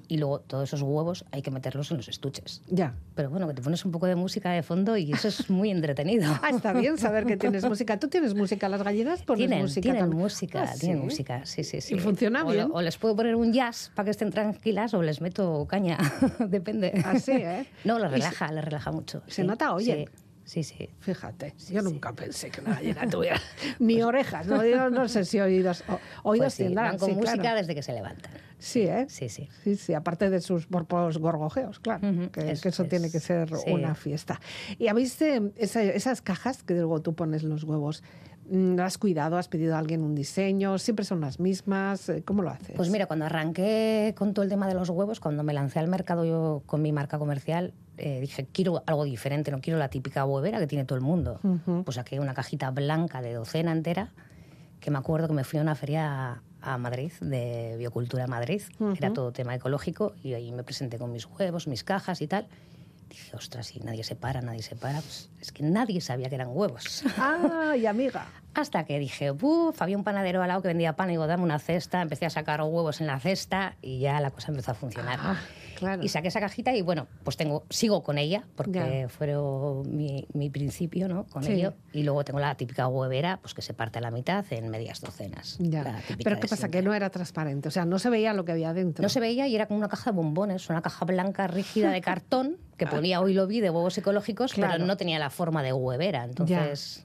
Y 0.07 0.17
luego 0.17 0.39
todos 0.39 0.69
esos 0.69 0.81
huevos 0.81 1.25
hay 1.31 1.41
que 1.41 1.51
meterlos 1.51 1.91
en 1.91 1.97
los 1.97 2.07
estuches. 2.07 2.61
Ya. 2.67 2.95
Pero 3.13 3.29
bueno, 3.29 3.47
que 3.47 3.53
te 3.53 3.61
pones 3.61 3.85
un 3.85 3.91
poco 3.91 4.07
de 4.07 4.15
música 4.15 4.51
de 4.51 4.63
fondo 4.63 4.97
y 4.97 5.11
eso 5.11 5.27
es 5.27 5.49
muy 5.49 5.69
entretenido. 5.71 6.33
Ah, 6.41 6.49
está 6.49 6.73
bien 6.73 6.97
saber 6.97 7.25
que 7.25 7.37
tienes 7.37 7.63
música. 7.63 7.99
¿Tú 7.99 8.07
tienes 8.07 8.33
música? 8.33 8.67
¿Las 8.69 8.81
gallinas 8.83 9.21
pones 9.23 9.39
tienen 9.47 9.59
música 9.61 9.81
tienen 9.81 10.01
también? 10.01 10.19
música, 10.21 10.63
Ah, 10.67 10.73
tienen 10.79 10.97
¿sí? 10.99 11.03
música, 11.05 11.45
sí, 11.45 11.63
sí, 11.63 11.81
sí. 11.81 11.95
¿Y 11.95 11.99
funciona 11.99 12.43
o, 12.45 12.49
bien? 12.51 12.69
O 12.71 12.81
les 12.81 12.97
puedo 12.97 13.15
poner 13.15 13.35
un 13.35 13.53
jazz 13.53 13.91
para 13.95 14.05
que 14.05 14.11
estén 14.11 14.31
tranquilas 14.31 14.93
o 14.93 15.01
les 15.01 15.21
meto 15.21 15.65
caña, 15.69 15.97
depende. 16.39 16.91
Así, 17.05 17.31
¿eh? 17.31 17.65
No, 17.83 17.99
les 17.99 18.11
Se- 18.21 18.25
relaja, 18.29 18.51
les 18.51 18.65
relaja 18.65 18.91
mucho. 18.91 19.21
se 19.27 19.41
sí, 19.41 19.43
nota, 19.43 19.73
oyen. 19.73 20.09
Sí, 20.45 20.61
sí. 20.63 20.87
Fíjate, 20.99 21.55
Sí, 21.57 21.73
yo 21.73 21.81
sí. 21.81 21.85
nunca 21.85 22.13
pensé 22.13 22.51
que 22.51 22.61
una 22.61 22.75
gallina 22.75 23.09
tuviera 23.09 23.41
ni 23.79 24.03
orejas, 24.03 24.45
no, 24.45 24.63
Yo 24.63 24.91
no 24.91 25.07
sé 25.07 25.25
si 25.25 25.39
oídos, 25.39 25.83
o- 25.87 25.99
oídos 26.21 26.45
Pues 26.45 26.53
sí, 26.53 26.63
tendrán, 26.65 26.85
van 26.91 26.97
con 26.99 27.09
sí, 27.09 27.15
música 27.15 27.41
claro. 27.41 27.57
desde 27.57 27.73
que 27.73 27.81
se 27.81 27.93
levantan. 27.93 28.31
Sí, 28.59 28.81
¿eh? 28.81 29.07
Sí, 29.09 29.27
sí. 29.29 29.49
Sí, 29.63 29.75
sí, 29.75 29.93
aparte 29.95 30.29
de 30.29 30.39
sus 30.41 30.67
porpos 30.67 31.17
gorgojeos, 31.17 31.79
claro, 31.79 32.01
que, 32.31 32.51
eso 32.51 32.61
que 32.61 32.69
eso 32.69 32.83
es, 32.83 32.89
tiene 32.89 33.09
que 33.09 33.19
ser 33.19 33.49
una 33.67 33.95
fiesta. 33.95 34.39
Y 34.77 34.87
habéis 34.87 35.19
eh, 35.23 35.51
esa- 35.57 35.81
esas 35.81 36.21
cajas 36.21 36.61
que 36.61 36.75
luego 36.75 37.01
tú 37.01 37.15
pones 37.15 37.41
los 37.41 37.63
huevos, 37.63 38.03
mm, 38.47 38.75
¿lo 38.75 38.83
has 38.83 38.99
cuidado? 38.99 39.37
¿Has 39.39 39.47
pedido 39.47 39.75
a 39.75 39.79
alguien 39.79 40.03
un 40.03 40.13
diseño? 40.13 40.77
¿Siempre 40.77 41.05
son 41.05 41.21
las 41.21 41.39
mismas? 41.39 42.07
Eh, 42.09 42.21
¿Cómo 42.23 42.43
lo 42.43 42.51
haces? 42.51 42.75
Pues 42.75 42.91
mira, 42.91 43.07
cuando 43.07 43.25
arranqué 43.25 44.13
con 44.15 44.35
todo 44.35 44.43
el 44.43 44.49
tema 44.49 44.67
de 44.67 44.75
los 44.75 44.89
huevos, 44.91 45.19
cuando 45.19 45.41
me 45.41 45.53
lancé 45.53 45.79
al 45.79 45.87
mercado 45.87 46.23
yo 46.23 46.61
con 46.67 46.83
mi 46.83 46.91
marca 46.91 47.17
comercial, 47.17 47.73
eh, 47.97 48.19
dije, 48.19 48.47
quiero 48.51 48.83
algo 48.85 49.03
diferente, 49.05 49.51
no 49.51 49.61
quiero 49.61 49.79
la 49.79 49.89
típica 49.89 50.25
huevera 50.25 50.59
que 50.59 50.67
tiene 50.67 50.85
todo 50.85 50.97
el 50.97 51.03
mundo. 51.03 51.39
Ujú. 51.43 51.83
Pues 51.83 51.95
saqué 51.95 52.19
una 52.19 52.33
cajita 52.33 52.71
blanca 52.71 53.21
de 53.21 53.33
docena 53.33 53.71
entera, 53.71 54.11
que 54.79 54.91
me 54.91 54.97
acuerdo 54.97 55.27
que 55.27 55.33
me 55.33 55.43
fui 55.43 55.59
a 55.59 55.61
una 55.61 55.75
feria 55.75 56.41
a 56.61 56.77
Madrid, 56.77 57.11
de 57.21 57.75
Biocultura 57.77 58.27
Madrid, 58.27 58.61
era 58.97 59.13
todo 59.13 59.31
tema 59.31 59.53
ecológico, 59.55 60.13
y 60.23 60.33
ahí 60.33 60.51
me 60.51 60.63
presenté 60.63 60.97
con 60.97 61.11
mis 61.11 61.25
huevos, 61.25 61.67
mis 61.67 61.83
cajas 61.83 62.21
y 62.21 62.27
tal. 62.27 62.47
Dije, 63.09 63.35
ostras, 63.35 63.67
si 63.67 63.79
nadie 63.79 64.03
se 64.03 64.15
para, 64.15 64.41
nadie 64.41 64.63
se 64.63 64.75
para, 64.75 64.99
pues 64.99 65.29
es 65.39 65.51
que 65.51 65.63
nadie 65.63 66.01
sabía 66.01 66.27
que 66.27 66.35
eran 66.35 66.49
huevos. 66.51 67.03
Ah, 67.17 67.75
y 67.77 67.85
amiga. 67.85 68.25
Hasta 68.55 68.85
que 68.85 68.99
dije, 68.99 69.31
uff, 69.31 69.81
había 69.81 69.97
un 69.97 70.03
panadero 70.03 70.41
al 70.41 70.47
lado 70.47 70.61
que 70.61 70.69
vendía 70.69 70.95
pan 70.95 71.09
y 71.09 71.13
digo, 71.13 71.27
dame 71.27 71.43
una 71.43 71.59
cesta. 71.59 72.01
Empecé 72.01 72.25
a 72.25 72.29
sacar 72.29 72.61
huevos 72.61 73.01
en 73.01 73.07
la 73.07 73.19
cesta 73.19 73.75
y 73.81 73.99
ya 73.99 74.19
la 74.21 74.31
cosa 74.31 74.49
empezó 74.51 74.71
a 74.71 74.73
funcionar. 74.75 75.19
Ah, 75.21 75.39
claro. 75.77 76.01
Y 76.01 76.07
saqué 76.09 76.29
esa 76.29 76.39
cajita 76.39 76.73
y 76.73 76.81
bueno, 76.81 77.07
pues 77.23 77.35
tengo, 77.35 77.63
sigo 77.69 78.01
con 78.01 78.17
ella 78.17 78.43
porque 78.55 79.01
Ya. 79.01 79.09
fue 79.09 79.27
mi, 79.85 80.25
mi 80.33 80.49
principio, 80.49 81.07
¿no? 81.09 81.25
Con 81.25 81.43
Sí. 81.43 81.51
ello. 81.53 81.73
Y 81.91 82.03
luego 82.03 82.23
tengo 82.23 82.39
la 82.39 82.55
típica 82.55 82.87
huevera, 82.87 83.37
pues 83.41 83.53
que 83.53 83.61
se 83.61 83.73
parte 83.73 83.99
a 83.99 84.01
la 84.01 84.09
mitad 84.11 84.45
en 84.51 84.69
medias 84.69 85.01
docenas. 85.01 85.57
Ya. 85.59 86.01
Pero 86.23 86.37
¿qué 86.37 86.41
pasa? 86.47 86.55
siempre. 86.55 86.79
Que 86.79 86.85
no 86.85 86.93
era 86.93 87.09
transparente, 87.09 87.67
o 87.67 87.71
sea, 87.71 87.83
no 87.85 87.99
se 87.99 88.09
veía 88.09 88.31
lo 88.33 88.45
que 88.45 88.53
había 88.53 88.73
dentro. 88.73 89.01
No 89.03 89.09
se 89.09 89.19
veía 89.19 89.47
y 89.47 89.55
era 89.55 89.65
como 89.67 89.79
una 89.79 89.89
caja 89.89 90.11
de 90.11 90.15
bombones, 90.15 90.69
una 90.69 90.81
caja 90.81 91.03
blanca 91.05 91.47
rígida 91.47 91.91
de 91.91 91.99
cartón 92.01 92.57
que 92.77 92.87
ponía 92.87 93.19
hoy 93.21 93.33
lo 93.33 93.47
vi 93.47 93.59
de 93.61 93.69
huevos 93.69 93.97
ecológicos, 93.97 94.53
Claro. 94.53 94.73
pero 94.73 94.85
no 94.85 94.95
tenía 94.97 95.19
la 95.19 95.29
forma 95.29 95.61
de 95.63 95.71
huevera. 95.73 96.23
Entonces, 96.25 97.03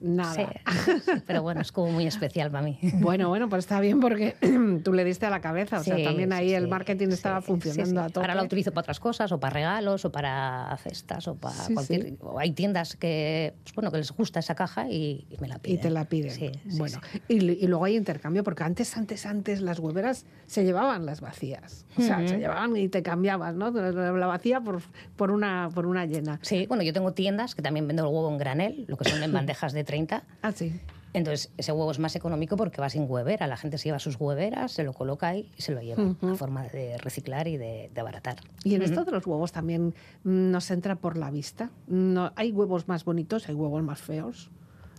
Nada. 0.00 0.34
sí, 0.34 0.92
pero 1.26 1.42
bueno, 1.42 1.60
es 1.60 1.72
como 1.72 1.92
muy 1.92 2.06
especial 2.06 2.50
para 2.50 2.62
mí. 2.64 2.78
Bueno, 3.00 3.28
bueno, 3.28 3.48
pues 3.48 3.64
está 3.64 3.80
bien 3.80 3.98
porque 4.00 4.36
tú 4.84 4.92
le 4.92 5.04
diste 5.04 5.26
a 5.26 5.30
la 5.30 5.40
cabeza, 5.40 5.80
o 5.80 5.84
sea, 5.84 6.02
también 6.02 6.30
sí, 6.30 6.36
ahí 6.36 6.52
el 6.52 6.68
marketing 6.68 7.08
estaba 7.08 7.40
funcionando 7.40 8.02
a 8.02 8.08
tope. 8.08 8.20
Ahora 8.20 8.34
la 8.34 8.42
utilizo 8.42 8.72
para 8.72 8.82
otras 8.82 9.00
cosas, 9.00 9.32
o 9.32 9.40
para 9.40 9.54
regalos, 9.54 10.04
o 10.04 10.12
para 10.12 10.76
cestas, 10.82 11.26
o 11.28 11.34
para 11.34 11.54
cualquier... 11.72 12.14
o 12.20 12.38
hay 12.38 12.52
tiendas 12.52 12.96
que, 12.96 13.54
pues, 13.62 13.74
bueno, 13.74 13.90
que 13.90 13.98
les 13.98 14.12
gusta 14.12 14.40
esa 14.40 14.54
caja 14.54 14.88
y, 14.88 15.26
y 15.30 15.36
me 15.40 15.48
la 15.48 15.56
Y 15.56 15.60
piden. 15.60 15.80
te 15.80 15.90
la 15.90 16.04
piden. 16.04 16.52
Bueno. 16.76 17.00
Y, 17.28 17.36
y 17.36 17.66
luego 17.66 17.84
hay 17.84 17.96
intercambio, 17.96 18.44
porque 18.44 18.64
antes, 18.64 18.96
antes, 18.96 19.26
antes 19.26 19.60
las 19.60 19.78
hueveras 19.78 20.26
se 20.46 20.64
llevaban 20.64 21.06
las 21.06 21.20
vacías. 21.20 21.86
O 21.96 22.02
sea, 22.02 22.26
se 22.26 22.38
llevaban 22.38 22.76
y 22.76 22.88
te 22.88 23.02
cambiabas, 23.02 23.54
¿no? 23.54 23.70
La 23.70 24.26
vacía 24.26 24.60
por, 24.60 24.80
por, 25.16 25.30
una, 25.30 25.68
por 25.74 25.86
una 25.86 26.06
llena. 26.06 26.38
Sí, 26.42 26.66
bueno, 26.66 26.82
yo 26.82 26.92
tengo 26.92 27.12
tiendas 27.12 27.54
que 27.54 27.62
también 27.62 27.86
vendo 27.86 28.02
el 28.06 28.14
huevo 28.14 28.30
en 28.30 28.38
granel, 28.38 28.84
lo 28.88 28.96
que 28.96 29.08
son 29.08 29.22
en 29.22 29.32
bandejas 29.32 29.72
de 29.72 29.84
30. 29.90 30.22
Ah, 30.42 30.52
sí. 30.52 30.80
Entonces, 31.12 31.50
ese 31.56 31.72
huevo 31.72 31.90
es 31.90 31.98
más 31.98 32.14
económico 32.14 32.56
porque 32.56 32.80
va 32.80 32.88
sin 32.88 33.10
huevera. 33.10 33.48
La 33.48 33.56
gente 33.56 33.76
se 33.78 33.86
lleva 33.86 33.98
sus 33.98 34.14
hueveras, 34.20 34.70
se 34.70 34.84
lo 34.84 34.92
coloca 34.92 35.26
ahí 35.26 35.50
y 35.58 35.62
se 35.62 35.72
lo 35.72 35.80
lleva. 35.82 36.14
Una 36.20 36.36
forma 36.36 36.62
de 36.68 36.96
reciclar 36.98 37.48
y 37.48 37.56
de, 37.56 37.90
de 37.92 38.00
abaratar. 38.00 38.36
Y 38.62 38.76
en 38.76 38.82
esto 38.82 39.04
de 39.04 39.10
los 39.10 39.26
huevos 39.26 39.50
también 39.50 39.92
mm, 40.22 40.50
nos 40.52 40.70
entra 40.70 40.94
por 40.94 41.16
la 41.16 41.32
vista. 41.32 41.70
No, 41.88 42.32
hay 42.36 42.52
huevos 42.52 42.86
más 42.86 43.04
bonitos, 43.04 43.48
hay 43.48 43.56
huevos 43.56 43.82
más 43.82 44.00
feos. 44.00 44.50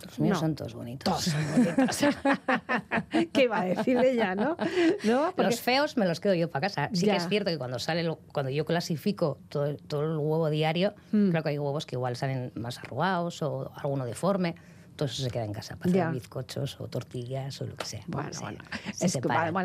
Los 0.04 0.18
míos 0.18 0.34
No. 0.34 0.40
son 0.40 0.54
todos 0.56 0.74
bonitos. 0.74 1.04
Todos 1.10 1.24
son 1.24 1.40
bonitos. 1.52 1.96
¿Qué 3.32 3.44
iba 3.44 3.60
a 3.60 3.64
decir 3.64 3.96
ella, 3.96 4.34
no? 4.34 4.56
¿No? 5.04 5.32
Porque- 5.34 5.42
Los 5.44 5.60
feos 5.60 5.96
me 5.96 6.06
los 6.06 6.20
quedo 6.20 6.34
yo 6.34 6.50
para 6.50 6.66
casa. 6.68 6.90
Sí 6.92 7.06
Ya. 7.06 7.12
que 7.12 7.18
es 7.18 7.28
cierto 7.28 7.50
que 7.50 7.56
cuando 7.56 7.78
sale 7.78 8.02
lo- 8.02 8.16
cuando 8.32 8.50
yo 8.50 8.66
clasifico 8.66 9.38
todo, 9.48 9.74
todo 9.76 10.02
el 10.02 10.18
huevo 10.18 10.50
diario, 10.50 10.92
Mm. 11.12 11.30
creo 11.30 11.42
que 11.42 11.48
hay 11.50 11.58
huevos 11.58 11.86
que 11.86 11.96
igual 11.96 12.16
salen 12.16 12.52
más 12.54 12.78
arrugados 12.80 13.40
o 13.42 13.72
alguno 13.76 14.04
deforme. 14.04 14.56
Todo 14.96 15.06
eso 15.06 15.22
se 15.22 15.30
queda 15.30 15.44
en 15.44 15.52
casa 15.52 15.76
para 15.76 15.90
hacer 15.90 16.12
bizcochos 16.12 16.80
o 16.80 16.86
tortillas 16.88 17.60
o 17.62 17.66
lo 17.66 17.74
que 17.76 17.84
sea. 17.86 18.02
Bueno, 18.06 18.30
bueno. 18.40 18.58
se 18.92 19.06
Es 19.06 19.12
que, 19.16 19.20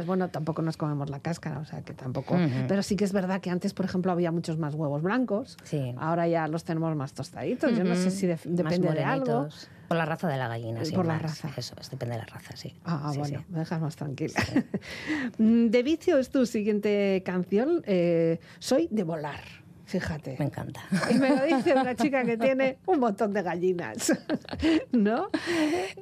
bueno, 0.06 0.30
tampoco 0.30 0.62
nos 0.62 0.78
comemos 0.78 1.10
la 1.10 1.20
cáscara, 1.20 1.60
o 1.60 1.66
sea 1.66 1.82
que 1.82 1.94
tampoco. 1.94 2.38
Pero 2.68 2.82
sí 2.84 2.96
que 2.96 3.04
es 3.04 3.12
verdad 3.14 3.42
que 3.42 3.50
antes, 3.50 3.74
por 3.74 3.86
ejemplo, 3.86 4.12
había 4.12 4.32
muchos 4.32 4.58
más 4.58 4.74
huevos 4.74 5.02
blancos. 5.02 5.58
Sí. 5.64 5.94
Ahora 5.98 6.28
ya 6.28 6.48
los 6.48 6.64
tenemos 6.64 6.96
más 6.96 7.14
tostaditos. 7.14 7.76
Yo 7.78 7.84
no 7.84 7.96
sé 7.96 8.10
si 8.12 8.26
de- 8.28 8.40
depende 8.46 8.92
de 8.92 9.04
algo. 9.04 9.50
Por 9.88 9.96
la 9.96 10.06
raza 10.06 10.28
de 10.28 10.36
la 10.38 10.50
gallina, 10.50 10.84
sí. 10.84 10.94
Por 10.94 11.06
la 11.06 11.14
más. 11.14 11.22
raza. 11.22 11.50
Eso 11.56 11.74
es, 11.80 11.90
depende 11.90 12.16
de 12.16 12.20
la 12.20 12.26
raza, 12.26 12.56
sí. 12.58 12.76
Ah, 12.84 13.10
Sí, 13.14 13.20
bueno, 13.20 13.40
sí. 13.40 13.46
me 13.50 13.60
dejas 13.60 13.80
más 13.82 13.96
tranquila. 13.96 14.34
Mm, 15.38 15.68
de 15.68 15.84
vicio 15.84 16.18
es 16.18 16.30
tu 16.30 16.46
siguiente 16.46 17.22
canción. 17.26 17.84
eh, 17.86 18.40
Soy 18.60 18.88
de 18.92 19.04
volar, 19.04 19.40
fíjate. 19.88 20.36
Me 20.38 20.46
encanta. 20.46 20.82
Y 21.10 21.16
me 21.16 21.30
lo 21.30 21.44
dice 21.46 21.74
una 21.74 21.96
chica 21.96 22.24
que 22.24 22.38
tiene 22.38 22.78
un 22.86 23.00
montón 23.00 23.34
de 23.34 23.42
gallinas, 23.42 24.14
¿no? 24.92 25.30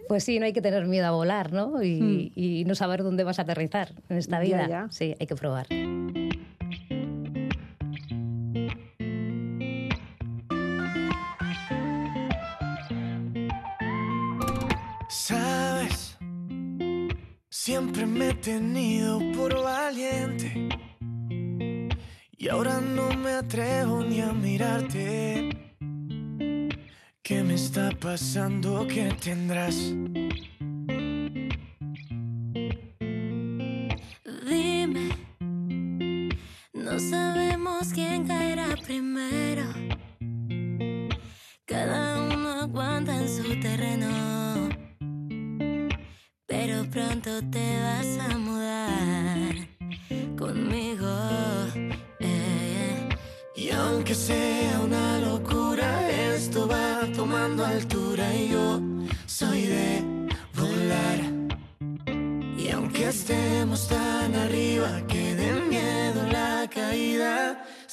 Pues 0.10 0.24
sí, 0.24 0.40
no 0.40 0.46
hay 0.46 0.54
que 0.54 0.62
tener 0.62 0.86
miedo 0.86 1.06
a 1.08 1.12
volar, 1.12 1.54
¿no? 1.54 1.82
Y, 1.82 2.32
y 2.36 2.66
no 2.66 2.76
saber 2.76 3.04
dónde 3.04 3.24
vas 3.24 3.40
a 3.40 3.44
aterrizar 3.44 3.94
en 4.10 4.18
esta 4.18 4.40
Hmm. 4.40 4.44
Ya, 4.44 4.58
vida. 4.58 4.68
ya. 4.68 4.88
Sí, 4.92 5.16
hay 5.20 5.28
que 5.28 5.36
probar. 5.36 5.68
Sabes, 15.08 16.18
siempre 17.50 18.06
me 18.06 18.30
he 18.30 18.34
tenido 18.36 19.20
por 19.36 19.54
valiente. 19.64 20.68
Y 22.46 22.48
ahora 22.48 22.80
no 22.80 23.10
me 23.10 23.32
atrevo 23.32 24.04
ni 24.04 24.22
a 24.22 24.32
mirarte. 24.32 25.50
¿Qué 27.24 27.44
me 27.44 27.56
está 27.56 27.90
pasando? 28.00 28.86
¿Qué 28.88 29.12
tendrás? 29.20 29.76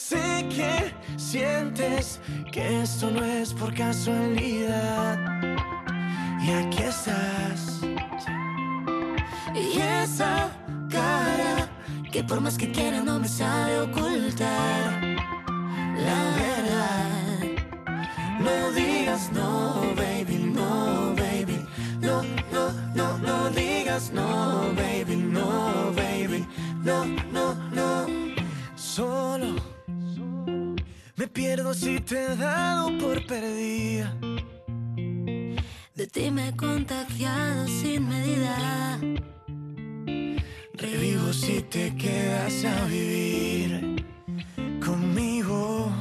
Sé 0.09 0.47
que 0.49 0.95
sientes 1.17 2.21
que 2.51 2.83
esto 2.83 3.11
no 3.11 3.25
es 3.25 3.53
por 3.55 3.73
casualidad. 3.75 5.17
Y 6.45 6.51
aquí 6.51 6.83
estás. 6.83 7.81
Y 9.55 9.79
esa 9.81 10.51
cara 10.91 11.69
que 12.11 12.25
por 12.25 12.41
más 12.41 12.59
que 12.59 12.71
quiera 12.73 13.01
no 13.01 13.21
me 13.21 13.29
sabe 13.29 13.81
ocultar 13.81 15.03
la 16.07 16.21
verdad. 16.43 17.43
No 18.41 18.73
digas 18.73 19.31
no, 19.33 19.83
baby, 19.97 20.39
no, 20.59 21.15
baby. 21.15 21.65
No, 22.01 22.23
no, 22.53 22.73
no, 22.95 23.19
no 23.19 23.51
digas 23.51 24.11
no, 24.13 24.73
baby, 24.75 25.17
no, 25.17 25.93
baby. 25.95 26.47
no, 26.83 27.05
no, 27.33 27.55
no. 27.71 28.07
Solo 28.75 29.72
me 31.23 31.29
pierdo 31.29 31.73
si 31.73 32.01
te 32.01 32.21
he 32.21 32.37
dado 32.37 32.99
por 32.99 33.25
perdida. 33.29 34.13
De 35.95 36.09
ti 36.09 36.33
me 36.33 36.49
he 36.49 36.57
contagiado 36.57 37.69
sin 37.69 38.09
medida. 38.09 38.99
Revivo 40.75 41.33
si 41.33 41.63
te 41.63 41.95
quedas 41.95 42.65
a 42.65 42.87
vivir 42.87 44.05
conmigo. 44.85 45.93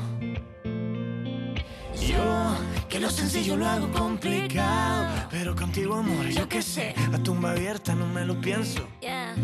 Yo, 2.10 2.56
que 2.90 3.00
lo 3.00 3.12
sencillo 3.12 3.58
lo 3.58 3.68
hago 3.68 3.92
complicado. 3.92 5.28
Pero 5.30 5.56
contigo, 5.56 5.98
amor, 5.98 6.30
yo 6.30 6.50
qué 6.50 6.64
sé. 6.64 6.96
La 7.12 7.22
tumba 7.22 7.52
abierta 7.52 7.94
no 7.94 8.08
me 8.08 8.26
lo 8.26 8.42
pienso. 8.42 8.88
Yeah. 9.02 9.36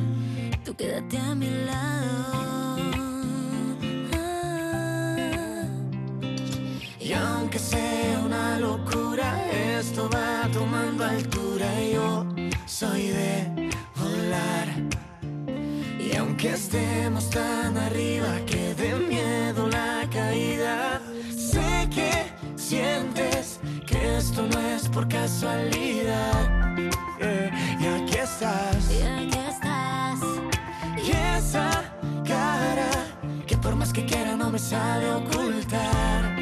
Tú 0.65 0.75
quédate 0.75 1.19
a 1.19 1.35
mi 1.35 1.51
lado. 1.51 2.66
Y 7.07 7.13
aunque 7.13 7.57
sea 7.57 8.19
una 8.25 8.59
locura, 8.59 9.41
esto 9.79 10.09
va 10.13 10.45
tomando 10.51 11.05
altura. 11.05 11.65
Yo 11.81 12.25
soy 12.65 13.07
de 13.07 13.71
volar. 13.95 14.67
Y 15.97 16.13
aunque 16.17 16.49
estemos 16.49 17.29
tan 17.29 17.77
arriba 17.77 18.41
que 18.45 18.73
de 18.73 18.93
miedo 18.95 19.69
la 19.69 20.05
caída, 20.11 21.01
sé 21.33 21.87
que 21.95 22.11
sientes 22.57 23.61
que 23.85 24.17
esto 24.17 24.45
no 24.45 24.59
es 24.59 24.89
por 24.89 25.07
casualidad. 25.07 26.49
Eh, 27.21 27.49
y 27.79 27.85
aquí 27.85 28.17
estás. 28.17 28.91
Y 28.91 29.01
aquí 29.03 29.39
estás. 29.47 30.19
Y 30.97 31.11
esa 31.37 31.69
cara 32.25 32.91
que 33.45 33.55
por 33.55 33.77
más 33.77 33.93
que 33.93 34.05
quiera 34.05 34.35
no 34.35 34.49
me 34.51 34.59
sabe 34.59 35.09
ocultar 35.09 36.36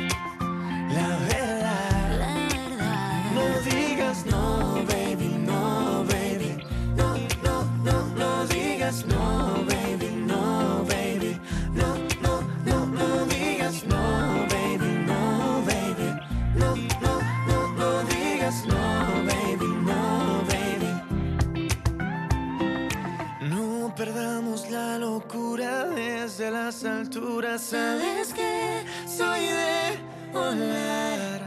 la 0.93 1.17
verdad. 1.29 2.19
La 2.19 2.33
verdad. 2.49 3.31
No 3.33 3.45
digas 3.69 4.25
no, 4.25 4.83
baby, 4.87 5.27
no, 5.45 6.03
baby. 6.07 6.63
No, 6.95 7.15
no, 7.43 7.63
no, 7.83 8.05
no 8.15 8.45
digas 8.47 9.05
no, 9.05 9.63
baby, 9.67 10.09
no, 10.25 10.83
baby. 10.87 11.39
No, 11.73 11.95
no, 12.21 12.41
no, 12.65 12.85
no 12.85 13.25
digas 13.25 13.83
no, 13.85 14.45
baby, 14.49 14.89
no, 15.07 15.63
baby. 15.65 16.09
No, 16.55 16.75
no, 17.01 17.19
no, 17.47 17.67
no 17.79 18.03
digas 18.03 18.65
no, 18.65 19.23
baby, 19.25 19.67
no, 19.89 20.43
baby. 20.47 20.91
No 23.41 23.93
perdamos 23.95 24.69
la 24.69 24.97
locura 24.97 25.85
desde 25.85 26.51
las 26.51 26.83
alturas. 26.85 27.61
Sabes 27.61 28.33
que 28.33 28.83
soy 29.07 29.45
de 29.45 29.84
volar. 30.35 31.39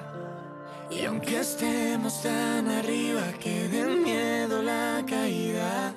Y 0.90 1.04
aunque 1.04 1.40
estemos 1.40 2.22
tan 2.22 2.68
arriba 2.68 3.32
que 3.38 3.68
de 3.68 3.84
miedo 3.84 4.62
la 4.62 5.04
caída. 5.06 5.94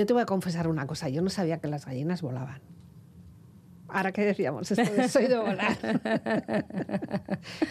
Yo 0.00 0.06
te 0.06 0.14
voy 0.14 0.22
a 0.22 0.26
confesar 0.26 0.66
una 0.66 0.86
cosa, 0.86 1.10
yo 1.10 1.20
no 1.20 1.28
sabía 1.28 1.58
que 1.58 1.68
las 1.68 1.84
gallinas 1.84 2.22
volaban. 2.22 2.62
Ahora 3.86 4.12
que 4.12 4.24
decíamos 4.24 4.70
esto 4.70 4.90
de 4.94 5.10
soy 5.10 5.26
de 5.26 5.36
volar. 5.36 5.76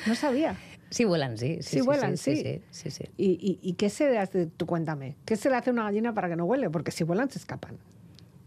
no 0.06 0.14
sabía. 0.14 0.56
Sí 0.92 1.06
vuelan, 1.06 1.40
sí. 1.40 1.56
Sí, 1.64 1.78
Sí 1.78 1.82
vuelan, 1.82 2.18
sí. 2.18 2.36
sí. 2.36 2.44
sí, 2.44 2.62
sí, 2.70 2.92
sí. 2.92 3.04
¿Y, 3.18 3.32
y, 3.32 3.60
y 3.68 3.74
qué 3.74 3.90
se 3.90 4.12
le 4.12 4.20
hace, 4.20 4.46
tú 4.46 4.68
cuéntame, 4.68 5.16
qué 5.26 5.38
se 5.38 5.50
le 5.50 5.56
hace 5.56 5.72
a 5.72 5.74
una 5.74 5.86
gallina 5.86 6.14
para 6.14 6.30
que 6.30 6.36
no 6.36 6.46
huele? 6.46 6.70
Porque 6.70 6.92
si 6.92 7.04
vuelan 7.04 7.32
se 7.32 7.40
escapan. 7.40 7.80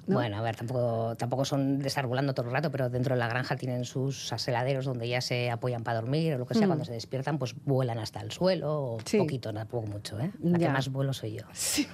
¿No? 0.06 0.16
Bueno, 0.16 0.36
a 0.36 0.42
ver, 0.42 0.56
tampoco, 0.56 1.14
tampoco 1.16 1.44
son 1.44 1.78
de 1.78 1.88
estar 1.88 2.06
volando 2.06 2.34
todo 2.34 2.46
el 2.46 2.52
rato, 2.52 2.70
pero 2.70 2.90
dentro 2.90 3.14
de 3.14 3.18
la 3.20 3.28
granja 3.28 3.56
tienen 3.56 3.84
sus 3.84 4.32
aseladeros 4.32 4.84
donde 4.84 5.08
ya 5.08 5.20
se 5.20 5.50
apoyan 5.50 5.82
para 5.84 6.00
dormir 6.00 6.34
o 6.34 6.38
lo 6.38 6.46
que 6.46 6.54
sea. 6.54 6.66
Mm. 6.66 6.70
Cuando 6.70 6.84
se 6.84 6.92
despiertan, 6.92 7.38
pues 7.38 7.54
vuelan 7.64 7.98
hasta 7.98 8.20
el 8.20 8.30
suelo 8.32 8.94
o 8.94 8.98
Sí. 9.04 9.18
poquito, 9.18 9.52
tampoco 9.52 9.86
mucho. 9.86 10.18
¿eh? 10.18 10.30
La 10.42 10.58
Ya. 10.58 10.66
que 10.68 10.72
más 10.72 10.88
vuelo 10.90 11.12
soy 11.12 11.34
yo. 11.38 11.44
Sí. 11.52 11.86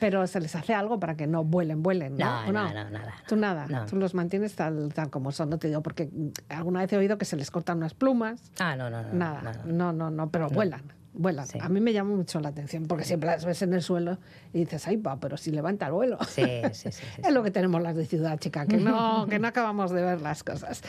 Pero 0.00 0.26
se 0.26 0.40
les 0.40 0.54
hace 0.56 0.74
algo 0.74 0.98
para 1.00 1.16
que 1.16 1.26
no 1.26 1.44
vuelen, 1.44 1.82
vuelen, 1.82 2.16
¿no? 2.16 2.42
No, 2.42 2.48
¿O 2.48 2.52
no, 2.52 2.72
no, 2.72 2.90
nada. 2.90 3.14
Tú 3.28 3.36
nada, 3.36 3.66
No. 3.66 3.86
tú 3.86 3.96
los 3.96 4.14
mantienes 4.14 4.54
tal, 4.54 4.92
tal 4.94 5.10
como 5.10 5.32
son, 5.32 5.50
no 5.50 5.58
te 5.58 5.68
digo, 5.68 5.82
porque 5.82 6.10
alguna 6.48 6.80
vez 6.80 6.92
he 6.92 6.96
oído 6.96 7.18
que 7.18 7.24
se 7.24 7.36
les 7.36 7.50
cortan 7.50 7.78
unas 7.78 7.94
plumas, 7.94 8.40
Ah, 8.58 8.76
no, 8.76 8.90
no, 8.90 9.02
no. 9.02 9.12
nada, 9.12 9.62
no, 9.64 9.92
no, 9.92 10.10
no, 10.10 10.30
pero 10.30 10.48
vuelan, 10.48 10.82
vuelan. 11.12 11.46
Sí. 11.46 11.58
A 11.60 11.68
mí 11.68 11.80
me 11.80 11.92
llama 11.92 12.14
mucho 12.14 12.40
la 12.40 12.48
atención, 12.48 12.86
porque 12.86 13.04
siempre 13.04 13.28
las 13.28 13.44
ves 13.44 13.62
en 13.62 13.74
el 13.74 13.82
suelo 13.82 14.18
y 14.52 14.60
dices, 14.60 14.86
ay, 14.86 14.96
va, 14.96 15.18
pero 15.18 15.36
si 15.36 15.50
levanta 15.50 15.86
el 15.86 15.92
vuelo. 15.92 16.18
Sí, 16.28 16.42
sí, 16.72 16.90
sí. 16.90 16.92
sí, 16.92 17.22
Es 17.24 17.32
lo 17.32 17.42
que 17.42 17.50
tenemos 17.50 17.82
las 17.82 17.96
de 17.96 18.06
ciudad, 18.06 18.38
chica, 18.38 18.66
que 18.66 18.76
no, 18.76 19.26
que 19.30 19.38
no 19.38 19.48
acabamos 19.48 19.90
de 19.90 20.02
ver 20.02 20.20
las 20.20 20.42
cosas. 20.44 20.82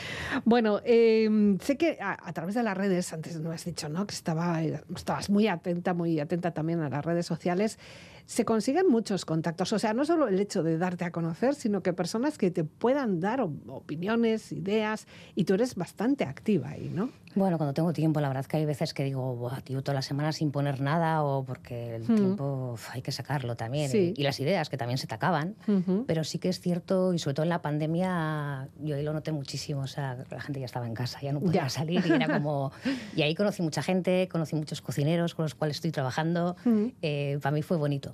Bueno, 0.44 0.80
eh, 0.84 1.56
sé 1.60 1.76
que 1.76 1.98
a, 2.00 2.16
a 2.22 2.32
través 2.32 2.54
de 2.54 2.62
las 2.62 2.76
redes, 2.76 3.12
antes 3.12 3.38
no 3.40 3.50
has 3.50 3.64
dicho, 3.64 3.88
¿no? 3.88 4.06
Que 4.06 4.14
estaba, 4.14 4.62
estabas 4.62 5.30
muy 5.30 5.48
atenta, 5.48 5.94
muy 5.94 6.18
atenta 6.20 6.52
también 6.52 6.80
a 6.80 6.88
las 6.88 7.04
redes 7.04 7.26
sociales. 7.26 7.78
Se 8.26 8.44
consiguen 8.44 8.88
muchos 8.88 9.24
contactos. 9.24 9.72
O 9.72 9.78
sea, 9.78 9.92
no 9.92 10.04
solo 10.04 10.28
el 10.28 10.40
hecho 10.40 10.62
de 10.62 10.78
darte 10.78 11.04
a 11.04 11.10
conocer, 11.10 11.54
sino 11.54 11.82
que 11.82 11.92
personas 11.92 12.38
que 12.38 12.50
te 12.50 12.64
puedan 12.64 13.20
dar 13.20 13.40
opiniones, 13.42 14.50
ideas, 14.52 15.06
y 15.34 15.44
tú 15.44 15.54
eres 15.54 15.74
bastante 15.74 16.24
activa 16.24 16.70
ahí, 16.70 16.90
¿no? 16.92 17.10
Bueno, 17.36 17.58
cuando 17.58 17.74
tengo 17.74 17.92
tiempo, 17.92 18.20
la 18.20 18.28
verdad 18.28 18.46
que 18.46 18.56
hay 18.58 18.64
veces 18.64 18.94
que 18.94 19.02
digo, 19.02 19.34
Buah, 19.34 19.60
tío, 19.60 19.82
toda 19.82 19.94
la 19.96 20.02
semana 20.02 20.30
sin 20.32 20.52
poner 20.52 20.80
nada 20.80 21.24
o 21.24 21.44
porque 21.44 21.96
el 21.96 22.06
tiempo 22.06 22.70
uf, 22.74 22.90
hay 22.92 23.02
que 23.02 23.10
sacarlo 23.10 23.56
también. 23.56 23.90
Sí. 23.90 24.14
Y, 24.16 24.20
y 24.20 24.24
las 24.24 24.38
ideas 24.38 24.68
que 24.70 24.76
también 24.76 24.98
se 24.98 25.06
te 25.08 25.14
acaban. 25.16 25.56
Pero 26.06 26.22
sí 26.24 26.38
que 26.38 26.48
es 26.48 26.60
cierto, 26.60 27.12
y 27.12 27.18
sobre 27.18 27.34
todo 27.34 27.42
en 27.44 27.50
la 27.50 27.60
pandemia, 27.60 28.68
yo 28.80 28.94
ahí 28.96 29.02
lo 29.02 29.12
noté 29.12 29.32
muchísimo. 29.32 29.80
O 29.82 29.86
sea, 29.88 30.24
la 30.30 30.40
gente 30.40 30.60
ya 30.60 30.66
estaba 30.66 30.86
en 30.86 30.94
casa, 30.94 31.20
ya 31.22 31.32
no 31.32 31.40
podía 31.40 31.62
Ya. 31.64 31.68
salir. 31.68 32.04
Y 32.06 32.12
era 32.12 32.38
como. 32.38 32.70
Y 33.16 33.22
ahí 33.22 33.34
conocí 33.34 33.62
mucha 33.62 33.82
gente, 33.82 34.28
conocí 34.30 34.54
muchos 34.56 34.80
cocineros 34.80 35.34
con 35.34 35.44
los 35.44 35.54
cuales 35.54 35.76
estoy 35.78 35.90
trabajando. 35.90 36.56
Eh, 37.02 37.38
para 37.42 37.52
mí 37.54 37.62
fue 37.62 37.76
bonito. 37.76 38.13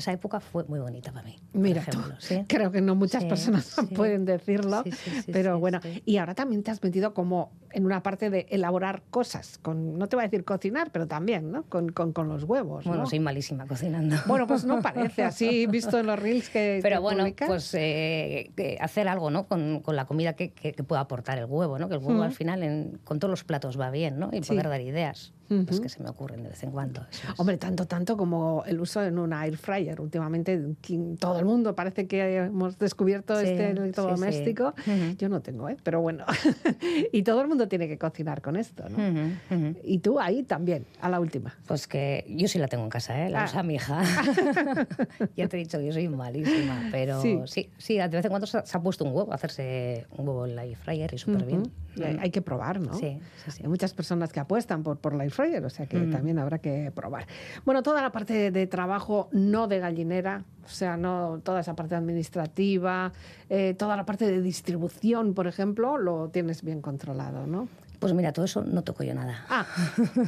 Esa 0.00 0.12
época 0.12 0.40
fue 0.40 0.64
muy 0.64 0.80
bonita 0.80 1.12
para 1.12 1.26
mí. 1.26 1.36
por 1.52 1.60
Mira 1.60 1.84
tú, 1.84 1.98
¿sí? 2.18 2.42
creo 2.48 2.72
que 2.72 2.80
no 2.80 2.94
muchas 2.94 3.22
Sí, 3.22 3.28
personas 3.28 3.64
sí. 3.66 3.86
pueden 3.94 4.24
decirlo, 4.24 4.82
pero 5.30 5.58
bueno, 5.58 5.78
y 6.06 6.16
ahora 6.16 6.34
también 6.34 6.62
te 6.62 6.70
has 6.70 6.82
metido 6.82 7.12
como 7.12 7.52
en 7.72 7.84
una 7.84 8.02
parte 8.02 8.30
de 8.30 8.46
elaborar 8.50 9.02
cosas, 9.10 9.58
con, 9.58 9.98
no 9.98 10.08
te 10.08 10.16
voy 10.16 10.24
a 10.24 10.28
decir 10.28 10.42
cocinar, 10.44 10.90
pero 10.90 11.06
también, 11.06 11.52
¿no? 11.52 11.64
Con, 11.64 11.90
con- 11.90 12.12
con 12.12 12.28
los 12.28 12.44
huevos, 12.44 12.84
Bueno, 12.86 13.02
¿no? 13.02 13.08
soy 13.10 13.20
malísima 13.20 13.66
cocinando. 13.66 14.16
Bueno, 14.26 14.46
pues 14.46 14.64
no 14.64 14.80
parece 14.82 15.22
así, 15.22 15.66
visto 15.66 15.98
en 15.98 16.06
los 16.06 16.18
reels 16.18 16.48
que 16.48 16.80
Pero 16.82 16.96
que 16.96 17.00
bueno, 17.00 17.18
publicas. 17.24 17.46
pues 17.48 17.74
eh, 17.74 18.50
hacer 18.80 19.06
algo 19.06 19.30
¿no? 19.30 19.46
con, 19.46 19.80
con 19.80 19.96
la 19.96 20.06
comida 20.06 20.32
que, 20.32 20.50
que, 20.52 20.72
que 20.72 20.82
pueda 20.82 21.02
aportar 21.02 21.38
el 21.38 21.44
huevo, 21.44 21.78
¿no? 21.78 21.88
que 21.88 21.94
el 21.96 22.00
huevo 22.02 22.22
al 22.22 22.32
final 22.32 22.62
en- 22.62 22.98
con 23.04 23.18
todos 23.18 23.30
los 23.30 23.44
platos 23.44 23.78
va 23.78 23.90
bien 23.90 24.18
¿no? 24.18 24.30
y 24.32 24.40
poder 24.40 24.68
dar 24.68 24.80
ideas 24.80 25.32
pues, 25.48 25.62
Ujú. 25.72 25.80
que 25.82 25.88
se 25.88 26.00
me 26.00 26.08
ocurren 26.08 26.44
de 26.44 26.48
vez 26.50 26.62
en 26.62 26.70
cuando. 26.70 27.04
Hombre, 27.36 27.56
tanto, 27.58 27.84
tanto 27.86 28.16
como 28.16 28.62
el 28.66 28.80
uso 28.80 29.02
en 29.02 29.18
una 29.18 29.44
air 29.46 29.56
fryer. 29.56 29.89
Últimamente 29.98 30.60
quien- 30.82 31.16
todo 31.16 31.38
el 31.38 31.44
mundo 31.46 31.74
parece 31.74 32.06
que 32.06 32.36
hemos 32.36 32.78
descubierto 32.78 33.34
Sí, 33.40 33.46
este 33.46 33.68
sí, 33.68 33.72
sí. 33.74 33.78
electrodoméstico. 33.80 34.74
Ujú. 34.86 35.16
Yo 35.18 35.28
no 35.28 35.40
tengo, 35.40 35.68
¿eh? 35.68 35.76
Pero 35.82 36.00
bueno. 36.00 36.24
y 37.12 37.22
todo 37.22 37.40
el 37.40 37.48
mundo 37.48 37.66
tiene 37.68 37.88
que 37.88 37.98
cocinar 37.98 38.42
con 38.42 38.56
esto, 38.56 38.84
¿no? 38.88 38.96
Ujú, 38.98 39.30
ujú. 39.68 39.76
Y 39.82 39.98
tú 39.98 40.20
ahí 40.20 40.42
también, 40.42 40.84
a 41.00 41.08
la 41.08 41.18
última. 41.18 41.56
Pues 41.66 41.86
que 41.86 42.24
yo 42.28 42.46
sí 42.48 42.58
la 42.58 42.68
tengo 42.68 42.84
en 42.84 42.90
casa, 42.90 43.26
¿eh? 43.26 43.30
la 43.30 43.42
Ah. 43.42 43.46
usa 43.46 43.62
mi 43.62 43.74
hija. 43.76 44.02
ya 45.36 45.48
te 45.48 45.56
he 45.56 45.60
dicho 45.60 45.78
que 45.78 45.86
yo 45.86 45.92
soy 45.92 46.08
malísima, 46.08 46.88
pero 46.90 47.20
Sí. 47.22 47.40
sí, 47.46 47.70
sí, 47.78 47.96
de 47.96 48.08
vez 48.08 48.24
en 48.24 48.30
cuando 48.30 48.46
se, 48.46 48.58
ha 48.58 48.82
puesto 48.82 49.04
un 49.04 49.14
huevo, 49.14 49.32
hacerse 49.32 50.06
un 50.16 50.28
huevo 50.28 50.46
en 50.46 50.56
la 50.56 50.64
air 50.64 50.76
fryer 50.76 51.12
y 51.14 51.18
súper 51.18 51.44
bien. 51.44 51.60
Ujú. 51.60 51.70
Y 51.96 52.02
hay, 52.04 52.30
que 52.30 52.40
probar, 52.40 52.80
¿no? 52.80 52.94
Sí, 52.94 53.18
sí, 53.44 53.50
sí. 53.50 53.62
Hay 53.64 53.68
muchas 53.68 53.92
personas 53.94 54.32
que 54.32 54.38
apuestan 54.38 54.84
por, 54.84 54.98
por 54.98 55.12
la 55.14 55.24
air 55.24 55.32
fryer, 55.32 55.64
o 55.64 55.70
sea 55.70 55.86
que 55.86 55.98
también 56.02 56.38
habrá 56.38 56.58
que 56.58 56.92
probar. 56.94 57.26
Bueno, 57.64 57.82
toda 57.82 58.00
la 58.00 58.12
parte 58.12 58.52
de 58.52 58.66
trabajo 58.68 59.28
no 59.32 59.66
de 59.66 59.79
gallinera, 59.80 60.44
o 60.64 60.68
sea, 60.68 60.96
no 60.96 61.40
toda 61.42 61.60
esa 61.60 61.74
parte 61.74 61.94
administrativa, 61.94 63.12
eh, 63.48 63.74
toda 63.78 63.96
la 63.96 64.06
parte 64.06 64.26
de 64.26 64.40
distribución, 64.40 65.34
por 65.34 65.46
ejemplo, 65.46 65.98
lo 65.98 66.28
tienes 66.28 66.62
bien 66.62 66.80
controlado, 66.80 67.46
¿no? 67.46 67.68
Pues 67.98 68.14
mira, 68.14 68.32
todo 68.32 68.46
eso 68.46 68.62
no 68.64 68.80
toco 68.82 69.04
yo 69.04 69.12
nada. 69.14 69.44
Ah, 69.50 69.66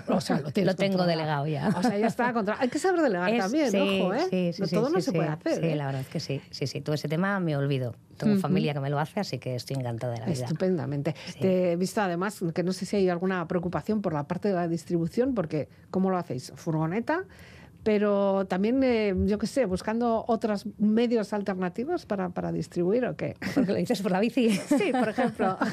o 0.09 0.21
sea, 0.21 0.41
lo, 0.41 0.51
Lo 0.65 0.75
tengo 0.75 1.07
delegado 1.07 1.47
ya. 1.47 1.71
O 1.75 1.83
sea, 1.83 1.97
ya 1.97 2.07
está 2.07 2.31
controlado. 2.35 2.63
Hay 2.63 2.69
que 2.69 2.79
saber 2.79 3.01
delegar 3.01 3.31
Es- 3.33 3.39
también, 3.39 3.71
sí, 3.71 3.79
ojo, 3.79 4.13
¿eh? 4.13 4.27
sí, 4.29 4.53
sí, 4.53 4.61
No, 4.61 4.69
sí, 4.69 4.75
todo 4.75 4.91
no 4.91 5.01
se 5.01 5.11
puede 5.11 5.29
hacer. 5.31 5.55
Sí, 5.59 5.67
¿eh? 5.69 5.77
la 5.77 5.87
verdad 5.87 6.03
es 6.03 6.09
que 6.09 6.21
sí. 6.21 6.43
Sí, 6.51 6.67
sí. 6.67 6.83
Todo 6.83 6.95
ese 6.95 7.09
tema 7.09 7.41
me 7.41 7.57
olvido. 7.57 7.95
Tengo 8.19 8.39
familia 8.41 8.75
que 8.75 8.81
me 8.81 8.91
lo 8.91 8.99
hace, 8.99 9.21
así 9.21 9.39
que 9.39 9.55
estoy 9.55 9.77
encantada 9.77 10.13
de 10.13 10.21
la 10.21 10.27
vida. 10.27 10.45
Estupendamente. 10.45 11.15
Te 11.41 11.73
he 11.73 11.77
visto 11.77 12.03
además 12.03 12.45
que 12.55 12.63
no 12.63 12.75
sé 12.75 12.85
si 12.85 12.97
hay 12.97 13.09
alguna 13.09 13.49
preocupación 13.49 14.03
por 14.03 14.13
la 14.13 14.25
parte 14.25 14.49
de 14.49 14.55
la 14.55 14.69
distribución, 14.69 15.35
porque 15.35 15.71
¿cómo 15.91 16.11
lo 16.11 16.19
hacéis? 16.19 16.53
¿Furgoneta? 16.55 17.25
Pero 17.85 18.45
también, 18.47 18.81
eh, 18.85 19.13
yo 19.27 19.39
qué 19.39 19.47
sé, 19.49 19.67
buscando 19.67 20.25
otros 20.29 20.67
medios 20.79 21.33
alternativos 21.33 22.07
para, 22.07 22.29
para 22.29 22.53
distribuir 22.53 23.05
o 23.07 23.17
qué. 23.17 23.35
Porque 23.55 23.73
lo 23.73 23.79
dices 23.79 24.01
por 24.03 24.13
la 24.13 24.21
bici. 24.21 24.51
Sí, 24.51 24.93
por 24.93 25.09
ejemplo. 25.09 25.57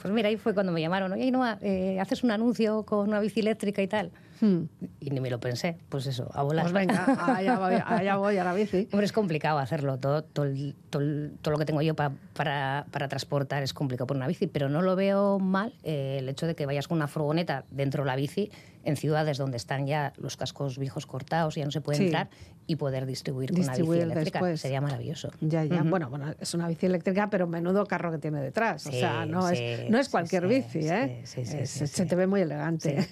Pues 0.00 0.12
mira, 0.14 0.28
ahí 0.28 0.36
fue 0.36 0.54
cuando 0.54 0.72
me 0.72 0.80
llamaron. 0.80 1.12
Oye, 1.12 1.24
Ainhoa, 1.24 1.58
eh, 1.60 1.98
¿haces 2.00 2.22
un 2.22 2.30
anuncio 2.30 2.84
con 2.84 3.08
una 3.08 3.20
bici 3.20 3.40
eléctrica 3.40 3.82
y 3.82 3.88
tal? 3.88 4.10
Hmm. 4.40 4.62
Y 5.00 5.10
ni 5.10 5.20
me 5.20 5.30
lo 5.30 5.38
pensé. 5.40 5.76
Pues 5.88 6.06
eso, 6.06 6.30
a 6.32 6.42
volar. 6.42 6.64
Pues 6.64 6.72
venga, 6.72 7.04
allá 7.36 7.58
voy, 7.58 7.74
allá 7.84 8.16
voy 8.16 8.36
a 8.38 8.44
la 8.44 8.54
bici. 8.54 8.88
Hombre, 8.92 9.04
es 9.06 9.12
complicado 9.12 9.58
hacerlo. 9.58 9.98
Todo, 9.98 10.22
todo, 10.24 10.46
todo, 10.90 11.02
todo 11.42 11.52
lo 11.52 11.58
que 11.58 11.64
tengo 11.66 11.82
yo 11.82 11.94
pa- 11.94 12.12
para, 12.34 12.86
para 12.90 13.08
transportar 13.08 13.62
es 13.62 13.74
complicado 13.74 14.06
por 14.06 14.16
una 14.16 14.26
bici, 14.26 14.46
pero 14.46 14.68
no 14.68 14.80
lo 14.82 14.96
veo 14.96 15.38
mal 15.38 15.74
eh, 15.82 16.16
el 16.20 16.28
hecho 16.28 16.46
de 16.46 16.54
que 16.54 16.66
vayas 16.66 16.88
con 16.88 16.96
una 16.96 17.08
furgoneta 17.08 17.64
dentro 17.70 18.04
de 18.04 18.06
la 18.06 18.16
bici 18.16 18.50
en 18.84 18.96
ciudades 18.96 19.36
donde 19.38 19.56
están 19.56 19.86
ya 19.86 20.12
los 20.16 20.36
cascos 20.36 20.78
viejos 20.78 21.06
cortados 21.06 21.56
y 21.56 21.60
ya 21.60 21.66
no 21.66 21.70
se 21.70 21.80
puede 21.80 21.98
Sí. 21.98 22.04
entrar 22.06 22.28
y 22.66 22.76
poder 22.76 23.04
distribuir, 23.06 23.50
con 23.52 23.60
una 23.60 23.74
bici 23.76 23.90
eléctrica. 23.90 24.38
después. 24.38 24.60
Sería 24.60 24.80
maravilloso. 24.80 25.30
Ya, 25.40 25.64
ya. 25.64 25.80
Ujú. 25.80 25.90
Bueno, 25.90 26.08
bueno, 26.08 26.34
es 26.38 26.54
una 26.54 26.68
bici 26.68 26.86
eléctrica, 26.86 27.28
pero 27.30 27.46
menudo 27.46 27.84
carro 27.86 28.10
que 28.10 28.18
tiene 28.18 28.40
detrás. 28.40 28.86
o 28.86 28.92
sea, 28.92 29.26
no, 29.26 29.48
sí, 29.48 29.56
es, 29.58 29.90
no 29.90 29.98
es 29.98 30.08
cualquier 30.08 30.46
bici, 30.46 30.82
sí, 30.82 30.88
¿eh? 30.88 31.22
Es- 31.24 31.90
Se 31.90 32.06
te 32.06 32.14
ve 32.16 32.26
muy 32.26 32.40
elegante. 32.42 33.06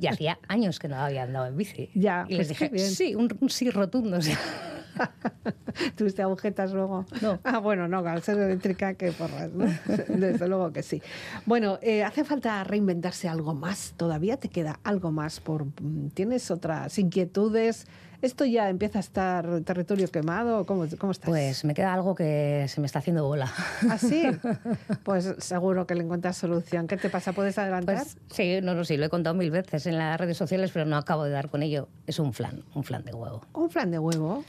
Y 0.00 0.06
hacía 0.06 0.38
años 0.48 0.78
que 0.78 0.88
no 0.88 0.96
había 0.96 1.24
andado 1.24 1.46
en 1.46 1.56
bici. 1.56 1.90
Ya, 1.94 2.24
y 2.28 2.36
pues 2.36 2.48
dije, 2.48 2.70
sí, 2.78 3.14
un, 3.14 3.28
un 3.40 3.50
sí 3.50 3.70
rotundo. 3.70 4.18
o 4.18 4.22
sea. 4.22 4.38
¿Tuviste 5.96 6.22
agujetas 6.22 6.72
luego? 6.72 7.06
No. 7.20 7.38
Ah, 7.44 7.58
bueno, 7.58 7.88
no, 7.88 7.98
al 7.98 8.22
ser 8.22 8.38
eléctrica, 8.38 8.94
que 8.94 9.12
porras, 9.12 9.50
¿no? 9.52 9.66
Desde 10.08 10.48
luego 10.48 10.72
que 10.72 10.82
sí. 10.82 11.02
Bueno, 11.46 11.78
eh, 11.82 12.04
¿hace 12.04 12.24
falta 12.24 12.62
reinventarse 12.64 13.28
algo 13.28 13.54
más? 13.54 13.94
¿Todavía 13.96 14.36
te 14.36 14.48
queda 14.48 14.80
algo 14.84 15.10
más? 15.10 15.40
por 15.40 15.66
¿Tienes 16.14 16.50
otras 16.50 16.98
inquietudes? 16.98 17.86
¿Esto 18.20 18.44
ya 18.44 18.68
empieza 18.68 18.98
a 18.98 19.00
estar 19.00 19.60
territorio 19.60 20.08
quemado? 20.08 20.66
¿Cómo, 20.66 20.86
cómo 20.98 21.12
estás? 21.12 21.28
Pues 21.28 21.64
me 21.64 21.72
queda 21.72 21.94
algo 21.94 22.16
que 22.16 22.66
se 22.68 22.80
me 22.80 22.86
está 22.86 22.98
haciendo 22.98 23.24
bola. 23.24 23.52
¿Ah, 23.88 23.98
sí? 23.98 24.24
Pues 25.04 25.34
seguro 25.38 25.86
que 25.86 25.94
le 25.94 26.02
encuentras 26.02 26.36
solución. 26.36 26.88
¿Qué 26.88 26.96
te 26.96 27.10
pasa? 27.10 27.32
¿Puedes 27.32 27.56
adelantar? 27.58 27.96
Pues 27.96 28.16
sí, 28.30 28.58
no, 28.60 28.74
no, 28.74 28.84
sí, 28.84 28.96
lo 28.96 29.06
he 29.06 29.08
contado 29.08 29.34
mil 29.36 29.50
veces 29.50 29.86
en 29.86 29.96
las 29.96 30.18
redes 30.18 30.36
sociales, 30.36 30.70
pero 30.72 30.84
no 30.84 30.96
acabo 30.96 31.24
de 31.24 31.30
dar 31.30 31.48
con 31.48 31.62
ello. 31.62 31.88
Es 32.06 32.18
un 32.18 32.32
flan, 32.32 32.64
un 32.74 32.82
flan 32.82 33.04
de 33.04 33.14
huevo. 33.14 33.42
Un 33.54 33.70
flan 33.70 33.90
de 33.92 33.98
huevo. 34.00 34.44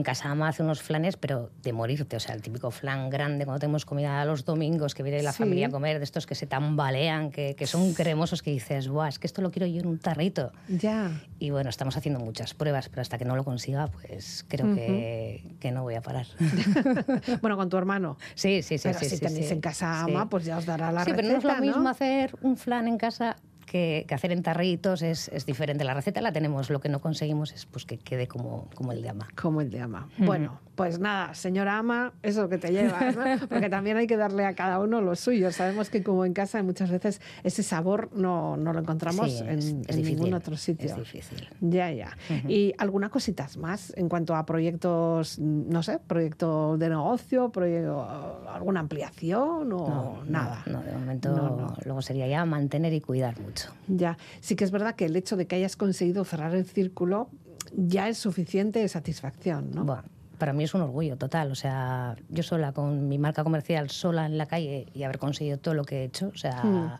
En 0.00 0.04
casa 0.04 0.28
mamá 0.28 0.48
hace 0.48 0.62
unos 0.62 0.80
flanes, 0.80 1.18
pero 1.18 1.50
de 1.62 1.74
morirte. 1.74 2.16
O 2.16 2.20
sea, 2.20 2.34
el 2.34 2.40
típico 2.40 2.70
flan 2.70 3.10
grande 3.10 3.44
cuando 3.44 3.60
tenemos 3.60 3.84
comida 3.84 4.24
los 4.24 4.46
domingos, 4.46 4.94
que 4.94 5.02
viene 5.02 5.22
la 5.22 5.32
Sí. 5.32 5.40
familia 5.42 5.66
a 5.66 5.70
comer, 5.70 5.98
de 5.98 6.04
estos 6.04 6.24
que 6.26 6.34
se 6.34 6.46
tambalean, 6.46 7.30
que, 7.30 7.54
que 7.54 7.66
son 7.66 7.92
cremosos, 7.92 8.40
que 8.42 8.50
dices, 8.50 8.88
Buah, 8.88 9.08
es 9.08 9.18
que 9.18 9.26
esto 9.26 9.42
lo 9.42 9.50
quiero 9.50 9.66
yo 9.66 9.78
en 9.80 9.86
un 9.86 9.98
tarrito. 9.98 10.52
Ya. 10.68 11.10
Y 11.38 11.50
bueno, 11.50 11.68
estamos 11.68 11.98
haciendo 11.98 12.18
muchas 12.18 12.54
pruebas, 12.54 12.88
pero 12.88 13.02
hasta 13.02 13.18
que 13.18 13.26
no 13.26 13.36
lo 13.36 13.44
consiga, 13.44 13.88
pues 13.88 14.46
creo 14.48 14.74
que, 14.74 15.44
que 15.60 15.70
no 15.70 15.82
voy 15.82 15.96
a 15.96 16.00
parar. 16.00 16.26
bueno, 17.42 17.58
con 17.58 17.68
tu 17.68 17.76
hermano. 17.76 18.16
sí, 18.34 18.62
sí, 18.62 18.78
sí. 18.78 18.88
Pero 18.88 18.98
sí, 19.00 19.04
si 19.10 19.16
sí, 19.18 19.22
tenéis 19.26 19.48
sí. 19.48 19.52
en 19.52 19.60
casa 19.60 20.02
Sí. 20.06 20.12
ama, 20.12 20.30
pues 20.30 20.46
ya 20.46 20.56
os 20.56 20.64
dará 20.64 20.90
la 20.92 21.04
sí, 21.04 21.10
receta, 21.12 21.16
pero 21.16 21.32
no 21.32 21.38
es 21.38 21.44
lo 21.44 21.54
¿no? 21.54 21.60
mismo 21.74 21.88
hacer 21.90 22.34
un 22.40 22.56
flan 22.56 22.88
en 22.88 22.96
casa 22.96 23.36
que, 23.70 24.04
que 24.08 24.14
hacer 24.16 24.32
en 24.32 24.42
tarritos, 24.42 25.00
es, 25.00 25.28
es 25.28 25.46
diferente. 25.46 25.84
La 25.84 25.94
receta 25.94 26.20
la 26.20 26.32
tenemos, 26.32 26.70
lo 26.70 26.80
que 26.80 26.88
no 26.88 27.00
conseguimos 27.00 27.52
es 27.52 27.66
pues, 27.66 27.86
que 27.86 27.98
quede 27.98 28.26
como, 28.26 28.68
como 28.74 28.90
el 28.90 29.00
de 29.00 29.10
ama. 29.10 29.28
Como 29.40 29.60
el 29.60 29.70
de 29.70 29.80
ama. 29.80 30.08
Bueno, 30.18 30.58
pues 30.80 30.98
nada, 30.98 31.34
señora 31.34 31.76
ama, 31.76 32.14
eso 32.22 32.48
que 32.48 32.56
te 32.56 32.72
llevas, 32.72 33.14
¿no? 33.14 33.22
Porque 33.50 33.68
también 33.68 33.98
hay 33.98 34.06
que 34.06 34.16
darle 34.16 34.46
a 34.46 34.54
cada 34.54 34.78
uno 34.78 35.02
lo 35.02 35.14
suyo. 35.14 35.52
Sabemos 35.52 35.90
que 35.90 36.02
como 36.02 36.24
en 36.24 36.32
casa 36.32 36.62
muchas 36.62 36.90
veces 36.90 37.20
ese 37.44 37.62
sabor 37.62 38.08
no, 38.14 38.56
no 38.56 38.72
lo 38.72 38.80
encontramos 38.80 39.30
Sí, 39.30 39.38
en, 39.40 39.58
es- 39.58 39.64
es 39.66 39.72
en 39.72 39.76
difícil, 39.82 40.16
ningún 40.16 40.32
otro 40.34 40.56
sitio. 40.56 40.88
Es 40.88 40.96
difícil. 40.96 41.46
Ya, 41.60 41.90
ya. 41.92 42.16
¿Y 42.48 42.72
alguna 42.78 43.10
cositas 43.10 43.58
más 43.58 43.92
en 43.96 44.08
cuanto 44.08 44.34
a 44.34 44.46
proyectos, 44.46 45.38
no 45.38 45.82
sé, 45.82 45.98
proyecto 45.98 46.78
de 46.78 46.88
negocio, 46.88 47.50
proyecto, 47.50 48.06
alguna 48.48 48.80
ampliación 48.80 49.70
o 49.74 50.22
nada? 50.26 50.62
No, 50.66 50.82
de 50.82 50.92
momento 50.92 51.28
No, 51.36 51.56
no. 51.56 51.74
luego 51.84 52.00
sería 52.00 52.26
ya 52.26 52.44
mantener 52.46 52.94
y 52.94 53.02
cuidar 53.02 53.38
mucho. 53.38 53.68
Ya, 53.86 54.16
sí 54.40 54.56
que 54.56 54.64
es 54.64 54.70
verdad 54.70 54.94
que 54.94 55.04
el 55.04 55.14
hecho 55.16 55.36
de 55.36 55.46
que 55.46 55.56
hayas 55.56 55.76
conseguido 55.76 56.24
cerrar 56.24 56.54
el 56.54 56.64
círculo 56.64 57.28
ya 57.76 58.08
es 58.08 58.18
suficiente 58.18 58.86
satisfacción, 58.88 59.70
¿no? 59.74 59.84
Buah, 59.84 60.02
para 60.40 60.52
mí 60.52 60.64
es 60.64 60.74
un 60.74 60.80
orgullo 60.80 61.16
total. 61.16 61.52
O 61.52 61.54
sea, 61.54 62.16
yo 62.28 62.42
sola 62.42 62.72
con 62.72 63.06
mi 63.08 63.18
marca 63.18 63.44
comercial, 63.44 63.90
sola 63.90 64.26
en 64.26 64.36
la 64.38 64.46
calle 64.46 64.86
y 64.92 65.04
haber 65.04 65.18
conseguido 65.18 65.58
todo 65.58 65.74
lo 65.74 65.84
que 65.84 66.00
he 66.00 66.04
hecho, 66.04 66.32
o 66.34 66.36
sea, 66.38 66.60
Hmm. 66.64 66.90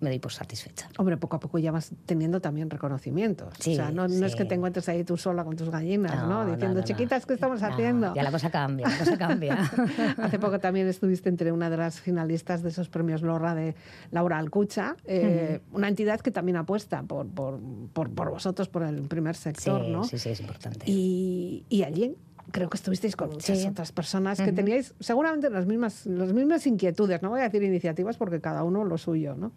me 0.00 0.08
doy 0.08 0.18
por 0.18 0.32
satisfecha. 0.32 0.88
Hombre, 0.96 1.18
poco 1.18 1.36
a 1.36 1.40
poco 1.40 1.58
ya 1.58 1.70
vas 1.72 1.92
teniendo 2.06 2.40
también 2.40 2.70
reconocimientos. 2.70 3.52
Sí, 3.58 3.74
o 3.74 3.76
sea, 3.76 3.90
no, 3.90 4.08
no 4.08 4.24
es 4.26 4.34
que 4.34 4.46
te 4.46 4.54
encuentres 4.54 4.88
ahí 4.88 5.04
tú 5.04 5.18
sola 5.18 5.44
con 5.44 5.56
tus 5.56 5.68
gallinas, 5.68 6.26
¿no? 6.26 6.46
Diciendo, 6.46 6.80
no, 6.80 6.84
chiquitas, 6.84 7.26
¿qué 7.26 7.34
estamos 7.34 7.62
haciendo? 7.62 8.14
Ya 8.14 8.22
la 8.22 8.30
cosa 8.30 8.48
cambia, 8.50 8.88
la 8.88 8.96
cosa 8.96 9.18
cambia. 9.18 9.58
Hace 10.16 10.38
poco 10.38 10.58
también 10.58 10.88
estuviste 10.88 11.28
entre 11.28 11.52
una 11.52 11.68
de 11.68 11.76
las 11.76 12.00
finalistas 12.00 12.62
de 12.62 12.70
esos 12.70 12.88
premios 12.88 13.20
Lorra 13.20 13.54
de 13.54 13.74
Laura 14.10 14.38
Alcucha, 14.38 14.96
eh, 15.04 15.60
una 15.72 15.88
entidad 15.88 16.20
que 16.20 16.30
también 16.30 16.56
apuesta 16.56 17.02
por, 17.02 17.28
por, 17.28 17.60
por, 17.92 18.08
por 18.10 18.30
vosotros, 18.30 18.68
por 18.70 18.84
el 18.84 19.02
primer 19.02 19.36
sector, 19.36 19.84
sí, 19.84 19.92
¿no? 19.92 20.04
sí, 20.04 20.18
sí, 20.18 20.30
es 20.30 20.40
importante. 20.40 20.90
Y, 20.90 21.66
y 21.68 21.82
allí 21.82 22.16
creo 22.52 22.68
que 22.70 22.76
estuvisteis 22.76 23.16
con 23.16 23.30
muchas 23.30 23.58
Sí. 23.58 23.66
otras 23.68 23.92
personas 23.92 24.40
que 24.40 24.52
teníais 24.52 24.94
seguramente 25.00 25.50
las 25.50 25.66
mismas, 25.66 26.06
las 26.06 26.32
mismas 26.32 26.66
inquietudes, 26.66 27.22
no 27.22 27.30
voy 27.30 27.40
a 27.40 27.44
decir 27.44 27.62
iniciativas 27.62 28.16
porque 28.16 28.40
cada 28.40 28.64
uno 28.64 28.84
lo 28.84 28.98
suyo, 28.98 29.34
¿no? 29.34 29.52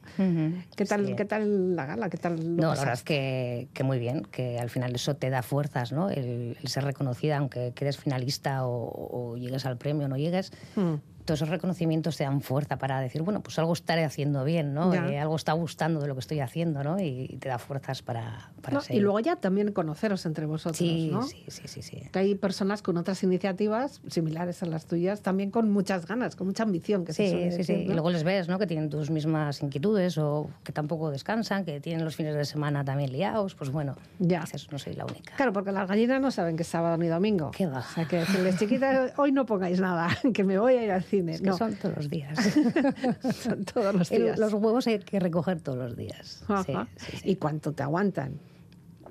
¿Qué 0.76 0.86
tal, 0.86 1.06
sí. 1.08 1.16
¿Qué 1.16 1.26
tal 1.26 1.76
la 1.76 1.86
gala? 1.86 2.10
¿Qué 2.10 2.18
tal 2.18 2.36
lo 2.36 2.44
No, 2.44 2.62
la 2.62 2.68
verdad 2.70 2.74
es 2.76 2.90
pasaste? 3.02 3.06
que, 3.06 3.68
que 3.74 3.84
muy 3.84 4.00
bien, 4.00 4.24
que 4.32 4.60
al 4.60 4.70
final 4.70 4.94
eso 4.96 5.16
te 5.16 5.30
da 5.30 5.42
fuerzas, 5.44 5.92
¿no? 5.92 6.10
El, 6.10 6.58
el 6.62 6.68
ser 6.68 6.84
reconocida, 6.84 7.38
aunque 7.38 7.72
quedes 7.76 7.98
finalista 7.98 8.66
o, 8.66 9.32
o 9.34 9.38
llegues 9.38 9.66
al 9.66 9.78
premio 9.78 10.06
o 10.06 10.10
no 10.10 10.18
llegues, 10.18 10.52
Hmm. 10.76 10.96
Todos 11.26 11.40
esos 11.40 11.50
reconocimientos 11.50 12.18
te 12.18 12.24
dan 12.24 12.42
fuerza 12.42 12.78
para 12.78 13.00
decir, 13.00 13.22
bueno, 13.22 13.42
pues 13.42 13.58
algo 13.60 13.74
estaré 13.74 14.04
haciendo 14.04 14.44
bien, 14.44 14.74
¿no? 14.74 14.94
Eh, 14.94 15.20
algo 15.20 15.36
está 15.36 15.54
gustando 15.54 16.00
de 16.02 16.08
lo 16.08 16.14
que 16.16 16.20
estoy 16.20 16.40
haciendo, 16.40 16.84
¿no? 16.84 17.00
Y, 17.00 17.28
y 17.30 17.38
te 17.38 17.50
da 17.50 17.58
fuerzas 17.60 18.02
para, 18.02 18.52
para 18.62 18.76
No, 18.76 18.80
y 18.82 18.84
seguir. 18.86 19.04
luego 19.04 19.20
ya 19.20 19.36
también 19.36 19.72
conoceros 19.72 20.26
entre 20.26 20.46
vosotros, 20.46 20.78
sí, 20.78 21.10
¿no? 21.12 21.24
sí, 21.24 21.44
sí, 21.48 21.68
sí, 21.68 21.82
sí. 21.82 22.02
Que 22.12 22.20
hay 22.20 22.36
personas 22.36 22.82
con 22.82 22.98
otras 22.98 23.24
iniciativas 23.24 24.02
similares 24.08 24.62
a 24.64 24.66
las 24.66 24.86
tuyas, 24.86 25.22
también 25.22 25.52
con 25.52 25.72
muchas 25.72 26.06
ganas, 26.06 26.36
con 26.36 26.48
mucha 26.48 26.64
ambición, 26.64 27.06
que 27.06 27.14
se 27.14 27.24
Sí, 27.26 27.30
suele 27.32 27.52
sí, 27.52 27.58
decir, 27.58 27.78
sí. 27.78 27.86
¿no? 27.86 27.92
Y 27.92 27.94
luego 27.94 28.10
les 28.12 28.24
ves, 28.24 28.48
¿no? 28.48 28.60
Que 28.60 28.68
tienen 28.68 28.90
tus 28.90 29.10
mismas 29.10 29.62
inquietudes 29.62 30.18
o 30.18 30.50
que 30.64 30.72
tampoco 30.72 31.10
descansan, 31.12 31.66
que 31.66 31.80
tienen 31.80 32.04
los 32.06 32.16
fines 32.16 32.36
de 32.36 32.46
semana 32.46 32.84
también 32.84 33.12
liados. 33.12 33.56
Pues 33.56 33.70
bueno, 33.72 33.96
Ya. 34.20 34.42
dices, 34.42 34.68
no 34.72 34.78
soy 34.80 34.94
la 34.94 35.06
única. 35.06 35.36
Claro, 35.36 35.54
porque 35.54 35.72
las 35.72 35.88
gallinas 35.88 36.22
no 36.22 36.32
saben 36.32 36.56
que 36.58 36.64
es 36.64 36.68
sábado 36.70 36.98
ni 36.98 37.08
domingo. 37.08 37.52
¿Qué 37.52 37.66
va? 37.66 37.80
O 37.80 37.94
sea, 37.94 38.06
que 38.06 38.18
decirles, 38.18 38.58
chiquitas, 38.58 39.14
hoy 39.18 39.32
no 39.32 39.46
pongáis 39.46 39.80
nada, 39.80 40.10
que 40.34 40.44
me 40.44 40.58
voy 40.58 40.74
a 40.76 40.84
ir 40.84 40.92
al 40.92 41.04
cine. 41.18 41.34
Es 41.34 41.42
que 41.42 41.48
no, 41.48 41.58
son 41.58 41.76
todos 41.76 41.96
los 41.98 42.10
días. 42.10 42.38
son 43.44 43.66
todos 43.66 43.94
los 43.96 44.12
El- 44.12 44.24
días. 44.24 44.40
los 44.40 44.54
huevos 44.54 44.88
hay 44.88 45.00
que 45.00 45.20
recoger 45.20 45.62
todos 45.62 45.78
los 45.78 45.96
días. 45.96 46.44
Sí, 46.48 46.54
Ajá. 46.54 46.88
sí, 46.96 47.18
sí. 47.18 47.30
¿Y 47.32 47.36
cuánto 47.36 47.72
te 47.74 47.84
aguantan 47.84 48.40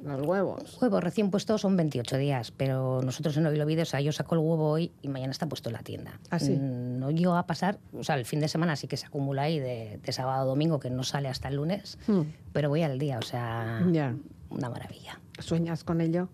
los 0.05 0.27
huevos? 0.27 0.79
Huevos 0.83 1.03
recién 1.05 1.31
puestos 1.31 1.61
son 1.61 1.77
28 1.77 2.17
días, 2.17 2.51
pero 2.51 3.03
nosotros 3.03 3.37
en 3.37 3.47
Ovilo 3.47 3.65
Video, 3.67 3.83
o 3.85 3.87
sea, 3.87 4.01
yo 4.01 4.11
saco 4.11 4.35
el 4.35 4.41
huevo 4.41 4.69
hoy 4.71 4.91
y 5.01 5.07
mañana 5.09 5.31
está 5.31 5.47
puesto 5.49 5.69
en 5.69 5.75
la 5.75 5.83
tienda. 5.83 6.19
¿Ah, 6.31 6.41
sí? 6.41 6.53
Mm, 6.53 6.99
No 6.99 7.11
llega 7.13 7.39
a 7.39 7.47
pasar, 7.47 7.79
o 7.93 8.03
sea, 8.03 8.17
el 8.17 8.25
fin 8.25 8.41
de 8.41 8.49
semana 8.49 8.75
sí 8.75 8.89
que 8.89 8.97
se 8.97 9.07
acumula 9.07 9.43
ahí 9.43 9.61
de, 9.61 10.01
de 10.05 10.13
sábado 10.13 10.43
a 10.43 10.45
domingo, 10.45 10.81
que 10.81 10.91
no 10.91 11.05
sale 11.05 11.29
hasta 11.29 11.49
el 11.49 11.57
lunes, 11.57 11.99
Hmm. 12.09 12.23
pero 12.53 12.69
voy 12.69 12.83
al 12.83 12.99
día, 12.99 13.19
o 13.19 13.23
sea, 13.23 13.81
Ya. 13.93 14.15
una 14.51 14.69
maravilla. 14.71 15.21
¿Sueñas 15.39 15.85
con 15.85 16.01
ello? 16.01 16.29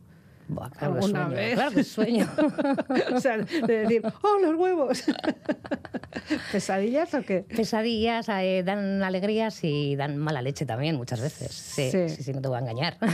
Buah, 0.49 0.71
claro 0.71 0.95
que 0.95 0.99
¿Alguna 1.05 1.25
sueño, 1.27 1.37
vez? 1.37 1.55
claro 1.55 1.71
que 1.73 1.85
sueño. 1.85 2.29
o 3.15 3.21
sea, 3.21 3.37
de 3.39 3.79
decir, 3.81 4.03
¡oh, 4.23 4.39
los 4.41 4.55
huevos! 4.57 5.05
¿Pesadillas 6.53 7.13
o 7.15 7.23
qué? 7.23 7.41
Pesadillas 7.55 8.29
eh, 8.31 8.63
dan 8.65 9.03
alegrías 9.03 9.63
y 9.63 9.95
dan 9.97 10.17
mala 10.17 10.41
leche 10.43 10.65
también 10.67 10.97
muchas 10.97 11.21
veces. 11.21 11.53
Sí, 11.53 11.91
Sí. 11.91 12.09
sí, 12.09 12.23
sí, 12.23 12.33
no 12.33 12.41
te 12.41 12.49
voy 12.49 12.57
a 12.57 12.61
engañar. 12.61 12.97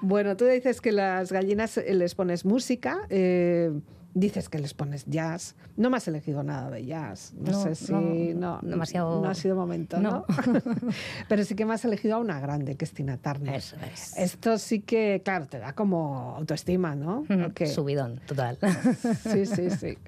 Bueno, 0.00 0.38
tú 0.38 0.46
dices 0.46 0.80
que 0.80 0.90
las 0.90 1.32
gallinas 1.32 1.76
eh, 1.76 1.92
les 1.94 2.14
pones 2.14 2.46
música. 2.46 2.96
eh, 3.10 3.70
Dices 4.14 4.48
que 4.48 4.58
les 4.58 4.74
pones 4.74 5.04
jazz. 5.06 5.54
No 5.76 5.90
me 5.90 5.98
has 5.98 6.08
elegido 6.08 6.42
nada 6.42 6.70
de 6.70 6.84
jazz. 6.84 7.34
No, 7.38 7.52
No, 7.52 7.62
sé 7.62 7.74
si. 7.74 7.92
no, 7.92 8.00
No, 8.00 8.58
demasiado- 8.62 9.20
no 9.22 9.28
ha 9.28 9.34
sido 9.34 9.54
momento, 9.54 10.00
¿no? 10.00 10.24
Pero 11.28 11.44
sí 11.44 11.54
que 11.54 11.64
me 11.64 11.74
has 11.74 11.84
elegido 11.84 12.16
a 12.16 12.18
una 12.18 12.40
grande, 12.40 12.76
que 12.76 12.84
es 12.84 12.92
Tina 12.92 13.18
Turner. 13.18 13.54
Eso 13.54 13.76
es. 13.92 14.16
Esto 14.16 14.58
sí 14.58 14.80
que, 14.80 15.20
claro, 15.24 15.46
te 15.46 15.58
da 15.58 15.74
como 15.74 16.34
autoestima, 16.36 16.94
¿no? 16.96 17.24
Porque- 17.28 17.66
Subidón, 17.66 18.20
total. 18.26 18.58
Sí, 19.22 19.46
sí, 19.46 19.70
sí. 19.70 19.98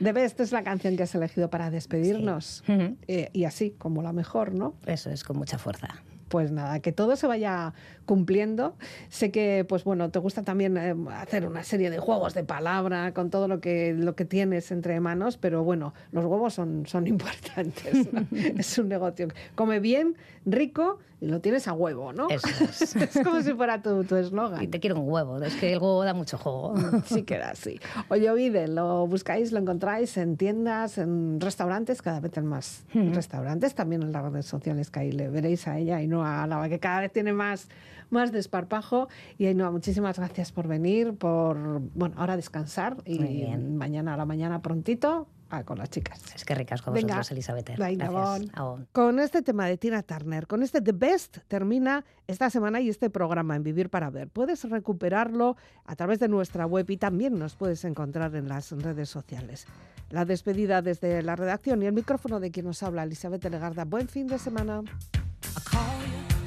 Debe, 0.00 0.24
esta 0.24 0.42
es 0.42 0.52
la 0.52 0.62
canción 0.64 0.96
que 0.96 1.04
has 1.04 1.14
elegido 1.14 1.48
para 1.48 1.70
despedirnos. 1.70 2.64
Eh, 2.68 3.30
y 3.32 3.44
así, 3.44 3.70
como 3.78 4.02
la 4.02 4.12
mejor, 4.12 4.52
¿no? 4.52 4.74
Eso 4.84 5.10
es, 5.10 5.24
con 5.24 5.38
mucha 5.38 5.58
fuerza. 5.58 5.88
Pues 6.34 6.50
nada, 6.50 6.80
que 6.80 6.90
todo 6.90 7.14
se 7.14 7.28
vaya 7.28 7.74
cumpliendo. 8.06 8.74
Sé 9.08 9.30
que, 9.30 9.64
pues 9.68 9.84
bueno, 9.84 10.10
te 10.10 10.18
gusta 10.18 10.42
también 10.42 10.76
eh, 10.76 10.92
hacer 11.12 11.46
una 11.46 11.62
serie 11.62 11.90
de 11.90 12.00
juegos 12.00 12.34
de 12.34 12.42
palabra 12.42 13.14
con 13.14 13.30
todo 13.30 13.46
lo 13.46 13.60
que, 13.60 13.94
lo 13.96 14.16
que 14.16 14.24
tienes 14.24 14.72
entre 14.72 14.98
manos, 14.98 15.36
pero 15.36 15.62
bueno, 15.62 15.94
los 16.10 16.24
huevos 16.24 16.52
son, 16.52 16.86
son 16.86 17.06
importantes. 17.14 18.12
¿no? 18.12 18.26
es 18.58 18.76
un 18.78 18.88
negocio. 18.88 19.28
Come 19.54 19.78
bien, 19.78 20.16
rico 20.46 20.98
y 21.20 21.26
lo 21.26 21.40
tienes 21.40 21.68
a 21.68 21.72
huevo, 21.72 22.12
¿no? 22.12 22.28
Eso 22.28 22.46
es. 22.64 22.96
es 22.96 23.24
como 23.24 23.40
si 23.40 23.54
fuera 23.54 23.80
tu 23.82 24.04
tu 24.04 24.16
eslogan. 24.16 24.62
Y 24.62 24.68
te 24.68 24.80
quiero 24.80 25.00
un 25.00 25.10
huevo, 25.10 25.40
es 25.42 25.54
que 25.54 25.72
el 25.72 25.78
huevo 25.78 26.04
da 26.04 26.14
mucho 26.14 26.38
juego. 26.38 26.74
Sí 27.06 27.22
que 27.22 27.34
era 27.34 27.50
así. 27.50 27.80
Oye, 28.08 28.30
Ovide, 28.30 28.68
lo 28.68 29.06
buscáis, 29.06 29.52
lo 29.52 29.58
encontráis 29.58 30.16
en 30.16 30.36
tiendas, 30.36 30.98
en 30.98 31.40
restaurantes, 31.40 32.02
cada 32.02 32.20
vez 32.20 32.36
en 32.36 32.46
más 32.46 32.84
restaurantes, 32.92 33.74
también 33.74 34.02
en 34.02 34.12
las 34.12 34.22
redes 34.22 34.46
sociales 34.46 34.90
que 34.90 35.00
ahí 35.00 35.12
le 35.12 35.28
veréis 35.28 35.66
a 35.68 35.78
ella 35.78 36.02
y 36.02 36.06
no 36.06 36.24
a 36.24 36.46
Lava, 36.46 36.68
que 36.68 36.78
cada 36.78 37.00
vez 37.00 37.12
tiene 37.12 37.32
más, 37.32 37.68
más 38.10 38.32
desparpajo. 38.32 39.08
Y 39.38 39.46
Ainhoa, 39.46 39.70
muchísimas 39.70 40.18
gracias 40.18 40.52
por 40.52 40.68
venir, 40.68 41.14
por, 41.14 41.80
bueno, 41.94 42.14
ahora 42.18 42.36
descansar 42.36 42.96
y 43.04 43.46
mañana 43.56 44.14
a 44.14 44.16
la 44.16 44.24
mañana 44.24 44.62
prontito 44.62 45.26
a 45.56 45.64
con 45.64 45.78
las 45.78 45.90
chicas. 45.90 46.20
Es 46.34 46.44
que 46.44 46.54
ricas 46.54 46.82
con 46.82 46.94
Venga. 46.94 47.16
vosotros, 47.16 47.30
Elizabeth. 47.32 47.76
Venga, 47.78 48.10
Gracias. 48.10 48.52
bon. 48.56 48.86
Con 48.92 49.18
este 49.20 49.42
tema 49.42 49.66
de 49.66 49.76
Tina 49.78 50.02
Turner, 50.02 50.46
con 50.46 50.62
este 50.62 50.80
The 50.80 50.92
Best, 50.92 51.38
termina 51.48 52.04
esta 52.26 52.50
semana 52.50 52.80
y 52.80 52.88
este 52.88 53.10
programa 53.10 53.56
en 53.56 53.62
Vivir 53.62 53.90
para 53.90 54.10
Ver. 54.10 54.28
Puedes 54.28 54.64
recuperarlo 54.68 55.56
a 55.84 55.96
través 55.96 56.18
de 56.18 56.28
nuestra 56.28 56.66
web 56.66 56.88
y 56.90 56.96
también 56.96 57.38
nos 57.38 57.54
puedes 57.56 57.84
encontrar 57.84 58.34
en 58.36 58.48
las 58.48 58.70
redes 58.72 59.08
sociales. 59.08 59.66
La 60.10 60.24
despedida 60.24 60.82
desde 60.82 61.22
la 61.22 61.36
redacción 61.36 61.82
y 61.82 61.86
el 61.86 61.92
micrófono 61.92 62.40
de 62.40 62.50
quien 62.50 62.66
nos 62.66 62.82
habla, 62.82 63.02
Elizabeth 63.02 63.44
Legarda. 63.44 63.84
Buen 63.84 64.08
fin 64.08 64.26
de 64.26 64.38
semana. 64.38 64.82
I 65.56 65.60
call 65.60 65.80
you 66.02 66.43